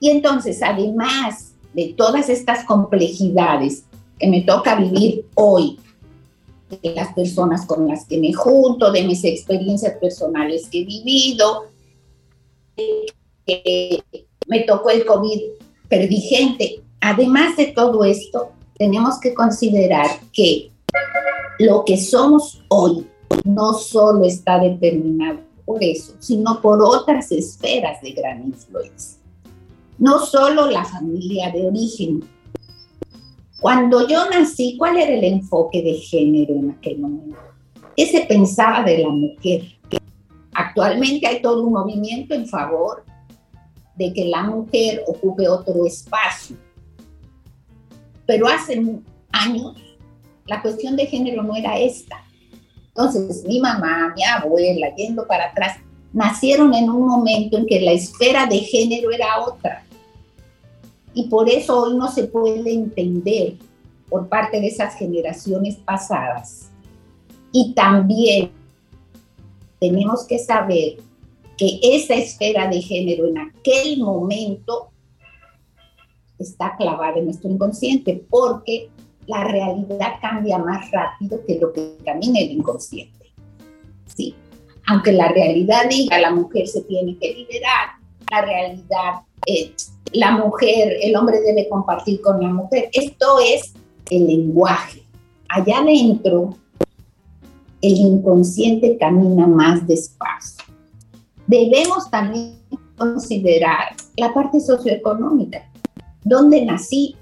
Y 0.00 0.10
entonces, 0.10 0.62
además 0.62 1.52
de 1.74 1.94
todas 1.96 2.28
estas 2.28 2.64
complejidades 2.64 3.84
que 4.18 4.28
me 4.28 4.42
toca 4.42 4.74
vivir 4.74 5.26
hoy, 5.34 5.78
de 6.70 6.94
las 6.94 7.12
personas 7.14 7.66
con 7.66 7.88
las 7.88 8.04
que 8.06 8.18
me 8.18 8.32
junto, 8.32 8.92
de 8.92 9.04
mis 9.04 9.24
experiencias 9.24 9.94
personales 9.98 10.68
que 10.68 10.82
he 10.82 10.84
vivido, 10.84 11.66
que 12.76 14.04
me 14.46 14.60
tocó 14.60 14.90
el 14.90 15.04
COVID, 15.04 15.40
perdí 15.88 16.20
gente. 16.20 16.82
Además 17.00 17.56
de 17.56 17.66
todo 17.66 18.04
esto, 18.04 18.50
tenemos 18.76 19.18
que 19.20 19.34
considerar 19.34 20.06
que 20.32 20.70
lo 21.58 21.84
que 21.84 21.96
somos 21.96 22.62
hoy 22.68 23.06
no 23.44 23.74
solo 23.74 24.24
está 24.24 24.58
determinado 24.58 25.40
por 25.64 25.82
eso, 25.82 26.14
sino 26.18 26.60
por 26.60 26.82
otras 26.82 27.30
esferas 27.32 28.00
de 28.00 28.12
gran 28.12 28.46
influencia 28.46 29.18
no 29.98 30.24
solo 30.24 30.70
la 30.70 30.84
familia 30.84 31.50
de 31.50 31.66
origen. 31.66 32.24
Cuando 33.60 34.06
yo 34.06 34.30
nací, 34.30 34.76
¿cuál 34.78 34.98
era 34.98 35.12
el 35.12 35.24
enfoque 35.24 35.82
de 35.82 35.94
género 35.94 36.54
en 36.54 36.70
aquel 36.70 36.98
momento? 36.98 37.38
¿Qué 37.96 38.06
se 38.06 38.20
pensaba 38.20 38.84
de 38.84 38.98
la 38.98 39.08
mujer? 39.08 39.62
Actualmente 40.54 41.26
hay 41.26 41.42
todo 41.42 41.64
un 41.64 41.72
movimiento 41.72 42.34
en 42.34 42.46
favor 42.46 43.04
de 43.96 44.12
que 44.12 44.26
la 44.26 44.44
mujer 44.44 45.02
ocupe 45.08 45.48
otro 45.48 45.84
espacio. 45.86 46.56
Pero 48.26 48.46
hace 48.46 48.80
años 49.32 49.76
la 50.46 50.62
cuestión 50.62 50.94
de 50.94 51.06
género 51.06 51.42
no 51.42 51.56
era 51.56 51.78
esta. 51.78 52.24
Entonces, 52.88 53.44
mi 53.44 53.60
mamá, 53.60 54.12
mi 54.16 54.22
abuela, 54.22 54.94
yendo 54.94 55.26
para 55.26 55.46
atrás, 55.46 55.78
nacieron 56.12 56.72
en 56.74 56.88
un 56.90 57.06
momento 57.06 57.58
en 57.58 57.66
que 57.66 57.80
la 57.80 57.92
esfera 57.92 58.46
de 58.46 58.58
género 58.60 59.10
era 59.10 59.40
otra 59.40 59.84
y 61.18 61.24
por 61.24 61.48
eso 61.48 61.82
hoy 61.82 61.96
no 61.96 62.06
se 62.12 62.28
puede 62.28 62.72
entender 62.72 63.54
por 64.08 64.28
parte 64.28 64.60
de 64.60 64.68
esas 64.68 64.94
generaciones 64.94 65.74
pasadas. 65.74 66.70
Y 67.50 67.74
también 67.74 68.52
tenemos 69.80 70.24
que 70.28 70.38
saber 70.38 70.98
que 71.56 71.80
esa 71.82 72.14
esfera 72.14 72.68
de 72.68 72.80
género 72.80 73.26
en 73.26 73.36
aquel 73.36 73.98
momento 73.98 74.90
está 76.38 76.76
clavada 76.76 77.18
en 77.18 77.24
nuestro 77.24 77.50
inconsciente 77.50 78.24
porque 78.30 78.88
la 79.26 79.42
realidad 79.42 80.20
cambia 80.22 80.58
más 80.58 80.88
rápido 80.92 81.44
que 81.44 81.58
lo 81.58 81.72
que 81.72 81.96
camina 82.04 82.38
el 82.38 82.52
inconsciente. 82.52 83.32
Sí, 84.06 84.36
aunque 84.86 85.10
la 85.10 85.26
realidad 85.32 85.88
diga 85.90 86.20
la 86.20 86.30
mujer 86.30 86.68
se 86.68 86.82
tiene 86.82 87.18
que 87.18 87.34
liberar, 87.34 87.96
la 88.30 88.40
realidad 88.42 89.22
es 89.44 89.97
la 90.12 90.32
mujer, 90.32 90.96
el 91.02 91.16
hombre 91.16 91.40
debe 91.40 91.68
compartir 91.68 92.20
con 92.20 92.40
la 92.40 92.48
mujer. 92.48 92.88
Esto 92.92 93.38
es 93.40 93.72
el 94.10 94.26
lenguaje. 94.26 95.02
Allá 95.48 95.78
adentro, 95.78 96.56
el 97.80 97.96
inconsciente 97.96 98.96
camina 98.98 99.46
más 99.46 99.86
despacio. 99.86 100.64
Debemos 101.46 102.10
también 102.10 102.58
considerar 102.96 103.94
la 104.16 104.34
parte 104.34 104.60
socioeconómica. 104.60 105.70
¿Dónde 106.24 106.64
nací? 106.64 107.16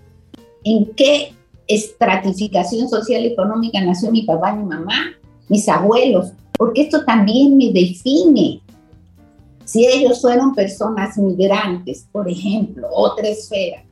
¿En 0.64 0.86
qué 0.94 1.32
estratificación 1.68 2.88
social 2.88 3.24
y 3.24 3.28
económica 3.28 3.80
nació 3.80 4.10
mi 4.10 4.22
papá, 4.22 4.54
mi 4.54 4.64
mamá, 4.64 5.12
mis 5.48 5.68
abuelos? 5.68 6.32
Porque 6.56 6.82
esto 6.82 7.04
también 7.04 7.56
me 7.56 7.72
define 7.72 8.62
si 9.66 9.84
ellos 9.84 10.20
fueron 10.20 10.54
personas 10.54 11.18
migrantes, 11.18 12.06
por 12.12 12.30
ejemplo, 12.30 12.88
otra 12.92 13.28
esfera, 13.28 13.84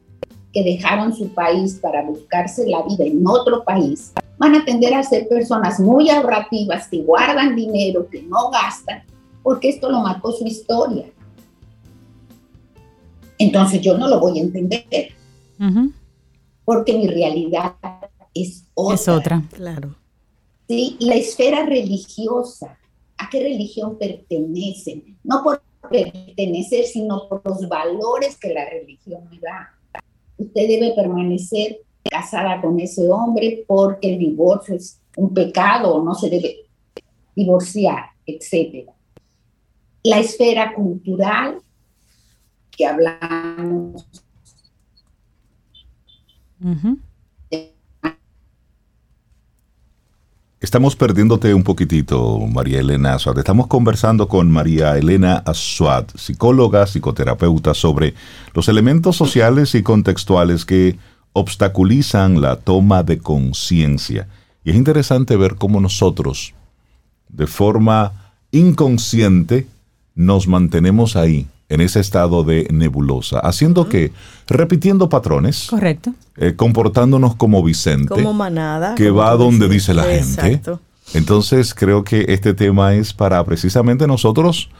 que 0.52 0.62
dejaron 0.62 1.12
su 1.12 1.28
país 1.34 1.80
para 1.82 2.04
buscarse 2.04 2.64
la 2.68 2.82
vida 2.82 3.04
en 3.04 3.26
otro 3.26 3.64
país, 3.64 4.12
van 4.38 4.54
a 4.54 4.64
tender 4.64 4.94
a 4.94 5.02
ser 5.02 5.28
personas 5.28 5.80
muy 5.80 6.08
ahorrativas, 6.10 6.86
que 6.86 7.02
guardan 7.02 7.56
dinero, 7.56 8.08
que 8.08 8.22
no 8.22 8.50
gastan, 8.50 9.02
porque 9.42 9.70
esto 9.70 9.90
lo 9.90 10.00
marcó 10.00 10.30
su 10.30 10.46
historia. 10.46 11.06
Entonces 13.36 13.80
yo 13.80 13.98
no 13.98 14.06
lo 14.08 14.20
voy 14.20 14.38
a 14.38 14.42
entender, 14.42 15.08
porque 16.64 16.96
mi 16.96 17.08
realidad 17.08 17.74
es 18.32 18.64
otra. 18.74 18.94
Es 18.94 19.08
otra, 19.08 19.42
claro. 19.52 19.96
Sí, 20.68 20.96
la 21.00 21.16
esfera 21.16 21.66
religiosa 21.66 22.78
a 23.18 23.28
qué 23.30 23.42
religión 23.42 23.98
pertenecen, 23.98 25.18
no 25.22 25.42
por 25.42 25.62
pertenecer, 25.90 26.84
sino 26.84 27.28
por 27.28 27.42
los 27.44 27.68
valores 27.68 28.36
que 28.36 28.52
la 28.52 28.68
religión 28.68 29.28
me 29.30 29.38
da. 29.38 29.74
usted 30.36 30.68
debe 30.68 30.92
permanecer 30.94 31.80
casada 32.02 32.60
con 32.60 32.78
ese 32.80 33.08
hombre 33.08 33.64
porque 33.66 34.12
el 34.12 34.18
divorcio 34.18 34.74
es 34.74 35.00
un 35.16 35.32
pecado, 35.32 36.02
no 36.02 36.14
se 36.14 36.28
debe 36.28 36.66
divorciar, 37.34 38.10
etc. 38.26 38.90
La 40.02 40.18
esfera 40.18 40.74
cultural 40.74 41.60
que 42.70 42.86
hablamos. 42.86 44.06
Estamos 50.64 50.96
perdiéndote 50.96 51.52
un 51.52 51.62
poquitito, 51.62 52.38
María 52.38 52.80
Elena 52.80 53.12
Azuad. 53.12 53.36
Estamos 53.36 53.66
conversando 53.66 54.28
con 54.28 54.50
María 54.50 54.96
Elena 54.96 55.42
Azuad, 55.44 56.06
psicóloga, 56.14 56.86
psicoterapeuta, 56.86 57.74
sobre 57.74 58.14
los 58.54 58.68
elementos 58.68 59.14
sociales 59.14 59.74
y 59.74 59.82
contextuales 59.82 60.64
que 60.64 60.96
obstaculizan 61.34 62.40
la 62.40 62.56
toma 62.56 63.02
de 63.02 63.18
conciencia. 63.18 64.26
Y 64.64 64.70
es 64.70 64.76
interesante 64.76 65.36
ver 65.36 65.56
cómo 65.56 65.82
nosotros, 65.82 66.54
de 67.28 67.46
forma 67.46 68.32
inconsciente, 68.50 69.66
nos 70.14 70.48
mantenemos 70.48 71.14
ahí, 71.14 71.46
en 71.74 71.80
ese 71.80 72.00
estado 72.00 72.44
de 72.44 72.66
nebulosa, 72.70 73.38
haciendo 73.40 73.88
que, 73.88 74.12
repitiendo 74.46 75.08
patrones, 75.08 75.66
correcto, 75.68 76.14
eh, 76.36 76.54
comportándonos 76.56 77.36
como 77.36 77.62
Vicente, 77.62 78.08
como 78.08 78.32
manada, 78.32 78.94
que 78.94 79.10
va 79.10 79.34
donde 79.36 79.68
dice 79.68 79.94
la 79.94 80.04
gente. 80.04 80.60
Entonces 81.12 81.74
creo 81.74 82.02
que 82.02 82.26
este 82.28 82.54
tema 82.54 82.94
es 82.94 83.12
para 83.12 83.44
precisamente 83.44 84.06
nosotros 84.06 84.70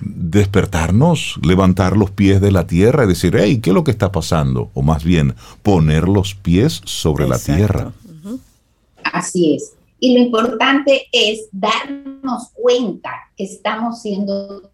despertarnos, 0.00 1.38
levantar 1.42 1.96
los 1.96 2.10
pies 2.10 2.40
de 2.40 2.50
la 2.50 2.66
tierra 2.66 3.04
y 3.04 3.08
decir, 3.08 3.36
hey, 3.38 3.60
¿qué 3.60 3.70
es 3.70 3.74
lo 3.74 3.84
que 3.84 3.90
está 3.90 4.10
pasando? 4.10 4.70
O 4.74 4.82
más 4.82 5.04
bien, 5.04 5.34
poner 5.62 6.08
los 6.08 6.34
pies 6.34 6.80
sobre 6.84 7.28
la 7.28 7.38
tierra. 7.38 7.92
Así 9.04 9.54
es. 9.56 9.72
Y 9.98 10.14
lo 10.14 10.20
importante 10.20 11.08
es 11.12 11.48
darnos 11.52 12.48
cuenta 12.54 13.10
que 13.36 13.44
estamos 13.44 14.00
siendo 14.00 14.70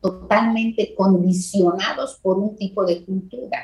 totalmente 0.00 0.94
condicionados 0.94 2.18
por 2.22 2.38
un 2.38 2.56
tipo 2.56 2.84
de 2.84 3.04
cultura. 3.04 3.58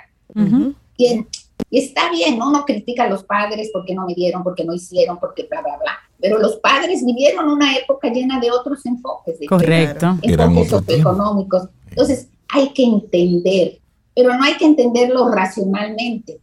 y, 0.97 1.27
está 1.71 2.11
bien, 2.11 2.39
¿no? 2.39 2.49
uno 2.49 2.65
critica 2.65 3.05
a 3.05 3.09
los 3.09 3.25
padres 3.25 3.71
porque 3.73 3.95
no 3.95 4.07
me 4.07 4.15
dieron, 4.15 4.43
porque 4.43 4.65
no 4.65 4.75
hicieron, 4.75 5.19
porque 5.19 5.47
bla, 5.51 5.61
bla, 5.63 5.77
bla. 5.79 5.93
Pero 6.21 6.39
los 6.39 6.57
padres 6.57 7.05
vivieron 7.05 7.49
una 7.49 7.77
época 7.77 8.09
llena 8.09 8.41
de 8.41 8.51
otros 8.51 8.85
enfoques. 8.87 9.39
De 9.39 9.47
Correcto. 9.47 10.19
Enfoques 10.23 10.69
socioeconómicos. 10.71 11.69
Entonces, 11.91 12.29
hay 12.49 12.71
que 12.71 12.85
entender, 12.85 13.79
pero 14.15 14.35
no 14.35 14.45
hay 14.45 14.55
que 14.57 14.65
entenderlo 14.65 15.29
racionalmente. 15.29 16.41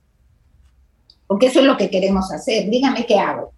Porque 1.28 1.48
eso 1.48 1.62
es 1.62 1.66
lo 1.66 1.78
que 1.78 1.90
queremos 1.90 2.32
hacer. 2.32 2.70
Dígame 2.70 3.06
qué 3.06 3.18
hago. 3.18 3.54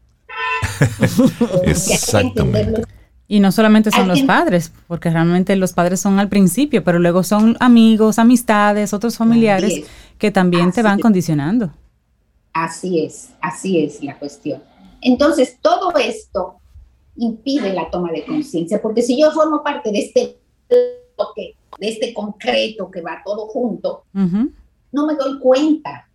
Exactamente. 1.63 2.83
Y 3.27 3.39
no 3.39 3.51
solamente 3.51 3.89
son 3.89 4.07
los 4.07 4.21
padres, 4.23 4.71
porque 4.87 5.09
realmente 5.09 5.55
los 5.55 5.73
padres 5.73 6.01
son 6.01 6.19
al 6.19 6.29
principio, 6.29 6.83
pero 6.83 6.99
luego 6.99 7.23
son 7.23 7.55
amigos, 7.59 8.19
amistades, 8.19 8.93
otros 8.93 9.17
familiares 9.17 9.85
que 10.17 10.29
también 10.29 10.71
te 10.71 10.83
van 10.83 10.99
condicionando. 10.99 11.71
Así 12.51 13.03
es, 13.03 13.29
así 13.41 13.79
es 13.79 14.03
la 14.03 14.19
cuestión. 14.19 14.61
Entonces, 15.01 15.57
todo 15.61 15.93
esto 15.97 16.55
impide 17.15 17.73
la 17.73 17.89
toma 17.89 18.11
de 18.11 18.25
conciencia, 18.25 18.81
porque 18.81 19.01
si 19.01 19.19
yo 19.19 19.31
formo 19.31 19.63
parte 19.63 19.91
de 19.91 19.99
este 19.99 20.37
bloque, 20.69 21.55
de 21.79 21.89
este 21.89 22.13
concreto 22.13 22.91
que 22.91 23.01
va 23.01 23.21
todo 23.25 23.47
junto, 23.47 24.03
no 24.13 25.05
me 25.07 25.15
doy 25.15 25.39
cuenta 25.39 26.07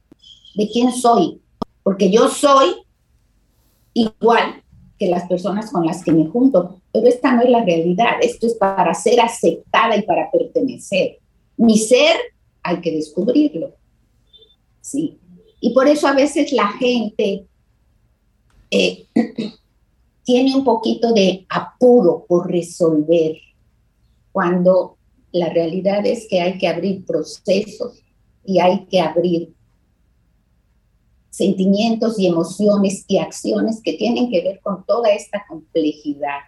de 0.54 0.68
quién 0.70 0.92
soy, 0.92 1.40
porque 1.82 2.10
yo 2.10 2.28
soy 2.28 2.76
igual 3.94 4.62
que 4.98 5.08
las 5.08 5.28
personas 5.28 5.70
con 5.70 5.86
las 5.86 6.02
que 6.04 6.12
me 6.12 6.26
junto, 6.26 6.77
pero 6.92 7.06
esta 7.06 7.32
no 7.32 7.42
es 7.42 7.50
la 7.50 7.64
realidad, 7.64 8.14
esto 8.20 8.46
es 8.46 8.54
para 8.54 8.94
ser 8.94 9.20
aceptada 9.20 9.96
y 9.96 10.02
para 10.02 10.30
pertenecer. 10.30 11.18
Mi 11.56 11.78
ser 11.78 12.16
hay 12.62 12.80
que 12.80 12.92
descubrirlo. 12.92 13.74
Sí. 14.80 15.18
Y 15.60 15.74
por 15.74 15.88
eso 15.88 16.06
a 16.06 16.14
veces 16.14 16.52
la 16.52 16.68
gente 16.68 17.46
eh, 18.70 19.06
tiene 20.24 20.54
un 20.54 20.64
poquito 20.64 21.12
de 21.12 21.46
apuro 21.48 22.24
por 22.28 22.50
resolver, 22.50 23.36
cuando 24.32 24.96
la 25.32 25.48
realidad 25.50 26.06
es 26.06 26.26
que 26.28 26.40
hay 26.40 26.58
que 26.58 26.68
abrir 26.68 27.04
procesos 27.04 28.02
y 28.44 28.60
hay 28.60 28.86
que 28.86 29.00
abrir 29.00 29.52
sentimientos 31.30 32.18
y 32.18 32.26
emociones 32.26 33.04
y 33.08 33.18
acciones 33.18 33.80
que 33.82 33.94
tienen 33.94 34.30
que 34.30 34.42
ver 34.42 34.60
con 34.60 34.84
toda 34.84 35.10
esta 35.10 35.44
complejidad 35.48 36.38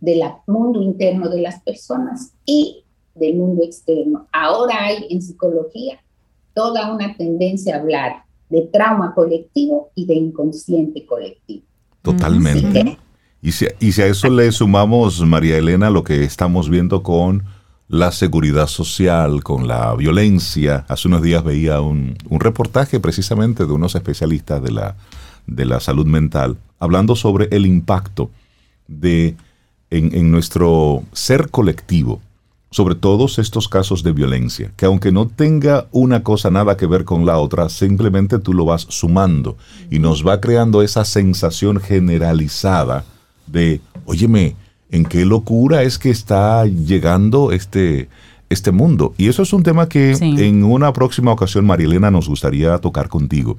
del 0.00 0.22
mundo 0.46 0.80
interno 0.82 1.28
de 1.28 1.40
las 1.40 1.60
personas 1.62 2.32
y 2.44 2.84
del 3.14 3.36
mundo 3.36 3.64
externo. 3.64 4.26
Ahora 4.32 4.84
hay 4.84 5.06
en 5.10 5.22
psicología 5.22 6.00
toda 6.54 6.92
una 6.92 7.16
tendencia 7.16 7.76
a 7.76 7.80
hablar 7.80 8.24
de 8.48 8.62
trauma 8.72 9.14
colectivo 9.14 9.90
y 9.94 10.06
de 10.06 10.14
inconsciente 10.14 11.04
colectivo. 11.04 11.64
Totalmente. 12.02 12.98
Y 13.42 13.52
si, 13.52 13.66
y 13.78 13.92
si 13.92 14.02
a 14.02 14.06
eso 14.06 14.28
le 14.30 14.50
sumamos, 14.50 15.20
María 15.20 15.58
Elena, 15.58 15.90
lo 15.90 16.02
que 16.02 16.24
estamos 16.24 16.68
viendo 16.68 17.02
con 17.02 17.44
la 17.88 18.12
seguridad 18.12 18.66
social, 18.66 19.42
con 19.42 19.66
la 19.66 19.94
violencia. 19.94 20.84
Hace 20.88 21.08
unos 21.08 21.22
días 21.22 21.42
veía 21.42 21.80
un, 21.80 22.16
reportaje 22.30 23.00
precisamente 23.00 23.66
de 23.66 23.72
unos 23.72 23.94
especialistas 23.94 24.62
de 24.62 24.70
la, 24.70 24.96
de 25.46 25.64
la 25.64 25.80
salud 25.80 26.06
mental 26.06 26.58
hablando 26.78 27.16
sobre 27.16 27.48
el 27.50 27.66
impacto 27.66 28.30
de 28.86 29.36
en, 29.90 30.14
en, 30.14 30.30
nuestro 30.30 31.02
ser 31.12 31.50
colectivo 31.50 32.20
sobre 32.70 32.94
todos 32.94 33.38
estos 33.38 33.68
casos 33.68 34.02
de 34.02 34.12
violencia, 34.12 34.72
que 34.76 34.86
aunque 34.86 35.10
no 35.10 35.26
tenga 35.26 35.86
una 35.90 36.22
cosa 36.22 36.50
nada 36.50 36.76
que 36.76 36.86
ver 36.86 37.04
con 37.04 37.24
la 37.24 37.38
otra, 37.38 37.68
simplemente 37.68 38.38
tú 38.38 38.52
lo 38.52 38.66
vas 38.66 38.86
sumando 38.90 39.56
y 39.90 39.98
nos 39.98 40.26
va 40.26 40.40
creando 40.40 40.82
esa 40.82 41.04
sensación 41.04 41.80
generalizada 41.80 43.04
de, 43.46 43.80
óyeme, 44.04 44.54
en 44.90 45.04
qué 45.04 45.24
locura 45.24 45.82
es 45.82 45.98
que 45.98 46.10
está 46.10 46.66
llegando 46.66 47.52
este, 47.52 48.08
este 48.48 48.70
mundo. 48.70 49.14
Y 49.18 49.28
eso 49.28 49.42
es 49.42 49.52
un 49.52 49.62
tema 49.62 49.88
que 49.88 50.12
en 50.12 50.64
una 50.64 50.92
próxima 50.92 51.32
ocasión, 51.32 51.66
Marielena, 51.66 52.10
nos 52.10 52.28
gustaría 52.28 52.78
tocar 52.78 53.08
contigo. 53.08 53.58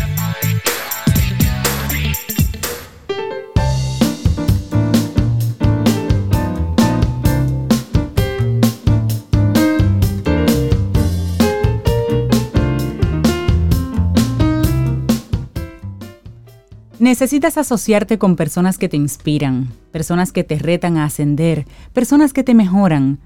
Necesitas 17.01 17.57
asociarte 17.57 18.19
con 18.19 18.35
personas 18.35 18.77
que 18.77 18.87
te 18.87 18.95
inspiran, 18.95 19.69
personas 19.91 20.31
que 20.31 20.43
te 20.43 20.59
retan 20.59 20.97
a 20.97 21.05
ascender, 21.05 21.65
personas 21.93 22.31
que 22.31 22.43
te 22.43 22.53
mejoran. 22.53 23.17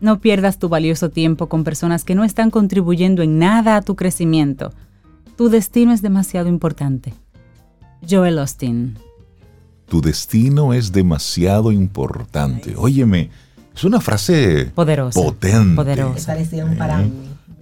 No 0.00 0.20
pierdas 0.20 0.60
tu 0.60 0.68
valioso 0.68 1.10
tiempo 1.10 1.48
con 1.48 1.64
personas 1.64 2.04
que 2.04 2.14
no 2.14 2.22
están 2.22 2.52
contribuyendo 2.52 3.24
en 3.24 3.40
nada 3.40 3.74
a 3.74 3.82
tu 3.82 3.96
crecimiento. 3.96 4.72
Tu 5.36 5.48
destino 5.48 5.92
es 5.92 6.00
demasiado 6.00 6.48
importante. 6.48 7.12
Joel 8.08 8.38
Austin. 8.38 8.98
Tu 9.88 10.00
destino 10.00 10.72
es 10.72 10.92
demasiado 10.92 11.72
importante. 11.72 12.74
Óyeme, 12.76 13.30
es 13.74 13.82
una 13.82 14.00
frase 14.00 14.70
poderosa. 14.76 15.20
Potente. 15.20 15.74
Poderosa. 15.74 16.36
para 16.78 16.98
mí. 16.98 17.10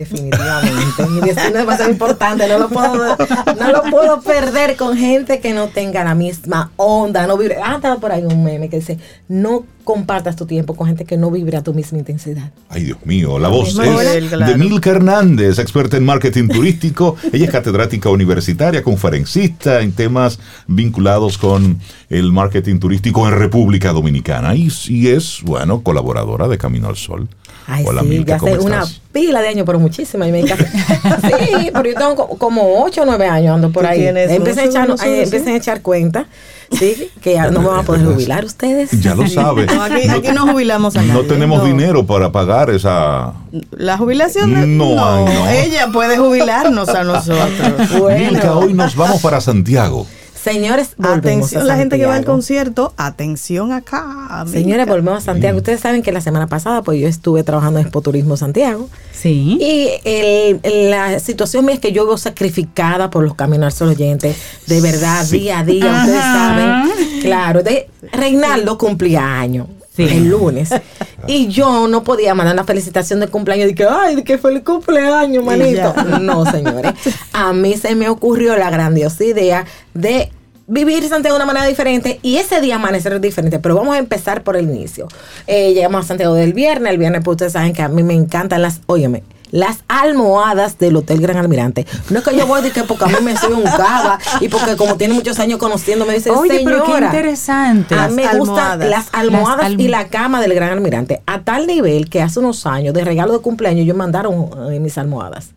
Definitivamente. 0.03 1.07
Mi 1.07 1.21
destino 1.21 1.61
es 1.61 1.77
ser 1.77 1.91
importante. 1.91 2.49
No 2.49 2.59
lo, 2.59 2.69
puedo, 2.69 3.17
no 3.59 3.73
lo 3.73 3.83
puedo 3.91 4.21
perder 4.21 4.77
con 4.77 4.97
gente 4.97 5.41
que 5.41 5.53
no 5.53 5.69
tenga 5.69 6.03
la 6.03 6.15
misma 6.15 6.73
onda. 6.77 7.27
No 7.27 7.39
vibre. 7.39 7.59
Ah, 7.63 7.77
estaba 7.77 8.01
por 8.01 8.11
ahí 8.11 8.25
un 8.25 8.43
meme 8.43 8.69
que 8.69 8.77
dice: 8.77 8.99
No 9.29 9.65
compartas 9.85 10.37
tu 10.37 10.47
tiempo 10.47 10.75
con 10.75 10.87
gente 10.87 11.05
que 11.05 11.17
no 11.17 11.31
vibre 11.31 11.57
a 11.57 11.63
tu 11.63 11.75
misma 11.75 11.99
intensidad. 11.99 12.51
Ay, 12.69 12.85
Dios 12.85 12.99
mío. 13.05 13.39
La 13.39 13.49
voz 13.49 13.79
es 13.79 14.31
de 14.31 14.57
Milka 14.57 14.91
Hernández, 14.91 15.59
experta 15.59 15.97
en 15.97 16.05
marketing 16.05 16.49
turístico. 16.49 17.17
Ella 17.33 17.47
es 17.47 17.51
catedrática 17.51 18.09
universitaria, 18.09 18.83
conferencista 18.83 19.81
en 19.81 19.93
temas 19.93 20.39
vinculados 20.67 21.39
con 21.39 21.81
el 22.09 22.33
marketing 22.33 22.79
turístico 22.79 23.27
en 23.29 23.35
República 23.35 23.93
Dominicana. 23.93 24.55
Y, 24.55 24.71
y 24.89 25.09
es, 25.09 25.41
bueno, 25.43 25.83
colaboradora 25.83 26.49
de 26.49 26.59
Camino 26.59 26.89
al 26.89 26.97
Sol. 26.97 27.29
Ay, 27.67 27.85
sí, 27.85 28.25
ya 28.25 28.37
hace 28.37 28.59
una 28.59 28.85
pila 29.13 29.41
de 29.41 29.49
años, 29.49 29.65
pero 29.67 29.79
muchísimas. 29.79 30.29
Y 30.29 30.33
me 30.33 30.43
sí, 30.47 31.71
pero 31.73 31.85
yo 31.85 31.95
tengo 31.95 32.29
como 32.39 32.83
8 32.85 33.03
o 33.03 33.05
9 33.05 33.27
años 33.27 33.55
ando 33.55 33.71
por 33.71 33.87
ahí. 33.87 34.07
Empecé 34.07 34.63
a, 34.63 34.65
echar, 34.65 34.91
a 34.91 35.57
echar 35.57 35.83
cuenta. 35.83 36.27
Sí, 36.71 37.11
que 37.21 37.35
ya 37.35 37.51
no 37.51 37.61
me 37.61 37.69
van 37.69 37.81
a 37.81 37.83
poder 37.83 38.05
jubilar 38.05 38.45
ustedes. 38.45 38.91
Ya 39.03 39.15
lo 39.15 39.27
sabe. 39.29 39.67
No, 39.67 39.83
aquí, 39.83 40.09
no, 40.35 40.53
jubilamos 40.53 40.97
a 40.97 41.03
nadie. 41.03 41.13
No 41.13 41.29
tenemos 41.29 41.65
dinero 41.65 42.07
para 42.07 42.33
pagar 42.33 42.71
esa... 42.71 43.35
La 43.71 43.99
jubilación. 43.99 44.79
no, 44.79 45.27
no, 45.27 45.49
ella 45.49 45.89
puede 45.93 46.17
jubilarnos 46.17 46.89
a 46.89 47.05
nosotros. 47.05 47.99
Bueno. 47.99 48.59
hoy 48.59 48.73
nos 48.73 48.97
vamos 48.97 49.21
para 49.21 49.41
Santiago. 49.41 50.07
Señores, 50.43 50.97
atención, 51.01 51.67
la 51.69 51.77
gente 51.77 51.99
que 51.99 52.07
va 52.07 52.17
al 52.17 52.25
concierto, 52.25 52.95
atención 52.97 53.71
acá. 53.73 54.45
Señores, 54.51 54.87
volvemos 54.89 55.19
a 55.19 55.21
Santiago. 55.21 55.59
Ustedes 55.59 55.81
saben 55.81 56.03
que 56.03 56.11
la 56.11 56.21
semana 56.21 56.49
pasada, 56.49 56.83
pues 56.83 57.01
yo 57.01 57.07
estuve 57.07 57.45
trabajando 57.45 57.79
en 57.79 57.87
Expoturismo 57.87 58.37
Santiago. 58.37 58.89
Sí. 59.13 59.59
Y 59.61 60.59
la 60.91 61.21
situación 61.21 61.69
es 61.69 61.79
que 61.79 61.93
yo 61.93 62.07
veo 62.07 62.19
sacrificada 62.19 63.09
por 63.11 63.23
los 63.23 63.35
caminos 63.37 63.81
al 63.81 63.89
oyentes, 63.91 64.37
de 64.67 64.81
verdad, 64.81 65.25
día 65.27 65.61
a 65.61 65.65
día, 65.65 65.93
ustedes 66.01 66.21
saben. 66.21 67.21
Claro, 67.21 67.63
de 67.63 67.89
Reinaldo 68.11 68.79
cumplía 68.79 69.39
años. 69.39 69.69
El 69.99 70.29
lunes. 70.29 70.71
Y 71.27 71.49
yo 71.49 71.87
no 71.89 72.03
podía 72.03 72.35
mandar 72.35 72.57
la 72.57 72.65
felicitación 72.65 73.21
de 73.21 73.29
cumpleaños. 73.29 73.69
De 73.69 73.75
que, 73.75 73.85
ay, 73.85 74.23
que 74.23 74.39
feliz 74.39 74.63
cumpleaños, 74.65 75.45
manito. 75.45 75.95
No, 76.21 76.45
señores. 76.51 76.93
A 77.33 77.53
mí 77.53 77.77
se 77.77 77.95
me 77.95 78.09
ocurrió 78.09 78.57
la 78.57 78.71
grandiosa 78.71 79.25
idea 79.25 79.67
de 79.95 80.31
vivir 80.67 81.07
Santiago 81.09 81.37
de 81.37 81.43
una 81.45 81.53
manera 81.53 81.67
diferente 81.67 82.19
y 82.23 82.37
ese 82.37 82.61
día 82.61 82.77
amanecer 82.77 83.21
diferente. 83.21 83.59
Pero 83.59 83.75
vamos 83.75 83.95
a 83.95 83.99
empezar 83.99 84.43
por 84.43 84.57
el 84.57 84.65
inicio. 84.65 85.09
Eh, 85.47 85.73
llegamos 85.75 86.05
a 86.05 86.09
Santiago 86.09 86.35
del 86.35 86.53
viernes. 86.53 86.93
El 86.93 86.99
viernes, 86.99 87.23
pues 87.25 87.37
ustedes 87.37 87.53
saben 87.53 87.73
que 87.73 87.83
a 87.83 87.89
mí 87.89 88.03
me 88.03 88.15
encantan 88.15 88.63
las, 88.63 88.81
óyeme, 88.87 89.23
las 89.53 89.85
almohadas 89.87 90.79
del 90.79 90.97
Hotel 90.97 91.21
Gran 91.21 91.37
Almirante. 91.37 91.87
No 92.11 92.19
es 92.19 92.25
que 92.25 92.37
yo 92.37 92.47
voy 92.47 92.63
de 92.63 92.73
que 92.73 92.83
porque 92.83 93.05
a 93.05 93.09
mí 93.09 93.15
me 93.23 93.37
soy 93.37 93.53
un 93.53 93.63
cava 93.63 94.19
y 94.41 94.49
porque 94.49 94.77
como 94.77 94.97
tiene 94.97 95.15
muchos 95.15 95.39
años 95.39 95.59
conociendo 95.59 96.05
me 96.05 96.15
dice, 96.15 96.31
Oye, 96.31 96.63
pero 96.65 96.83
qué 96.85 96.93
interesante. 96.99 97.95
A 97.95 98.09
mí 98.09 98.17
me 98.17 98.39
gustan 98.39 98.91
las 98.91 99.09
almohadas 99.13 99.73
y 99.79 99.89
la 99.89 100.09
cama 100.09 100.41
del 100.41 100.55
Gran 100.55 100.71
Almirante. 100.71 101.23
A 101.27 101.43
tal 101.43 101.67
nivel 101.67 102.09
que 102.09 102.23
hace 102.23 102.41
unos 102.41 102.67
años, 102.67 102.95
de 102.95 103.05
regalo 103.05 103.35
de 103.35 103.39
cumpleaños, 103.39 103.87
yo 103.87 103.95
mandaron 103.95 104.51
eh, 104.73 104.81
mis 104.81 104.99
almohadas. 104.99 105.51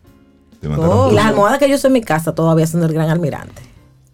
y 0.62 1.14
las 1.14 1.26
almohadas 1.26 1.58
que 1.58 1.68
yo 1.68 1.76
uso 1.76 1.88
en 1.88 1.94
mi 1.94 2.02
casa 2.02 2.34
todavía 2.34 2.66
son 2.66 2.82
del 2.82 2.92
Gran 2.92 3.08
Almirante. 3.08 3.65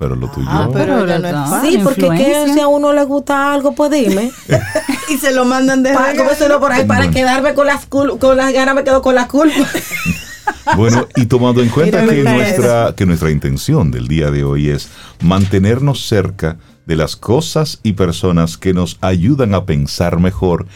Pero 0.03 0.17
lo 0.17 0.29
tuyo. 0.29 0.49
Ah, 0.51 0.69
pero 0.73 1.07
no 1.07 1.61
es 1.63 1.63
Sí, 1.63 1.79
porque 1.79 2.49
si 2.53 2.59
a 2.59 2.67
uno 2.67 2.93
le 2.93 3.05
gusta 3.05 3.53
algo, 3.53 3.73
pues 3.73 3.89
dime. 3.93 4.33
y 5.09 5.17
se 5.17 5.33
lo 5.33 5.45
mandan 5.45 5.85
de 5.85 5.95
para, 5.95 6.59
por 6.59 6.73
ahí 6.73 6.85
para 6.85 7.09
quedarme 7.09 7.55
con 7.55 7.69
las 7.69 7.87
con 7.87 8.37
las 8.37 8.53
ganas 8.53 8.75
me 8.75 8.83
quedo 8.83 9.01
con 9.01 9.15
la 9.15 9.29
culpa. 9.29 9.65
Bueno, 10.77 11.07
y 11.17 11.27
tomando 11.27 11.63
en 11.63 11.69
cuenta 11.69 12.05
que 12.07 12.23
nuestra, 12.25 12.95
que 12.97 13.07
nuestra 13.07 13.31
intención 13.31 13.91
del 13.91 14.09
día 14.09 14.31
de 14.31 14.43
hoy 14.45 14.71
es 14.71 14.89
mantenernos 15.21 16.07
cerca 16.07 16.59
de 16.87 16.97
las 16.97 17.17
cosas 17.17 17.79
y 17.83 17.93
personas 17.93 18.57
que 18.59 18.73
nos 18.73 18.99
ayudan 19.01 19.55
a 19.55 19.65
pensar 19.67 20.19
mejor 20.19 20.67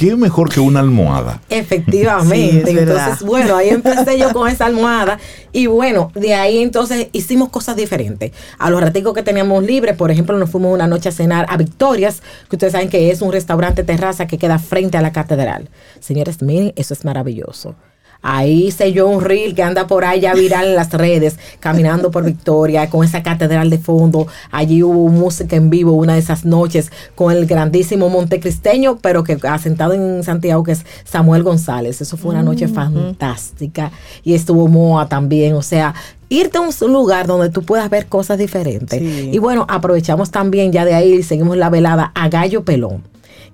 qué 0.00 0.16
mejor 0.16 0.48
que 0.48 0.60
una 0.60 0.80
almohada. 0.80 1.42
Efectivamente. 1.50 2.70
entonces, 2.70 3.20
bueno, 3.20 3.54
ahí 3.54 3.68
empecé 3.68 4.18
yo 4.18 4.32
con 4.32 4.48
esa 4.48 4.64
almohada 4.64 5.18
y 5.52 5.66
bueno, 5.66 6.10
de 6.14 6.32
ahí 6.32 6.62
entonces 6.62 7.08
hicimos 7.12 7.50
cosas 7.50 7.76
diferentes. 7.76 8.32
A 8.58 8.70
los 8.70 8.80
raticos 8.80 9.12
que 9.12 9.22
teníamos 9.22 9.62
libres, 9.62 9.94
por 9.96 10.10
ejemplo, 10.10 10.38
nos 10.38 10.48
fuimos 10.48 10.72
una 10.72 10.86
noche 10.86 11.10
a 11.10 11.12
cenar 11.12 11.44
a 11.50 11.58
Victorias, 11.58 12.22
que 12.48 12.56
ustedes 12.56 12.72
saben 12.72 12.88
que 12.88 13.10
es 13.10 13.20
un 13.20 13.30
restaurante 13.30 13.84
terraza 13.84 14.26
que 14.26 14.38
queda 14.38 14.58
frente 14.58 14.96
a 14.96 15.02
la 15.02 15.12
catedral. 15.12 15.68
Señores, 16.00 16.40
miren, 16.40 16.72
eso 16.76 16.94
es 16.94 17.04
maravilloso. 17.04 17.74
Ahí 18.22 18.70
sé 18.70 18.92
yo 18.92 19.08
un 19.08 19.22
reel 19.22 19.54
que 19.54 19.62
anda 19.62 19.86
por 19.86 20.04
allá 20.04 20.34
viral 20.34 20.68
en 20.68 20.74
las 20.74 20.92
redes, 20.92 21.38
caminando 21.58 22.10
por 22.10 22.24
Victoria, 22.24 22.90
con 22.90 23.04
esa 23.04 23.22
catedral 23.22 23.70
de 23.70 23.78
fondo. 23.78 24.26
Allí 24.50 24.82
hubo 24.82 25.08
música 25.08 25.56
en 25.56 25.70
vivo 25.70 25.92
una 25.92 26.14
de 26.14 26.20
esas 26.20 26.44
noches 26.44 26.92
con 27.14 27.32
el 27.32 27.46
grandísimo 27.46 28.08
montecristeño, 28.10 28.98
pero 28.98 29.24
que 29.24 29.38
asentado 29.42 29.94
en 29.94 30.22
Santiago, 30.22 30.62
que 30.64 30.72
es 30.72 30.84
Samuel 31.04 31.42
González. 31.42 32.00
Eso 32.00 32.16
fue 32.16 32.32
una 32.32 32.42
noche 32.42 32.68
fantástica. 32.68 33.90
Y 34.22 34.34
estuvo 34.34 34.68
Moa 34.68 35.08
también. 35.08 35.54
O 35.54 35.62
sea, 35.62 35.94
irte 36.28 36.58
a 36.58 36.60
un 36.60 36.92
lugar 36.92 37.26
donde 37.26 37.50
tú 37.50 37.62
puedas 37.62 37.88
ver 37.88 38.06
cosas 38.06 38.38
diferentes. 38.38 39.00
Y 39.00 39.38
bueno, 39.38 39.66
aprovechamos 39.68 40.30
también 40.30 40.72
ya 40.72 40.84
de 40.84 40.94
ahí 40.94 41.14
y 41.14 41.22
seguimos 41.22 41.56
la 41.56 41.70
velada 41.70 42.12
a 42.14 42.28
Gallo 42.28 42.64
Pelón. 42.64 43.02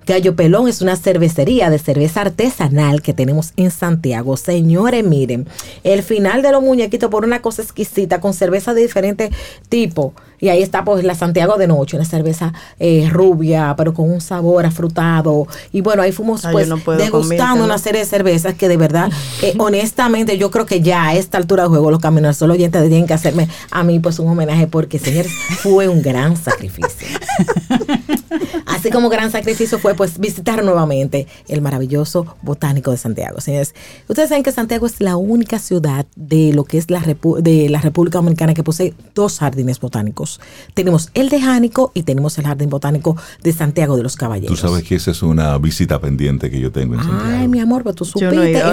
Gallo 0.07 0.37
Pelón 0.37 0.69
es 0.69 0.81
una 0.81 0.95
cervecería 0.95 1.69
de 1.69 1.79
cerveza 1.79 2.21
artesanal 2.21 3.01
que 3.01 3.13
tenemos 3.13 3.51
en 3.57 3.71
Santiago. 3.71 4.37
Señores, 4.37 5.03
miren, 5.03 5.49
el 5.83 6.01
final 6.01 6.41
de 6.41 6.53
los 6.53 6.63
muñequitos 6.63 7.11
por 7.11 7.25
una 7.25 7.41
cosa 7.41 7.61
exquisita 7.61 8.21
con 8.21 8.33
cerveza 8.33 8.73
de 8.73 8.83
diferentes 8.83 9.31
tipos. 9.67 10.13
Y 10.39 10.49
ahí 10.49 10.61
está 10.61 10.83
pues 10.83 11.03
la 11.03 11.15
Santiago 11.15 11.57
de 11.57 11.67
Noche, 11.67 11.97
una 11.97 12.05
cerveza 12.05 12.53
eh, 12.79 13.09
rubia, 13.11 13.73
pero 13.77 13.93
con 13.93 14.09
un 14.09 14.21
sabor 14.21 14.65
afrutado. 14.65 15.47
Y 15.71 15.81
bueno, 15.81 16.01
ahí 16.01 16.11
fuimos 16.11 16.43
pues 16.51 16.69
degustando 16.97 17.63
una 17.63 17.77
serie 17.77 18.01
de 18.01 18.05
cervezas 18.05 18.53
que 18.55 18.67
de 18.67 18.77
verdad, 18.77 19.09
eh, 19.41 19.53
honestamente, 19.57 20.37
yo 20.37 20.51
creo 20.51 20.65
que 20.65 20.81
ya 20.81 21.07
a 21.07 21.15
esta 21.15 21.37
altura 21.37 21.63
de 21.63 21.69
juego 21.69 21.91
los 21.91 21.99
caminos 21.99 22.37
solo 22.37 22.53
oyentes 22.53 22.81
tienen 22.87 23.07
que 23.07 23.13
hacerme 23.13 23.47
a 23.71 23.83
mí 23.83 23.99
pues 23.99 24.19
un 24.19 24.27
homenaje 24.27 24.67
porque, 24.67 24.99
señores, 24.99 25.31
fue 25.61 25.87
un 25.87 26.01
gran 26.01 26.37
sacrificio. 26.37 27.07
Así 28.65 28.91
como 28.91 29.09
gran 29.09 29.31
sacrificio 29.31 29.79
fue 29.79 29.95
pues 29.95 30.19
visitar 30.19 30.63
nuevamente 30.63 31.27
el 31.47 31.61
maravilloso 31.61 32.35
botánico 32.41 32.91
de 32.91 32.97
Santiago. 32.97 33.41
Señores, 33.41 33.73
ustedes 34.07 34.29
saben 34.29 34.43
que 34.43 34.51
Santiago 34.51 34.85
es 34.85 35.01
la 35.01 35.15
única 35.15 35.57
ciudad 35.57 36.05
de 36.15 36.53
lo 36.53 36.63
que 36.63 36.77
es 36.77 36.91
la, 36.91 37.01
de 37.01 37.69
la 37.69 37.81
República 37.81 38.19
Dominicana 38.19 38.53
que 38.53 38.63
posee 38.63 38.93
dos 39.15 39.39
jardines 39.39 39.79
botánicos. 39.79 40.26
Tenemos 40.73 41.09
el 41.13 41.29
de 41.29 41.41
Jánico 41.41 41.91
y 41.93 42.03
tenemos 42.03 42.37
el 42.37 42.45
jardín 42.45 42.69
botánico 42.69 43.15
de 43.43 43.53
Santiago 43.53 43.97
de 43.97 44.03
los 44.03 44.15
Caballeros. 44.15 44.59
Tú 44.59 44.67
sabes 44.67 44.83
que 44.83 44.95
esa 44.95 45.11
es 45.11 45.23
una 45.23 45.57
visita 45.57 45.99
pendiente 45.99 46.49
que 46.49 46.59
yo 46.59 46.71
tengo 46.71 46.95
en 46.95 47.01
Santiago. 47.01 47.23
Ay, 47.25 47.47
mi 47.47 47.59
amor, 47.59 47.83
pero 47.83 47.95
tú 47.95 48.05
supiste, 48.05 48.63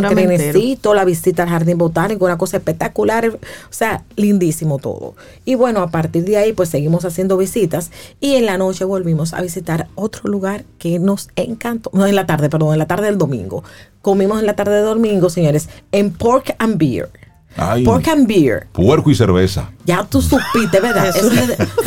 no 0.82 0.94
la 0.94 1.04
visita 1.04 1.42
al 1.42 1.48
jardín 1.48 1.78
botánico, 1.78 2.24
una 2.24 2.38
cosa 2.38 2.56
espectacular, 2.56 3.28
o 3.28 3.38
sea, 3.70 4.04
lindísimo 4.16 4.78
todo. 4.78 5.14
Y 5.44 5.54
bueno, 5.54 5.80
a 5.80 5.90
partir 5.90 6.24
de 6.24 6.36
ahí 6.36 6.52
pues 6.52 6.68
seguimos 6.68 7.04
haciendo 7.04 7.36
visitas 7.36 7.90
y 8.20 8.34
en 8.34 8.46
la 8.46 8.58
noche 8.58 8.84
volvimos 8.84 9.34
a 9.34 9.40
visitar 9.40 9.88
otro 9.94 10.30
lugar 10.30 10.64
que 10.78 10.98
nos 10.98 11.28
encantó, 11.36 11.90
no 11.92 12.06
en 12.06 12.14
la 12.14 12.26
tarde, 12.26 12.48
perdón, 12.48 12.72
en 12.72 12.78
la 12.78 12.86
tarde 12.86 13.06
del 13.06 13.18
domingo. 13.18 13.64
Comimos 14.02 14.40
en 14.40 14.46
la 14.46 14.54
tarde 14.54 14.76
del 14.76 14.84
domingo, 14.84 15.30
señores, 15.30 15.68
en 15.92 16.10
Pork 16.10 16.54
and 16.58 16.76
Beer. 16.76 17.10
Pork 17.84 18.08
and 18.08 18.26
beer. 18.26 18.66
Puerco 18.72 19.10
y 19.10 19.14
cerveza. 19.14 19.70
Ya 19.86 20.02
tú 20.04 20.22
supiste, 20.22 20.80
¿verdad? 20.80 21.08
eso 21.08 21.28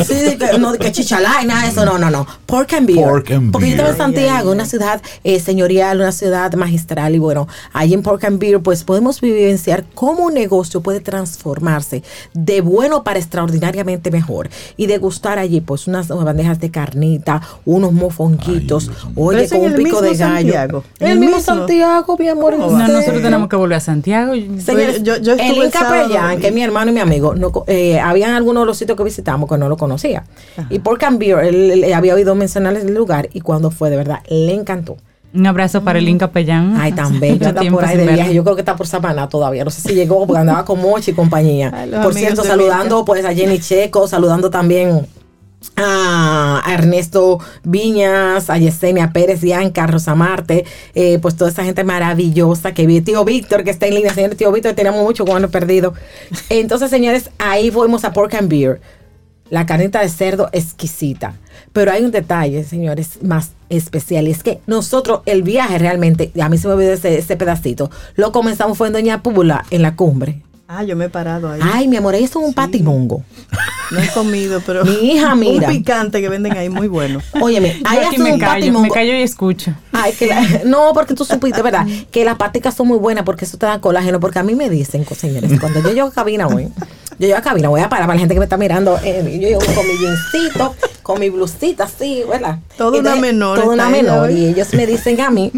sí, 0.04 0.38
no, 0.60 0.72
de 0.72 0.78
que 0.78 0.92
chichalá 0.92 1.42
y 1.42 1.46
nada 1.46 1.62
de 1.62 1.68
eso. 1.68 1.84
No, 1.84 1.98
no, 1.98 2.10
no. 2.10 2.26
Pork 2.46 2.72
and 2.74 2.86
beer. 2.86 3.08
Pork 3.08 3.30
and 3.32 3.52
Porque 3.52 3.68
yo 3.68 3.72
estaba 3.72 3.90
en 3.90 3.96
Santiago, 3.96 4.52
una 4.52 4.66
ciudad 4.66 5.02
eh, 5.24 5.40
señorial, 5.40 5.98
una 6.00 6.12
ciudad 6.12 6.52
magistral. 6.54 7.14
Y 7.16 7.18
bueno, 7.18 7.48
ahí 7.72 7.94
en 7.94 8.02
Pork 8.02 8.24
and 8.24 8.38
Beer, 8.38 8.60
pues 8.60 8.84
podemos 8.84 9.20
vivenciar 9.20 9.84
cómo 9.94 10.26
un 10.26 10.34
negocio 10.34 10.80
puede 10.80 11.00
transformarse 11.00 12.04
de 12.34 12.60
bueno 12.60 13.02
para 13.02 13.18
extraordinariamente 13.18 14.10
mejor. 14.10 14.48
Y 14.76 14.86
degustar 14.86 15.38
allí, 15.38 15.60
pues, 15.60 15.88
unas 15.88 16.08
bandejas 16.08 16.60
de 16.60 16.70
carnita, 16.70 17.42
unos 17.64 17.92
mofonquitos. 17.92 18.90
oye, 19.16 19.48
con 19.48 19.60
un 19.60 19.74
pico 19.74 20.00
de 20.00 20.14
gallo. 20.14 20.84
En 21.00 21.10
el, 21.10 21.18
mismo 21.18 21.40
Santiago, 21.40 22.16
mi 22.16 22.28
amor. 22.28 22.56
No, 22.56 22.70
nosotros 22.70 23.22
tenemos 23.22 23.48
que 23.48 23.56
volver 23.56 23.78
a 23.78 23.80
Santiago. 23.80 24.34
Señores, 24.34 25.02
yo, 25.02 25.16
yo 25.16 25.36
el 25.62 25.70
Capellán, 25.70 26.40
que 26.40 26.48
es 26.48 26.54
mi 26.54 26.62
hermano 26.62 26.90
y 26.90 26.94
mi 26.94 27.00
amigo, 27.00 27.34
no, 27.34 27.52
eh, 27.66 27.98
habían 28.00 28.34
algunos 28.34 28.62
de 28.62 28.66
los 28.66 28.78
sitios 28.78 28.96
que 28.96 29.04
visitamos 29.04 29.48
que 29.48 29.56
no 29.58 29.68
lo 29.68 29.76
conocía. 29.76 30.24
Y 30.70 30.78
por 30.80 30.98
cambio, 30.98 31.40
él, 31.40 31.92
había 31.94 32.14
oído 32.14 32.34
mencionar 32.34 32.76
el 32.76 32.94
lugar 32.94 33.28
y 33.32 33.40
cuando 33.40 33.70
fue, 33.70 33.90
de 33.90 33.96
verdad, 33.96 34.20
le 34.28 34.54
encantó. 34.54 34.96
Un 35.34 35.46
abrazo 35.46 35.84
para 35.84 35.98
el 35.98 36.18
Capellán. 36.18 36.76
Ay, 36.78 36.92
tan 36.92 37.20
bello. 37.20 37.48
Está 37.48 37.62
por 37.70 37.84
ahí 37.84 37.96
de 37.96 38.06
viaje. 38.06 38.34
Yo 38.34 38.42
creo 38.42 38.56
que 38.56 38.62
está 38.62 38.76
por 38.76 38.86
Sabana 38.86 39.28
todavía. 39.28 39.62
No 39.62 39.70
sé 39.70 39.82
si 39.82 39.94
llegó 39.94 40.26
porque 40.26 40.40
andaba 40.40 40.64
con 40.64 40.80
Mochi 40.80 41.10
y 41.10 41.14
compañía. 41.14 41.86
por 42.02 42.14
cierto, 42.14 42.44
saludando 42.44 43.04
pues 43.04 43.24
a 43.24 43.34
Jenny 43.34 43.58
Checo, 43.58 44.08
saludando 44.08 44.48
también 44.50 45.06
a 45.76 46.62
Ernesto 46.68 47.38
Viñas, 47.62 48.50
a 48.50 48.58
Yesenia 48.58 49.12
Pérez, 49.12 49.40
Bianca, 49.40 49.86
Rosa 49.86 50.14
Marte, 50.14 50.64
eh, 50.94 51.18
pues 51.20 51.36
toda 51.36 51.50
esa 51.50 51.64
gente 51.64 51.84
maravillosa 51.84 52.74
que 52.74 52.86
vi, 52.86 53.00
tío 53.00 53.24
Víctor 53.24 53.64
que 53.64 53.70
está 53.70 53.86
en 53.86 53.94
línea, 53.94 54.12
señor 54.12 54.34
tío 54.34 54.52
Víctor, 54.52 54.74
tenemos 54.74 55.02
mucho 55.02 55.24
cuando 55.24 55.50
perdido. 55.50 55.94
Entonces, 56.48 56.90
señores, 56.90 57.30
ahí 57.38 57.70
fuimos 57.70 58.04
a 58.04 58.12
Pork 58.12 58.34
and 58.34 58.48
Beer, 58.48 58.80
la 59.50 59.66
carnita 59.66 60.00
de 60.00 60.08
cerdo 60.08 60.48
exquisita. 60.52 61.34
Pero 61.72 61.92
hay 61.92 62.04
un 62.04 62.10
detalle, 62.10 62.64
señores, 62.64 63.22
más 63.22 63.52
especial, 63.68 64.26
y 64.26 64.30
es 64.30 64.42
que 64.42 64.60
nosotros, 64.66 65.20
el 65.26 65.42
viaje 65.42 65.78
realmente, 65.78 66.32
a 66.40 66.48
mí 66.48 66.58
se 66.58 66.68
me 66.68 66.74
olvidó 66.74 66.92
ese, 66.92 67.18
ese 67.18 67.36
pedacito, 67.36 67.90
lo 68.16 68.32
comenzamos 68.32 68.78
fue 68.78 68.88
en 68.88 68.94
Doña 68.94 69.22
Púbula, 69.22 69.64
en 69.70 69.82
la 69.82 69.94
cumbre. 69.94 70.42
Ah, 70.70 70.84
yo 70.84 70.96
me 70.96 71.06
he 71.06 71.08
parado 71.08 71.50
ahí. 71.50 71.60
Ay, 71.62 71.88
mi 71.88 71.96
amor, 71.96 72.14
eso 72.14 72.40
es 72.40 72.46
un 72.48 72.52
patimongo. 72.52 73.22
No 73.90 74.00
he 74.00 74.08
comido, 74.08 74.60
pero. 74.66 74.84
Mi 74.84 75.12
hija, 75.12 75.34
mira. 75.34 75.66
Un 75.66 75.74
picante 75.74 76.20
que 76.20 76.28
venden 76.28 76.54
ahí 76.58 76.68
muy 76.68 76.88
bueno. 76.88 77.22
Óyeme, 77.40 77.80
ahí 77.86 78.00
es 78.12 78.20
un 78.20 78.38
patimongo. 78.38 78.82
Me 78.82 78.90
callo 78.90 79.14
y 79.14 79.22
escucho. 79.22 79.72
Ay, 79.92 80.12
que 80.12 80.30
no, 80.66 80.90
porque 80.92 81.14
tú 81.14 81.24
supiste, 81.24 81.62
¿verdad? 81.62 81.86
Que 82.10 82.22
las 82.22 82.36
paticas 82.36 82.74
son 82.74 82.86
muy 82.86 82.98
buenas 82.98 83.24
porque 83.24 83.46
eso 83.46 83.56
te 83.56 83.64
da 83.64 83.80
colágeno. 83.80 84.20
Porque 84.20 84.40
a 84.40 84.42
mí 84.42 84.54
me 84.54 84.68
dicen, 84.68 85.06
señores, 85.06 85.58
cuando 85.58 85.80
yo 85.80 85.90
llego 85.90 86.08
a 86.08 86.12
cabina 86.12 86.46
hoy, 86.48 86.68
yo 87.18 87.26
llego 87.26 87.38
a 87.38 87.42
cabina, 87.42 87.68
voy 87.68 87.80
a 87.80 87.88
parar 87.88 88.06
para 88.06 88.14
la 88.14 88.20
gente 88.20 88.34
que 88.34 88.38
me 88.38 88.44
está 88.44 88.56
mirando. 88.56 88.98
Eh, 89.02 89.38
yo 89.40 89.48
llego 89.48 89.60
con 89.74 89.86
mi 89.86 89.96
jeansito, 89.96 90.74
con 91.02 91.18
mi 91.18 91.30
blusita 91.30 91.84
así, 91.84 92.22
¿verdad? 92.28 92.60
Todo 92.76 93.00
una 93.00 93.16
menor. 93.16 93.60
Todo 93.60 93.72
una 93.72 93.88
menor. 93.88 94.30
Y 94.30 94.46
ellos 94.46 94.72
me 94.74 94.86
dicen 94.86 95.20
a 95.20 95.30
mí, 95.30 95.50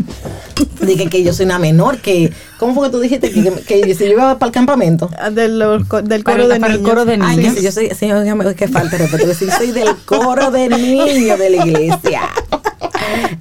dije 0.81 1.11
que 1.11 1.23
yo 1.23 1.35
soy 1.35 1.47
una 1.47 1.59
menor, 1.59 1.99
que. 1.99 2.33
¿Cómo 2.59 2.75
fue 2.75 2.89
que 2.89 2.93
tú 2.93 3.01
dijiste 3.01 3.31
que, 3.31 3.53
que, 3.67 3.95
si 3.95 4.05
yo 4.05 4.13
iba 4.13 4.39
para 4.39 4.49
el 4.49 4.53
campamento? 4.53 5.11
Ah, 5.19 5.31
del, 5.31 5.59
del 6.05 6.25
coro 6.25 6.49
de 6.49 6.59
niños. 6.59 6.71
el 6.71 6.83
coro 6.83 7.05
de 7.05 7.17
niños. 7.19 7.49
Ay, 7.49 7.55
que 7.55 7.63
yo 7.63 7.73
soy, 7.73 7.91
señor, 7.91 8.55
que 8.55 8.69
falta 8.69 8.97
respeto. 8.97 9.35
Si 9.35 9.51
soy 9.51 9.73
del 9.73 9.97
coro 10.07 10.51
de 10.51 10.69
niños 10.69 11.39
de 11.39 11.51
la 11.51 11.67
iglesia. 11.67 12.23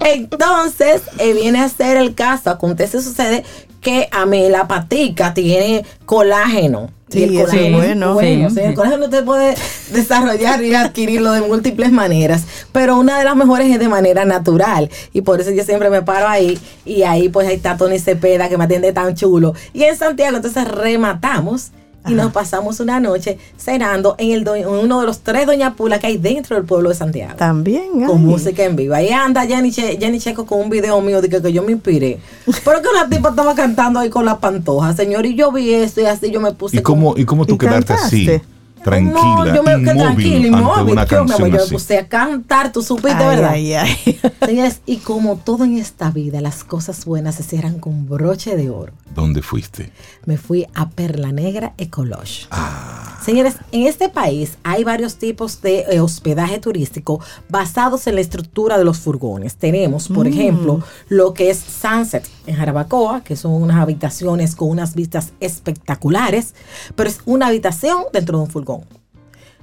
Entonces, 0.06 1.02
eh, 1.18 1.34
viene 1.34 1.60
a 1.62 1.70
ser 1.70 1.98
el 1.98 2.16
caso. 2.16 2.50
Acontece, 2.50 3.02
sucede 3.02 3.44
que 3.82 4.10
a 4.12 4.26
mí 4.26 4.50
la 4.50 4.68
patica 4.68 5.34
tiene 5.34 5.86
colágeno. 6.06 6.90
Sí, 7.10 7.24
el 7.24 7.34
colágeno 7.34 7.82
es 7.82 7.88
bueno. 7.88 8.14
bueno 8.14 8.50
el 8.56 8.74
colágeno 8.76 9.06
usted 9.06 9.26
puede 9.26 9.56
desarrollar 9.92 10.64
y 10.64 10.76
adquirirlo 10.76 11.32
de 11.32 11.42
múltiples 11.42 11.92
maneras, 11.92 12.44
pero 12.72 13.00
una 13.00 13.18
de 13.18 13.26
las 13.26 13.36
mejores 13.36 13.72
es 13.72 13.80
de 13.80 13.88
manera 13.88 14.26
natural. 14.26 14.90
Y 15.12 15.22
por 15.22 15.42
eso 15.42 15.50
yo 15.52 15.64
siempre 15.64 15.90
me 15.90 16.04
paro 16.04 16.28
ahí 16.28 16.60
y 16.86 17.04
ahí 17.04 17.30
pues 17.30 17.48
ahí 17.48 17.56
está 17.56 17.78
Tony 17.78 17.98
Cepeda 17.98 18.48
que 18.48 18.58
me 18.58 18.66
atiende 18.66 18.94
tan 18.94 19.16
chulo. 19.16 19.56
Y 19.74 19.84
en 19.84 19.98
Santiago 19.98 20.36
entonces 20.36 20.68
rematamos 20.68 21.72
y 22.10 22.14
nos 22.14 22.32
pasamos 22.32 22.80
una 22.80 23.00
noche 23.00 23.38
cenando 23.58 24.16
en, 24.18 24.32
el 24.32 24.66
uno 24.66 25.02
de 25.02 25.06
los 25.06 25.20
tres 25.20 25.46
Doña 25.46 25.76
Pula 25.76 26.00
que 26.00 26.08
hay 26.08 26.18
dentro 26.18 26.56
del 26.56 26.66
pueblo 26.66 26.90
de 26.90 26.96
Santiago. 26.96 27.36
También. 27.38 28.06
Con 28.06 28.26
música 28.26 28.64
en 28.64 28.76
vivo. 28.76 28.94
Ahí 28.94 29.10
anda 29.10 29.46
Jenny, 29.46 29.72
Checo 30.20 30.46
con 30.46 30.62
un 30.62 30.70
video 30.70 31.00
mío 31.02 31.22
de 31.22 31.30
que, 31.30 31.52
yo 31.52 31.64
me 31.64 31.72
inspiré. 31.72 32.20
Pero 32.66 32.82
que 32.82 32.88
una 32.88 33.10
tipa 33.10 33.30
estaba 33.30 33.56
cantando 33.56 34.00
ahí 34.00 34.10
con 34.10 34.26
la 34.26 34.40
pantoja, 34.40 34.94
señor, 34.94 35.26
y 35.26 35.36
yo 35.36 35.52
vi 35.52 35.74
eso 35.74 36.02
y 36.02 36.06
así 36.06 36.32
yo 36.32 36.42
me 36.42 36.54
puse. 36.54 36.78
¿Y 36.78 36.82
cómo, 36.82 37.16
¿y 37.18 37.26
cómo 37.26 37.46
tú 37.46 37.58
quedaste 37.58 37.94
así? 37.94 38.42
Tranquila, 38.84 39.46
no, 39.46 39.56
yo 39.56 39.64
me 39.64 39.84
quedé 39.84 39.96
tranquila, 39.96 40.48
inmóvil. 40.48 40.96
Yo, 41.10 41.26
me, 41.26 41.38
yo 41.38 41.50
me 41.50 41.60
puse 41.66 41.98
a 41.98 42.08
cantar, 42.08 42.72
tú 42.72 42.82
supiste, 42.82 43.18
¿verdad? 43.18 43.52
Ay, 43.52 43.74
ay. 43.74 44.20
Señores, 44.46 44.82
y 44.86 44.98
como 44.98 45.38
todo 45.38 45.64
en 45.64 45.78
esta 45.78 46.12
vida, 46.12 46.42
las 46.42 46.64
cosas 46.64 47.06
buenas 47.06 47.36
se 47.36 47.44
cierran 47.44 47.80
con 47.80 48.08
broche 48.08 48.56
de 48.56 48.70
oro. 48.70 48.94
¿Dónde 49.14 49.42
fuiste? 49.42 49.92
Me 50.26 50.38
fui 50.38 50.68
a 50.76 50.90
Perla 50.90 51.32
Negra 51.32 51.74
Ecologe. 51.78 52.48
Ah. 52.52 53.20
Señores, 53.24 53.56
en 53.72 53.86
este 53.86 54.10
país 54.10 54.58
hay 54.64 54.84
varios 54.84 55.18
tipos 55.18 55.62
de 55.62 55.86
eh, 55.90 56.00
hospedaje 56.00 56.60
turístico 56.60 57.20
basados 57.50 58.08
en 58.08 58.16
la 58.16 58.22
estructura 58.22 58.78
de 58.78 58.86
los 58.86 59.00
furgones. 59.00 59.56
Tenemos, 59.56 60.08
por 60.08 60.26
mm. 60.26 60.30
ejemplo, 60.30 60.84
lo 61.10 61.34
que 61.34 61.50
es 61.50 61.58
Sunset 61.60 62.28
en 62.48 62.56
Jarabacoa, 62.56 63.22
que 63.24 63.36
son 63.36 63.54
unas 63.54 63.78
habitaciones 63.78 64.56
con 64.56 64.70
unas 64.70 64.96
vistas 64.96 65.34
espectaculares, 65.40 66.54
pero 66.96 67.10
es 67.10 67.20
una 67.26 67.48
habitación 67.48 68.04
dentro 68.14 68.38
de 68.38 68.44
un 68.46 68.50
furgón 68.50 68.69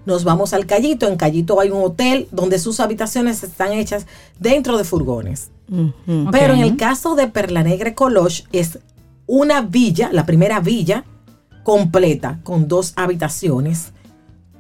nos 0.07 0.25
vamos 0.25 0.55
al 0.55 0.65
Callito. 0.65 1.07
En 1.09 1.17
Callito 1.17 1.61
hay 1.61 1.71
un 1.71 1.83
hotel 1.83 2.29
donde 2.31 2.59
sus 2.59 2.81
habitaciones 2.81 3.43
están 3.43 3.73
hechas 3.73 4.07
dentro 4.39 4.79
de 4.79 4.85
furgones. 4.85 5.51
Pero 6.31 6.55
en 6.55 6.61
el 6.61 6.77
caso 6.77 7.17
de 7.17 7.27
Perla 7.27 7.65
Negra 7.65 7.95
Coloche 7.95 8.45
es 8.53 8.79
una 9.27 9.61
villa, 9.61 10.11
la 10.13 10.25
primera 10.25 10.61
villa 10.61 11.05
completa 11.65 12.39
con 12.45 12.69
dos 12.69 12.93
habitaciones. 12.95 13.93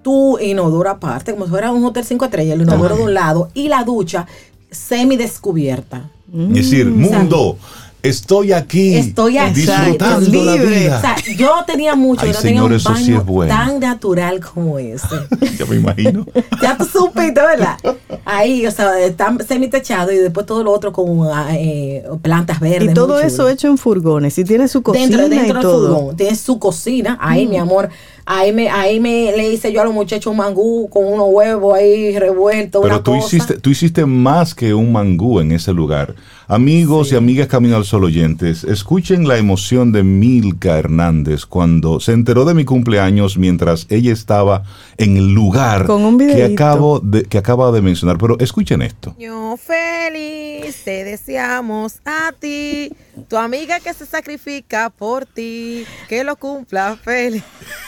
Tu 0.02 0.38
inodoro 0.38 0.90
aparte, 0.90 1.32
como 1.32 1.44
si 1.44 1.50
fuera 1.50 1.70
un 1.70 1.84
hotel 1.84 2.04
cinco 2.04 2.24
estrellas, 2.24 2.56
el 2.56 2.62
inodoro 2.62 2.96
de 2.96 3.02
un 3.04 3.14
lado 3.14 3.48
y 3.54 3.68
la 3.68 3.84
ducha 3.84 4.26
semi 4.70 5.16
descubierta. 5.16 6.10
Es 6.32 6.54
decir, 6.54 6.86
mundo. 6.86 7.56
Estoy 8.08 8.52
aquí. 8.52 8.94
Estoy 8.94 9.38
aquí. 9.38 9.60
Disfrutando 9.60 10.44
la 10.44 10.54
vida. 10.56 10.98
O 10.98 11.00
sea, 11.00 11.16
yo 11.36 11.52
tenía 11.66 11.94
mucho, 11.94 12.26
yo 12.26 12.32
no 12.32 12.40
tenía 12.40 12.64
un 12.64 12.82
baño 12.82 13.46
tan 13.48 13.80
natural 13.80 14.40
como 14.40 14.78
ese. 14.78 15.06
ya 15.58 15.66
me 15.66 15.76
imagino. 15.76 16.26
ya 16.62 16.76
tú 16.76 16.84
supiste, 16.84 17.40
¿verdad? 17.40 17.76
Ahí, 18.24 18.66
o 18.66 18.70
sea, 18.70 18.92
tan 19.16 19.44
semi-techado 19.46 20.12
y 20.12 20.16
después 20.16 20.46
todo 20.46 20.62
lo 20.62 20.72
otro 20.72 20.92
con 20.92 21.28
ah, 21.32 21.48
eh, 21.52 22.04
plantas 22.22 22.60
verdes. 22.60 22.90
Y 22.90 22.94
todo 22.94 23.20
eso 23.20 23.48
hecho 23.48 23.68
en 23.68 23.78
furgones. 23.78 24.38
Y 24.38 24.44
tiene 24.44 24.68
su 24.68 24.82
cocina 24.82 25.06
dentro, 25.06 25.28
dentro 25.28 25.58
y 25.58 25.62
todo. 25.62 25.96
Furgón. 25.96 26.16
Tiene 26.16 26.36
su 26.36 26.58
cocina. 26.58 27.18
Ahí, 27.20 27.46
mi 27.46 27.58
mm. 27.58 27.62
amor 27.62 27.90
Ahí 28.28 28.52
me, 28.52 28.68
ahí 28.68 28.98
me 28.98 29.32
le 29.36 29.52
hice 29.52 29.72
yo 29.72 29.80
a 29.80 29.84
los 29.84 29.94
muchachos 29.94 30.32
un 30.32 30.38
mangú 30.38 30.88
con 30.90 31.04
unos 31.04 31.28
huevos 31.30 31.76
ahí 31.76 32.18
revueltos. 32.18 32.82
Pero 32.82 33.00
tú 33.00 33.14
hiciste, 33.14 33.54
tú 33.60 33.70
hiciste 33.70 34.04
más 34.04 34.52
que 34.52 34.74
un 34.74 34.90
mangú 34.90 35.38
en 35.38 35.52
ese 35.52 35.72
lugar. 35.72 36.16
Amigos 36.48 37.12
y 37.12 37.16
amigas 37.16 37.46
Camino 37.46 37.76
al 37.76 37.84
Sol 37.84 38.04
oyentes, 38.04 38.64
escuchen 38.64 39.28
la 39.28 39.36
emoción 39.36 39.92
de 39.92 40.02
Milka 40.02 40.76
Hernández 40.76 41.46
cuando 41.46 42.00
se 42.00 42.12
enteró 42.12 42.44
de 42.44 42.54
mi 42.54 42.64
cumpleaños 42.64 43.38
mientras 43.38 43.86
ella 43.90 44.12
estaba 44.12 44.64
en 44.96 45.16
el 45.16 45.32
lugar 45.32 45.86
que 45.86 46.44
acabo 46.44 46.98
de, 46.98 47.22
que 47.24 47.38
acaba 47.38 47.70
de 47.70 47.80
mencionar. 47.80 48.18
Pero 48.18 48.38
escuchen 48.40 48.82
esto. 48.82 49.14
Yo 49.18 49.56
feliz, 49.56 50.82
te 50.84 51.04
deseamos 51.04 52.00
a 52.04 52.32
ti, 52.38 52.90
tu 53.28 53.36
amiga 53.36 53.80
que 53.80 53.92
se 53.94 54.06
sacrifica 54.06 54.90
por 54.90 55.26
ti, 55.26 55.86
que 56.08 56.24
lo 56.24 56.36
cumpla 56.36 56.96
feliz. 56.96 57.42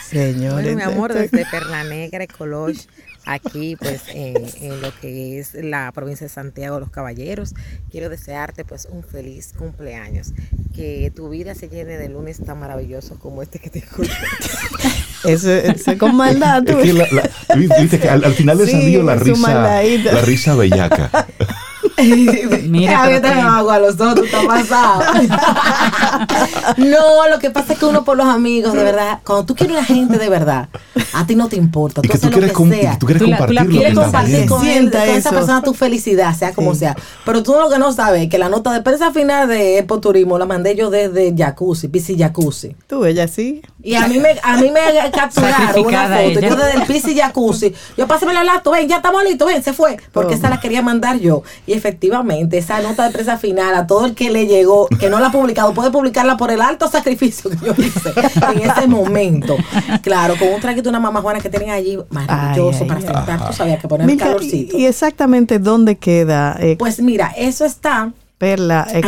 Señores. 0.09 0.75
mi 0.75 0.81
amor, 0.81 1.13
desde 1.13 1.45
Perla 1.45 1.83
Negra, 1.83 2.25
Coloche 2.27 2.87
aquí 3.29 3.75
pues 3.75 4.01
en, 4.07 4.81
lo 4.81 4.91
que 4.99 5.39
es 5.39 5.53
la 5.53 5.91
provincia 5.91 6.25
de 6.25 6.33
Santiago 6.33 6.75
de 6.75 6.81
los 6.81 6.89
Caballeros. 6.89 7.53
Quiero 7.91 8.09
desearte 8.09 8.65
pues 8.65 8.87
un 8.89 9.03
feliz 9.03 9.53
cumpleaños, 9.57 10.33
que 10.75 11.11
tu 11.15 11.29
vida 11.29 11.55
se 11.55 11.69
llene 11.69 11.97
de 11.97 12.09
lunes 12.09 12.43
tan 12.43 12.59
maravillosos 12.59 13.17
como 13.19 13.41
este 13.41 13.59
que 13.59 13.69
te 13.69 13.79
escucho. 13.79 14.11
Eso, 15.25 15.51
es 15.51 15.83
con 15.99 16.15
maldad. 16.15 16.63
viste 17.55 17.99
que 17.99 18.09
al, 18.09 18.33
final 18.33 18.57
de 18.57 18.65
sí, 18.67 18.97
la 18.97 19.15
risa, 19.15 19.81
la 20.11 20.21
risa 20.21 20.55
bellaca. 20.55 21.27
Mira, 22.67 23.03
a 23.03 23.21
te 23.21 23.27
agua 23.27 23.75
a 23.75 23.79
los 23.79 23.97
dos, 23.97 24.15
tú 24.15 24.23
estás 24.23 24.45
pasado. 24.45 25.01
no, 26.77 27.27
lo 27.29 27.39
que 27.39 27.49
pasa 27.49 27.73
es 27.73 27.79
que 27.79 27.85
uno 27.85 28.03
por 28.03 28.17
los 28.17 28.27
amigos, 28.27 28.73
de 28.73 28.83
verdad, 28.83 29.19
cuando 29.25 29.45
tú 29.45 29.55
quieres 29.55 29.77
a 29.77 29.79
la 29.81 29.85
gente 29.85 30.17
de 30.17 30.29
verdad, 30.29 30.69
a 31.13 31.25
ti 31.25 31.35
no 31.35 31.47
te 31.47 31.55
importa. 31.55 32.01
Tú, 32.01 32.09
haces 32.11 32.23
lo 32.23 32.39
que 32.39 32.79
sea. 32.79 32.97
Tú 32.99 33.05
quieres 33.05 33.23
compartir, 33.23 33.69
quieres 33.69 33.93
compartir 33.93 34.45
con, 34.47 34.65
él, 34.65 34.91
con 34.91 35.01
esa 35.01 35.29
persona 35.31 35.61
tu 35.61 35.73
felicidad, 35.73 36.35
sea 36.35 36.53
como 36.53 36.75
sea. 36.75 36.95
Pero 37.25 37.43
tú 37.43 37.53
lo 37.53 37.69
que 37.69 37.79
no 37.79 37.91
sabes 37.91 38.23
es 38.23 38.29
que 38.29 38.37
la 38.37 38.49
nota 38.49 38.71
de 38.71 38.81
prensa 38.81 39.11
final 39.11 39.47
de 39.47 39.79
Expo 39.79 39.99
Turismo 39.99 40.37
la 40.37 40.45
mandé 40.45 40.75
yo 40.75 40.89
desde 40.89 41.33
Jacuzzi, 41.35 41.87
Pisi 41.87 42.17
Jacuzzi. 42.17 42.75
Tú, 42.87 43.05
ella 43.05 43.27
sí. 43.27 43.61
Y 43.83 43.95
a 43.95 44.07
mí 44.07 44.19
me, 44.19 44.35
a 44.41 44.57
mí 44.57 44.71
me 44.71 45.11
capturaron 45.11 45.85
una 45.85 46.07
foto. 46.07 46.39
Yo 46.39 46.55
desde 46.55 46.73
el 46.75 46.83
Pisi 46.83 47.15
Jacuzzi. 47.15 47.73
Yo 47.97 48.07
pásame 48.07 48.33
la 48.33 48.43
lato, 48.43 48.71
ven, 48.71 48.87
ya 48.87 48.97
estamos 48.97 49.23
listos, 49.23 49.47
ven, 49.47 49.63
se 49.63 49.73
fue. 49.73 49.97
Porque 50.11 50.35
esa 50.35 50.49
la 50.49 50.59
quería 50.59 50.81
mandar 50.81 51.19
yo. 51.19 51.43
Y 51.65 51.73
efectivamente, 51.73 51.88
esa 52.51 52.81
nota 52.81 53.05
de 53.05 53.11
prensa 53.11 53.37
final 53.37 53.75
a 53.75 53.87
todo 53.87 54.05
el 54.05 54.15
que 54.15 54.29
le 54.29 54.47
llegó, 54.47 54.87
que 54.99 55.09
no 55.09 55.19
la 55.19 55.27
ha 55.27 55.31
publicado, 55.31 55.73
puede 55.73 55.91
publicarla 55.91 56.37
por 56.37 56.51
el 56.51 56.61
alto 56.61 56.89
sacrificio 56.89 57.49
que 57.49 57.57
yo 57.65 57.73
hice 57.77 58.13
en 58.53 58.69
ese 58.69 58.87
momento. 58.87 59.57
Claro, 60.01 60.35
con 60.37 60.49
un 60.49 60.61
traguito 60.61 60.89
una 60.89 60.99
mamá 60.99 61.21
Juana 61.21 61.39
que 61.39 61.49
tenía 61.49 61.73
allí, 61.73 61.97
maravilloso 62.09 62.85
para 62.87 63.01
sentar, 63.01 63.47
tú 63.47 63.53
sabías 63.53 63.79
que 63.79 63.87
poner 63.87 64.09
el 64.09 64.17
calorcito. 64.17 64.77
Y, 64.77 64.85
exactamente 64.85 65.59
dónde 65.59 65.97
queda? 65.97 66.57
Eh, 66.59 66.75
pues 66.77 67.01
mira, 67.01 67.33
eso 67.37 67.65
está 67.65 68.11
Perla 68.39 68.87
eh, 68.93 69.01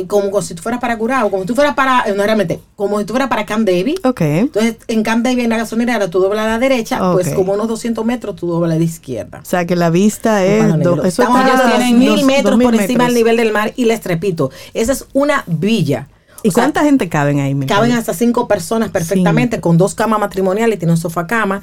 eh, 0.00 0.04
como, 0.08 0.42
si 0.42 0.52
tú 0.52 0.64
fueras 0.64 0.80
para 0.80 0.98
Curado, 0.98 1.30
como 1.30 1.44
si 1.44 1.46
tú 1.46 1.54
fueras 1.54 1.76
para, 1.76 2.04
no 2.12 2.24
realmente, 2.24 2.58
como 2.74 2.98
si 2.98 3.04
tú 3.04 3.12
fueras 3.12 3.28
para 3.28 3.46
Camp 3.46 3.64
David. 3.64 3.98
Ok. 4.02 4.20
Entonces, 4.20 4.78
en 4.88 5.04
Camp 5.04 5.24
David, 5.24 5.44
en 5.44 5.50
la 5.50 5.58
gasolinera, 5.58 6.10
tú 6.10 6.18
doblas 6.18 6.44
a 6.44 6.48
la 6.48 6.58
derecha, 6.58 6.98
pues 7.12 7.32
como 7.34 7.52
unos 7.52 7.68
200 7.68 8.04
metros, 8.04 8.34
tú 8.34 8.48
doblas 8.48 8.74
a 8.74 8.78
la 8.78 8.84
izquierda. 8.84 9.38
O 9.42 9.44
sea, 9.44 9.64
que 9.64 9.76
la 9.76 9.90
vista 9.90 10.44
es... 10.44 10.76
Do, 10.80 11.04
eso 11.04 11.22
Estamos 11.22 11.44
tienen 11.70 12.00
mil 12.00 12.24
metros 12.24 12.60
por 12.60 12.74
encima 12.74 13.04
del 13.04 13.14
nivel 13.14 13.36
del 13.36 13.52
mar 13.52 13.72
y 13.76 13.84
les 13.84 14.02
repito, 14.02 14.50
esa 14.74 14.90
es 14.90 15.06
una 15.12 15.44
villa. 15.46 16.08
¿Y 16.42 16.50
cuánta 16.50 16.82
gente 16.82 17.08
caben 17.08 17.40
ahí? 17.40 17.54
Caben 17.66 17.92
hasta 17.92 18.14
cinco 18.14 18.48
personas 18.48 18.90
perfectamente, 18.90 19.60
con 19.60 19.76
dos 19.78 19.94
camas 19.94 20.20
matrimoniales, 20.20 20.76
y 20.76 20.78
tiene 20.78 20.92
un 20.92 20.98
sofá 20.98 21.26
cama 21.26 21.62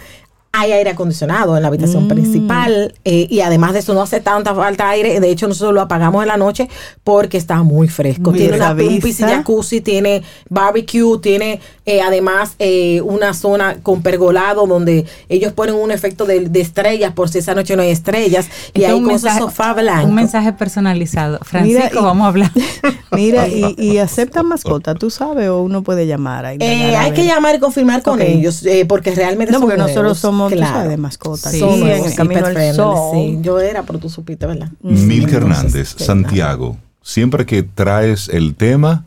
hay 0.58 0.72
aire 0.72 0.92
acondicionado 0.92 1.56
en 1.58 1.62
la 1.62 1.68
habitación 1.68 2.06
mm. 2.06 2.08
principal 2.08 2.94
eh, 3.04 3.28
y 3.30 3.42
además 3.42 3.74
de 3.74 3.80
eso 3.80 3.94
no 3.94 4.02
hace 4.02 4.22
tanta 4.22 4.56
falta 4.56 4.90
aire. 4.90 5.20
De 5.20 5.30
hecho, 5.30 5.48
nosotros 5.48 5.74
lo 5.74 5.82
apagamos 5.82 6.22
en 6.24 6.30
la 6.30 6.38
noche 6.38 6.70
porque 7.04 7.38
está 7.38 7.62
muy 7.62 7.90
fresco. 7.90 8.32
tiene 8.32 8.56
una, 8.56 8.72
un 8.72 9.00
piscina 9.02 9.36
jacuzzi, 9.36 9.82
tiene 9.82 10.24
barbecue, 10.50 11.20
tiene 11.22 11.60
eh, 11.86 12.02
además 12.02 12.56
eh, 12.60 13.02
una 13.02 13.34
zona 13.34 13.78
con 13.84 14.02
pergolado 14.02 14.66
donde 14.66 15.06
ellos 15.28 15.52
ponen 15.52 15.76
un 15.76 15.92
efecto 15.92 16.26
de, 16.26 16.50
estrellas 16.56 17.12
por 17.14 17.28
si 17.28 17.40
esa 17.40 17.54
noche 17.54 17.76
no 17.76 17.82
hay 17.82 17.90
estrellas 17.90 18.48
y 18.74 18.86
hay 18.86 19.02
con 19.02 19.20
sofá 19.20 19.74
blanco. 19.74 20.08
Un 20.08 20.16
mensaje 20.16 20.54
personalizado. 20.54 21.40
Francisco, 21.44 22.02
vamos 22.02 22.26
a 22.26 22.28
hablar. 22.30 22.52
Mira, 23.12 23.48
y, 23.48 23.76
y 23.78 23.98
aceptan 23.98 24.48
mascota, 24.48 24.96
¿tú 24.96 25.10
sabes? 25.10 25.50
¿O 25.50 25.62
uno 25.62 25.84
puede 25.84 26.08
llamar? 26.08 26.46
hay 26.46 26.58
que 26.58 27.26
llamar 27.26 27.56
y 27.56 27.60
confirmar 27.60 28.02
con 28.02 28.22
ellos 28.22 28.64
porque 28.88 29.12
realmente 29.12 29.52
no, 29.52 29.60
porque 29.60 29.78
nosotros 29.78 30.18
somos 30.18 30.45
claro. 30.50 30.90
de 30.90 30.98
mascotas. 30.98 31.52
Sí, 31.52 31.64
en 31.64 32.06
el 32.06 32.16
camino 32.16 32.46
al 32.46 32.76
sol. 32.76 33.42
yo 33.42 33.60
era, 33.60 33.84
pero 33.84 34.00
tú 34.00 34.10
supiste, 34.10 34.46
¿verdad? 34.46 34.72
Mil 34.82 35.28
Hernández, 35.34 35.96
Santiago. 35.98 36.78
Siempre 37.02 37.46
que 37.46 37.64
traes 37.64 38.30
el 38.30 38.56
tema, 38.56 39.06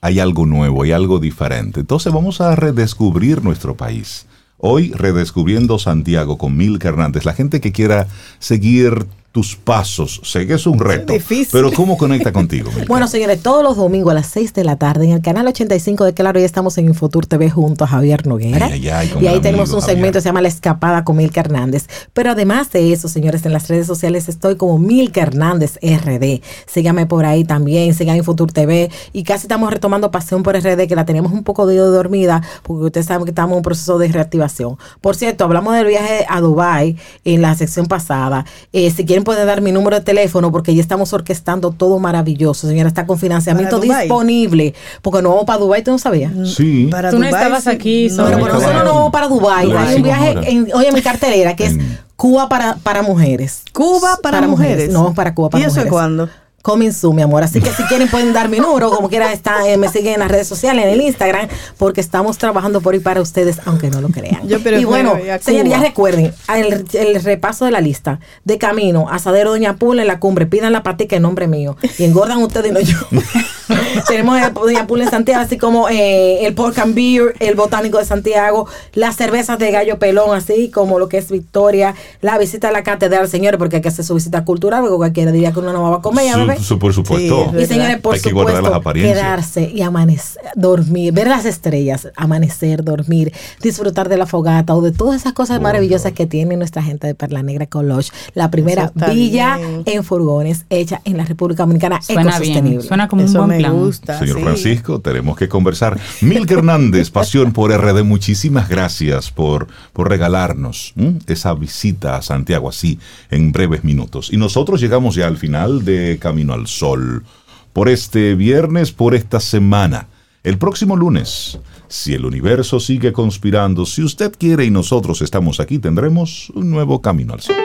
hay 0.00 0.20
algo 0.20 0.46
nuevo, 0.46 0.82
hay 0.82 0.92
algo 0.92 1.18
diferente. 1.18 1.80
Entonces 1.80 2.12
vamos 2.12 2.40
a 2.40 2.54
redescubrir 2.56 3.42
nuestro 3.42 3.76
país. 3.76 4.26
Hoy 4.58 4.92
redescubriendo 4.92 5.78
Santiago 5.78 6.36
con 6.36 6.56
Mil 6.56 6.78
Hernández. 6.82 7.24
La 7.24 7.32
gente 7.32 7.60
que 7.60 7.72
quiera 7.72 8.08
seguir 8.38 9.06
tus 9.32 9.54
pasos. 9.54 10.20
Sé 10.24 10.46
que 10.46 10.54
es 10.54 10.66
un 10.66 10.78
reto. 10.78 11.14
Pero 11.52 11.72
¿cómo 11.72 11.96
conecta 11.96 12.32
contigo? 12.32 12.70
bueno, 12.88 13.06
señores, 13.06 13.40
todos 13.42 13.62
los 13.62 13.76
domingos 13.76 14.10
a 14.10 14.14
las 14.14 14.26
6 14.26 14.52
de 14.54 14.64
la 14.64 14.76
tarde 14.76 15.04
en 15.04 15.12
el 15.12 15.22
canal 15.22 15.46
85 15.46 16.04
de 16.04 16.14
Claro, 16.14 16.40
ya 16.40 16.46
estamos 16.46 16.76
en 16.78 16.86
Infotur 16.86 17.26
TV 17.26 17.48
junto 17.48 17.84
a 17.84 17.86
Javier 17.86 18.26
Noguera. 18.26 18.76
y 18.76 18.88
ahí 18.88 19.40
tenemos 19.40 19.70
un 19.72 19.82
segmento 19.82 20.18
que 20.18 20.22
se 20.22 20.28
llama 20.28 20.40
La 20.40 20.48
Escapada 20.48 21.04
con 21.04 21.16
Milka 21.16 21.40
Hernández. 21.40 21.86
Pero 22.12 22.32
además 22.32 22.70
de 22.72 22.92
eso, 22.92 23.08
señores, 23.08 23.44
en 23.46 23.52
las 23.52 23.68
redes 23.68 23.86
sociales 23.86 24.28
estoy 24.28 24.56
como 24.56 24.78
Milka 24.78 25.22
Hernández 25.22 25.78
RD. 25.82 26.40
Síganme 26.66 27.06
por 27.06 27.24
ahí 27.24 27.44
también, 27.44 27.94
sigan 27.94 28.16
Infotur 28.16 28.52
TV. 28.52 28.90
Y 29.12 29.22
casi 29.22 29.42
estamos 29.42 29.72
retomando 29.72 30.10
Pasión 30.10 30.42
por 30.42 30.56
RD, 30.56 30.88
que 30.88 30.96
la 30.96 31.04
tenemos 31.04 31.32
un 31.32 31.44
poco 31.44 31.66
de 31.66 31.76
dormida, 31.76 32.42
porque 32.64 32.86
ustedes 32.86 33.06
saben 33.06 33.24
que 33.24 33.30
estamos 33.30 33.52
en 33.52 33.58
un 33.58 33.62
proceso 33.62 33.98
de 33.98 34.08
reactivación. 34.08 34.76
Por 35.00 35.14
cierto, 35.14 35.44
hablamos 35.44 35.74
del 35.74 35.86
viaje 35.86 36.26
a 36.28 36.40
Dubai 36.40 36.96
en 37.24 37.42
la 37.42 37.54
sección 37.54 37.86
pasada. 37.86 38.44
Eh, 38.72 38.90
si 38.90 39.04
quieren 39.04 39.19
puede 39.24 39.44
dar 39.44 39.60
mi 39.60 39.72
número 39.72 39.96
de 39.96 40.02
teléfono 40.02 40.50
porque 40.52 40.74
ya 40.74 40.80
estamos 40.80 41.12
orquestando 41.12 41.70
todo 41.70 41.98
maravilloso. 41.98 42.66
Señora, 42.68 42.88
está 42.88 43.06
con 43.06 43.18
financiamiento 43.18 43.80
disponible. 43.80 44.74
Porque 45.02 45.22
no 45.22 45.30
vamos 45.30 45.44
para 45.44 45.58
Dubái, 45.58 45.82
¿tú 45.82 45.90
no 45.90 45.98
sabías? 45.98 46.32
Sí. 46.54 46.88
Para 46.90 47.10
Tú 47.10 47.18
no 47.18 47.26
estabas 47.26 47.66
aquí. 47.66 48.08
No, 48.10 48.24
pero 48.24 48.38
nosotros 48.38 48.84
no 48.84 48.94
vamos 48.94 49.12
para 49.12 49.28
Dubái. 49.28 49.72
Hay 49.72 49.96
un 49.96 50.02
viaje, 50.02 50.34
en, 50.50 50.68
oye, 50.74 50.92
mi 50.92 51.02
cartelera, 51.02 51.56
que 51.56 51.66
es 51.66 51.76
Cuba 52.16 52.50
para, 52.50 52.76
para 52.76 53.02
mujeres. 53.02 53.62
Cuba 53.72 54.18
para, 54.22 54.46
mujeres. 54.46 54.90
No, 54.90 55.14
para 55.14 55.34
Cuba 55.34 55.48
para 55.48 55.64
mujeres. 55.64 55.76
¿Y 55.76 55.80
eso 55.80 55.88
cuándo? 55.88 56.28
Coming 56.62 56.90
mi 57.14 57.22
amor. 57.22 57.42
Así 57.42 57.60
que 57.60 57.70
si 57.70 57.82
quieren 57.84 58.08
pueden 58.08 58.34
dar 58.34 58.50
mi 58.50 58.58
número, 58.58 58.90
como 58.90 59.08
quiera, 59.08 59.32
está, 59.32 59.66
eh, 59.66 59.78
me 59.78 59.88
siguen 59.88 60.14
en 60.14 60.20
las 60.20 60.30
redes 60.30 60.46
sociales, 60.46 60.84
en 60.84 60.90
el 60.90 61.00
Instagram, 61.00 61.48
porque 61.78 62.02
estamos 62.02 62.36
trabajando 62.36 62.82
por 62.82 62.92
ahí 62.92 63.00
para 63.00 63.22
ustedes, 63.22 63.60
aunque 63.64 63.88
no 63.88 64.00
lo 64.02 64.08
crean. 64.08 64.42
y 64.46 64.84
bueno, 64.84 65.14
señores, 65.40 65.70
ya 65.70 65.80
recuerden, 65.80 66.34
el, 66.54 67.22
repaso 67.22 67.64
de 67.64 67.70
la 67.70 67.80
lista. 67.80 68.20
De 68.44 68.58
camino, 68.58 69.08
asadero 69.10 69.50
Doña 69.50 69.76
Pula 69.76 70.02
en 70.02 70.08
la 70.08 70.20
cumbre, 70.20 70.46
pidan 70.46 70.72
la 70.72 70.82
patica 70.82 71.16
en 71.16 71.22
nombre 71.22 71.46
mío. 71.46 71.76
Y 71.98 72.04
engordan 72.04 72.42
ustedes 72.42 72.70
y 72.70 72.74
no 72.74 72.80
yo. 72.80 72.98
Tenemos 74.08 74.40
el 74.40 74.52
Doña 74.52 74.86
Pula 74.86 75.04
en 75.04 75.10
Santiago, 75.10 75.40
así 75.40 75.56
como 75.56 75.88
eh, 75.88 76.44
el 76.44 76.54
Pork 76.54 76.78
and 76.78 76.94
Beer, 76.94 77.34
el 77.40 77.54
Botánico 77.54 77.98
de 77.98 78.04
Santiago, 78.04 78.66
las 78.92 79.16
cervezas 79.16 79.58
de 79.58 79.70
Gallo 79.70 79.98
Pelón, 79.98 80.36
así 80.36 80.70
como 80.70 80.98
lo 80.98 81.08
que 81.08 81.18
es 81.18 81.30
Victoria, 81.30 81.94
la 82.20 82.36
visita 82.36 82.68
a 82.68 82.72
la 82.72 82.82
Catedral, 82.82 83.28
señores, 83.28 83.56
porque 83.58 83.76
hay 83.76 83.82
que 83.82 83.88
hacer 83.88 84.04
su 84.04 84.14
visita 84.14 84.44
cultural, 84.44 84.80
porque 84.82 84.96
cualquiera 84.96 85.32
diría 85.32 85.52
que 85.52 85.60
uno 85.60 85.72
no 85.72 85.90
va 85.90 85.96
a 85.96 86.02
comer 86.02 86.49
por 86.78 86.92
supuesto. 86.92 87.52
y 87.58 87.66
señores, 87.66 88.00
por 88.00 88.18
supuesto, 88.18 88.82
quedarse 88.92 89.70
y 89.74 89.82
amanecer, 89.82 90.42
dormir, 90.56 91.12
ver 91.12 91.28
las 91.28 91.44
estrellas, 91.44 92.08
amanecer, 92.16 92.84
dormir, 92.84 93.32
disfrutar 93.62 94.08
de 94.08 94.16
la 94.16 94.26
fogata 94.26 94.74
o 94.74 94.82
de 94.82 94.92
todas 94.92 95.20
esas 95.20 95.32
cosas 95.32 95.60
maravillosas 95.60 96.12
que 96.12 96.26
tiene 96.26 96.56
nuestra 96.56 96.82
gente 96.82 97.06
de 97.06 97.14
Perla 97.14 97.42
Negra 97.42 97.66
College, 97.66 98.10
la 98.34 98.50
primera 98.50 98.92
villa 99.12 99.58
en 99.86 100.04
furgones 100.04 100.64
hecha 100.70 101.00
en 101.04 101.16
la 101.16 101.24
República 101.24 101.62
Dominicana 101.62 102.00
suena 102.02 102.22
ecosostenible. 102.22 102.82
Suena 102.82 103.08
como 103.08 103.24
un 103.24 103.32
buen 103.32 103.58
plan. 103.58 103.74
Gusta, 103.74 104.18
Señor 104.18 104.40
Francisco, 104.40 105.00
tenemos 105.00 105.36
que 105.36 105.48
conversar. 105.48 105.98
Milka 106.20 106.54
Hernández, 106.54 107.10
Pasión 107.20 107.52
por 107.52 107.72
RD, 107.72 108.04
muchísimas 108.04 108.68
gracias 108.68 109.30
por, 109.30 109.68
por 109.92 110.08
regalarnos 110.08 110.94
esa 111.26 111.54
visita 111.54 112.16
a 112.16 112.22
Santiago 112.22 112.68
así 112.68 112.98
en 113.30 113.52
breves 113.52 113.84
minutos. 113.84 114.32
Y 114.32 114.36
nosotros 114.36 114.80
llegamos 114.80 115.14
ya 115.14 115.26
al 115.26 115.36
final 115.36 115.84
de 115.84 116.18
Camino 116.20 116.39
al 116.48 116.66
Sol. 116.66 117.24
Por 117.72 117.88
este 117.88 118.34
viernes, 118.34 118.92
por 118.92 119.14
esta 119.14 119.40
semana. 119.40 120.08
El 120.42 120.56
próximo 120.56 120.96
lunes, 120.96 121.58
si 121.88 122.14
el 122.14 122.24
universo 122.24 122.80
sigue 122.80 123.12
conspirando, 123.12 123.84
si 123.84 124.02
usted 124.02 124.32
quiere 124.38 124.64
y 124.64 124.70
nosotros 124.70 125.20
estamos 125.20 125.60
aquí, 125.60 125.78
tendremos 125.78 126.50
un 126.50 126.70
nuevo 126.70 127.02
Camino 127.02 127.34
al 127.34 127.40
Sol. 127.40 127.56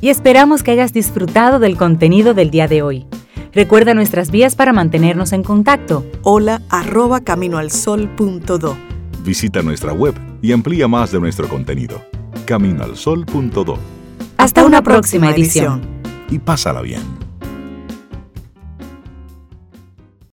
Y 0.00 0.08
esperamos 0.08 0.62
que 0.62 0.70
hayas 0.70 0.92
disfrutado 0.92 1.58
del 1.58 1.76
contenido 1.76 2.34
del 2.34 2.50
día 2.50 2.68
de 2.68 2.82
hoy. 2.82 3.06
Recuerda 3.52 3.92
nuestras 3.94 4.30
vías 4.30 4.56
para 4.56 4.72
mantenernos 4.72 5.32
en 5.32 5.42
contacto. 5.42 6.06
Hola 6.22 6.62
arroba 6.70 7.20
caminoalsol.do. 7.20 8.76
Visita 9.24 9.62
nuestra 9.62 9.92
web 9.92 10.14
y 10.40 10.52
amplía 10.52 10.88
más 10.88 11.12
de 11.12 11.20
nuestro 11.20 11.48
contenido. 11.48 12.02
Caminoalsol.do. 12.46 13.78
Hasta, 14.38 14.64
una, 14.64 14.82
próxima, 14.82 15.30
edición. 15.30 15.82
Y 16.30 16.38
pásala 16.38 16.80
bien. 16.80 17.02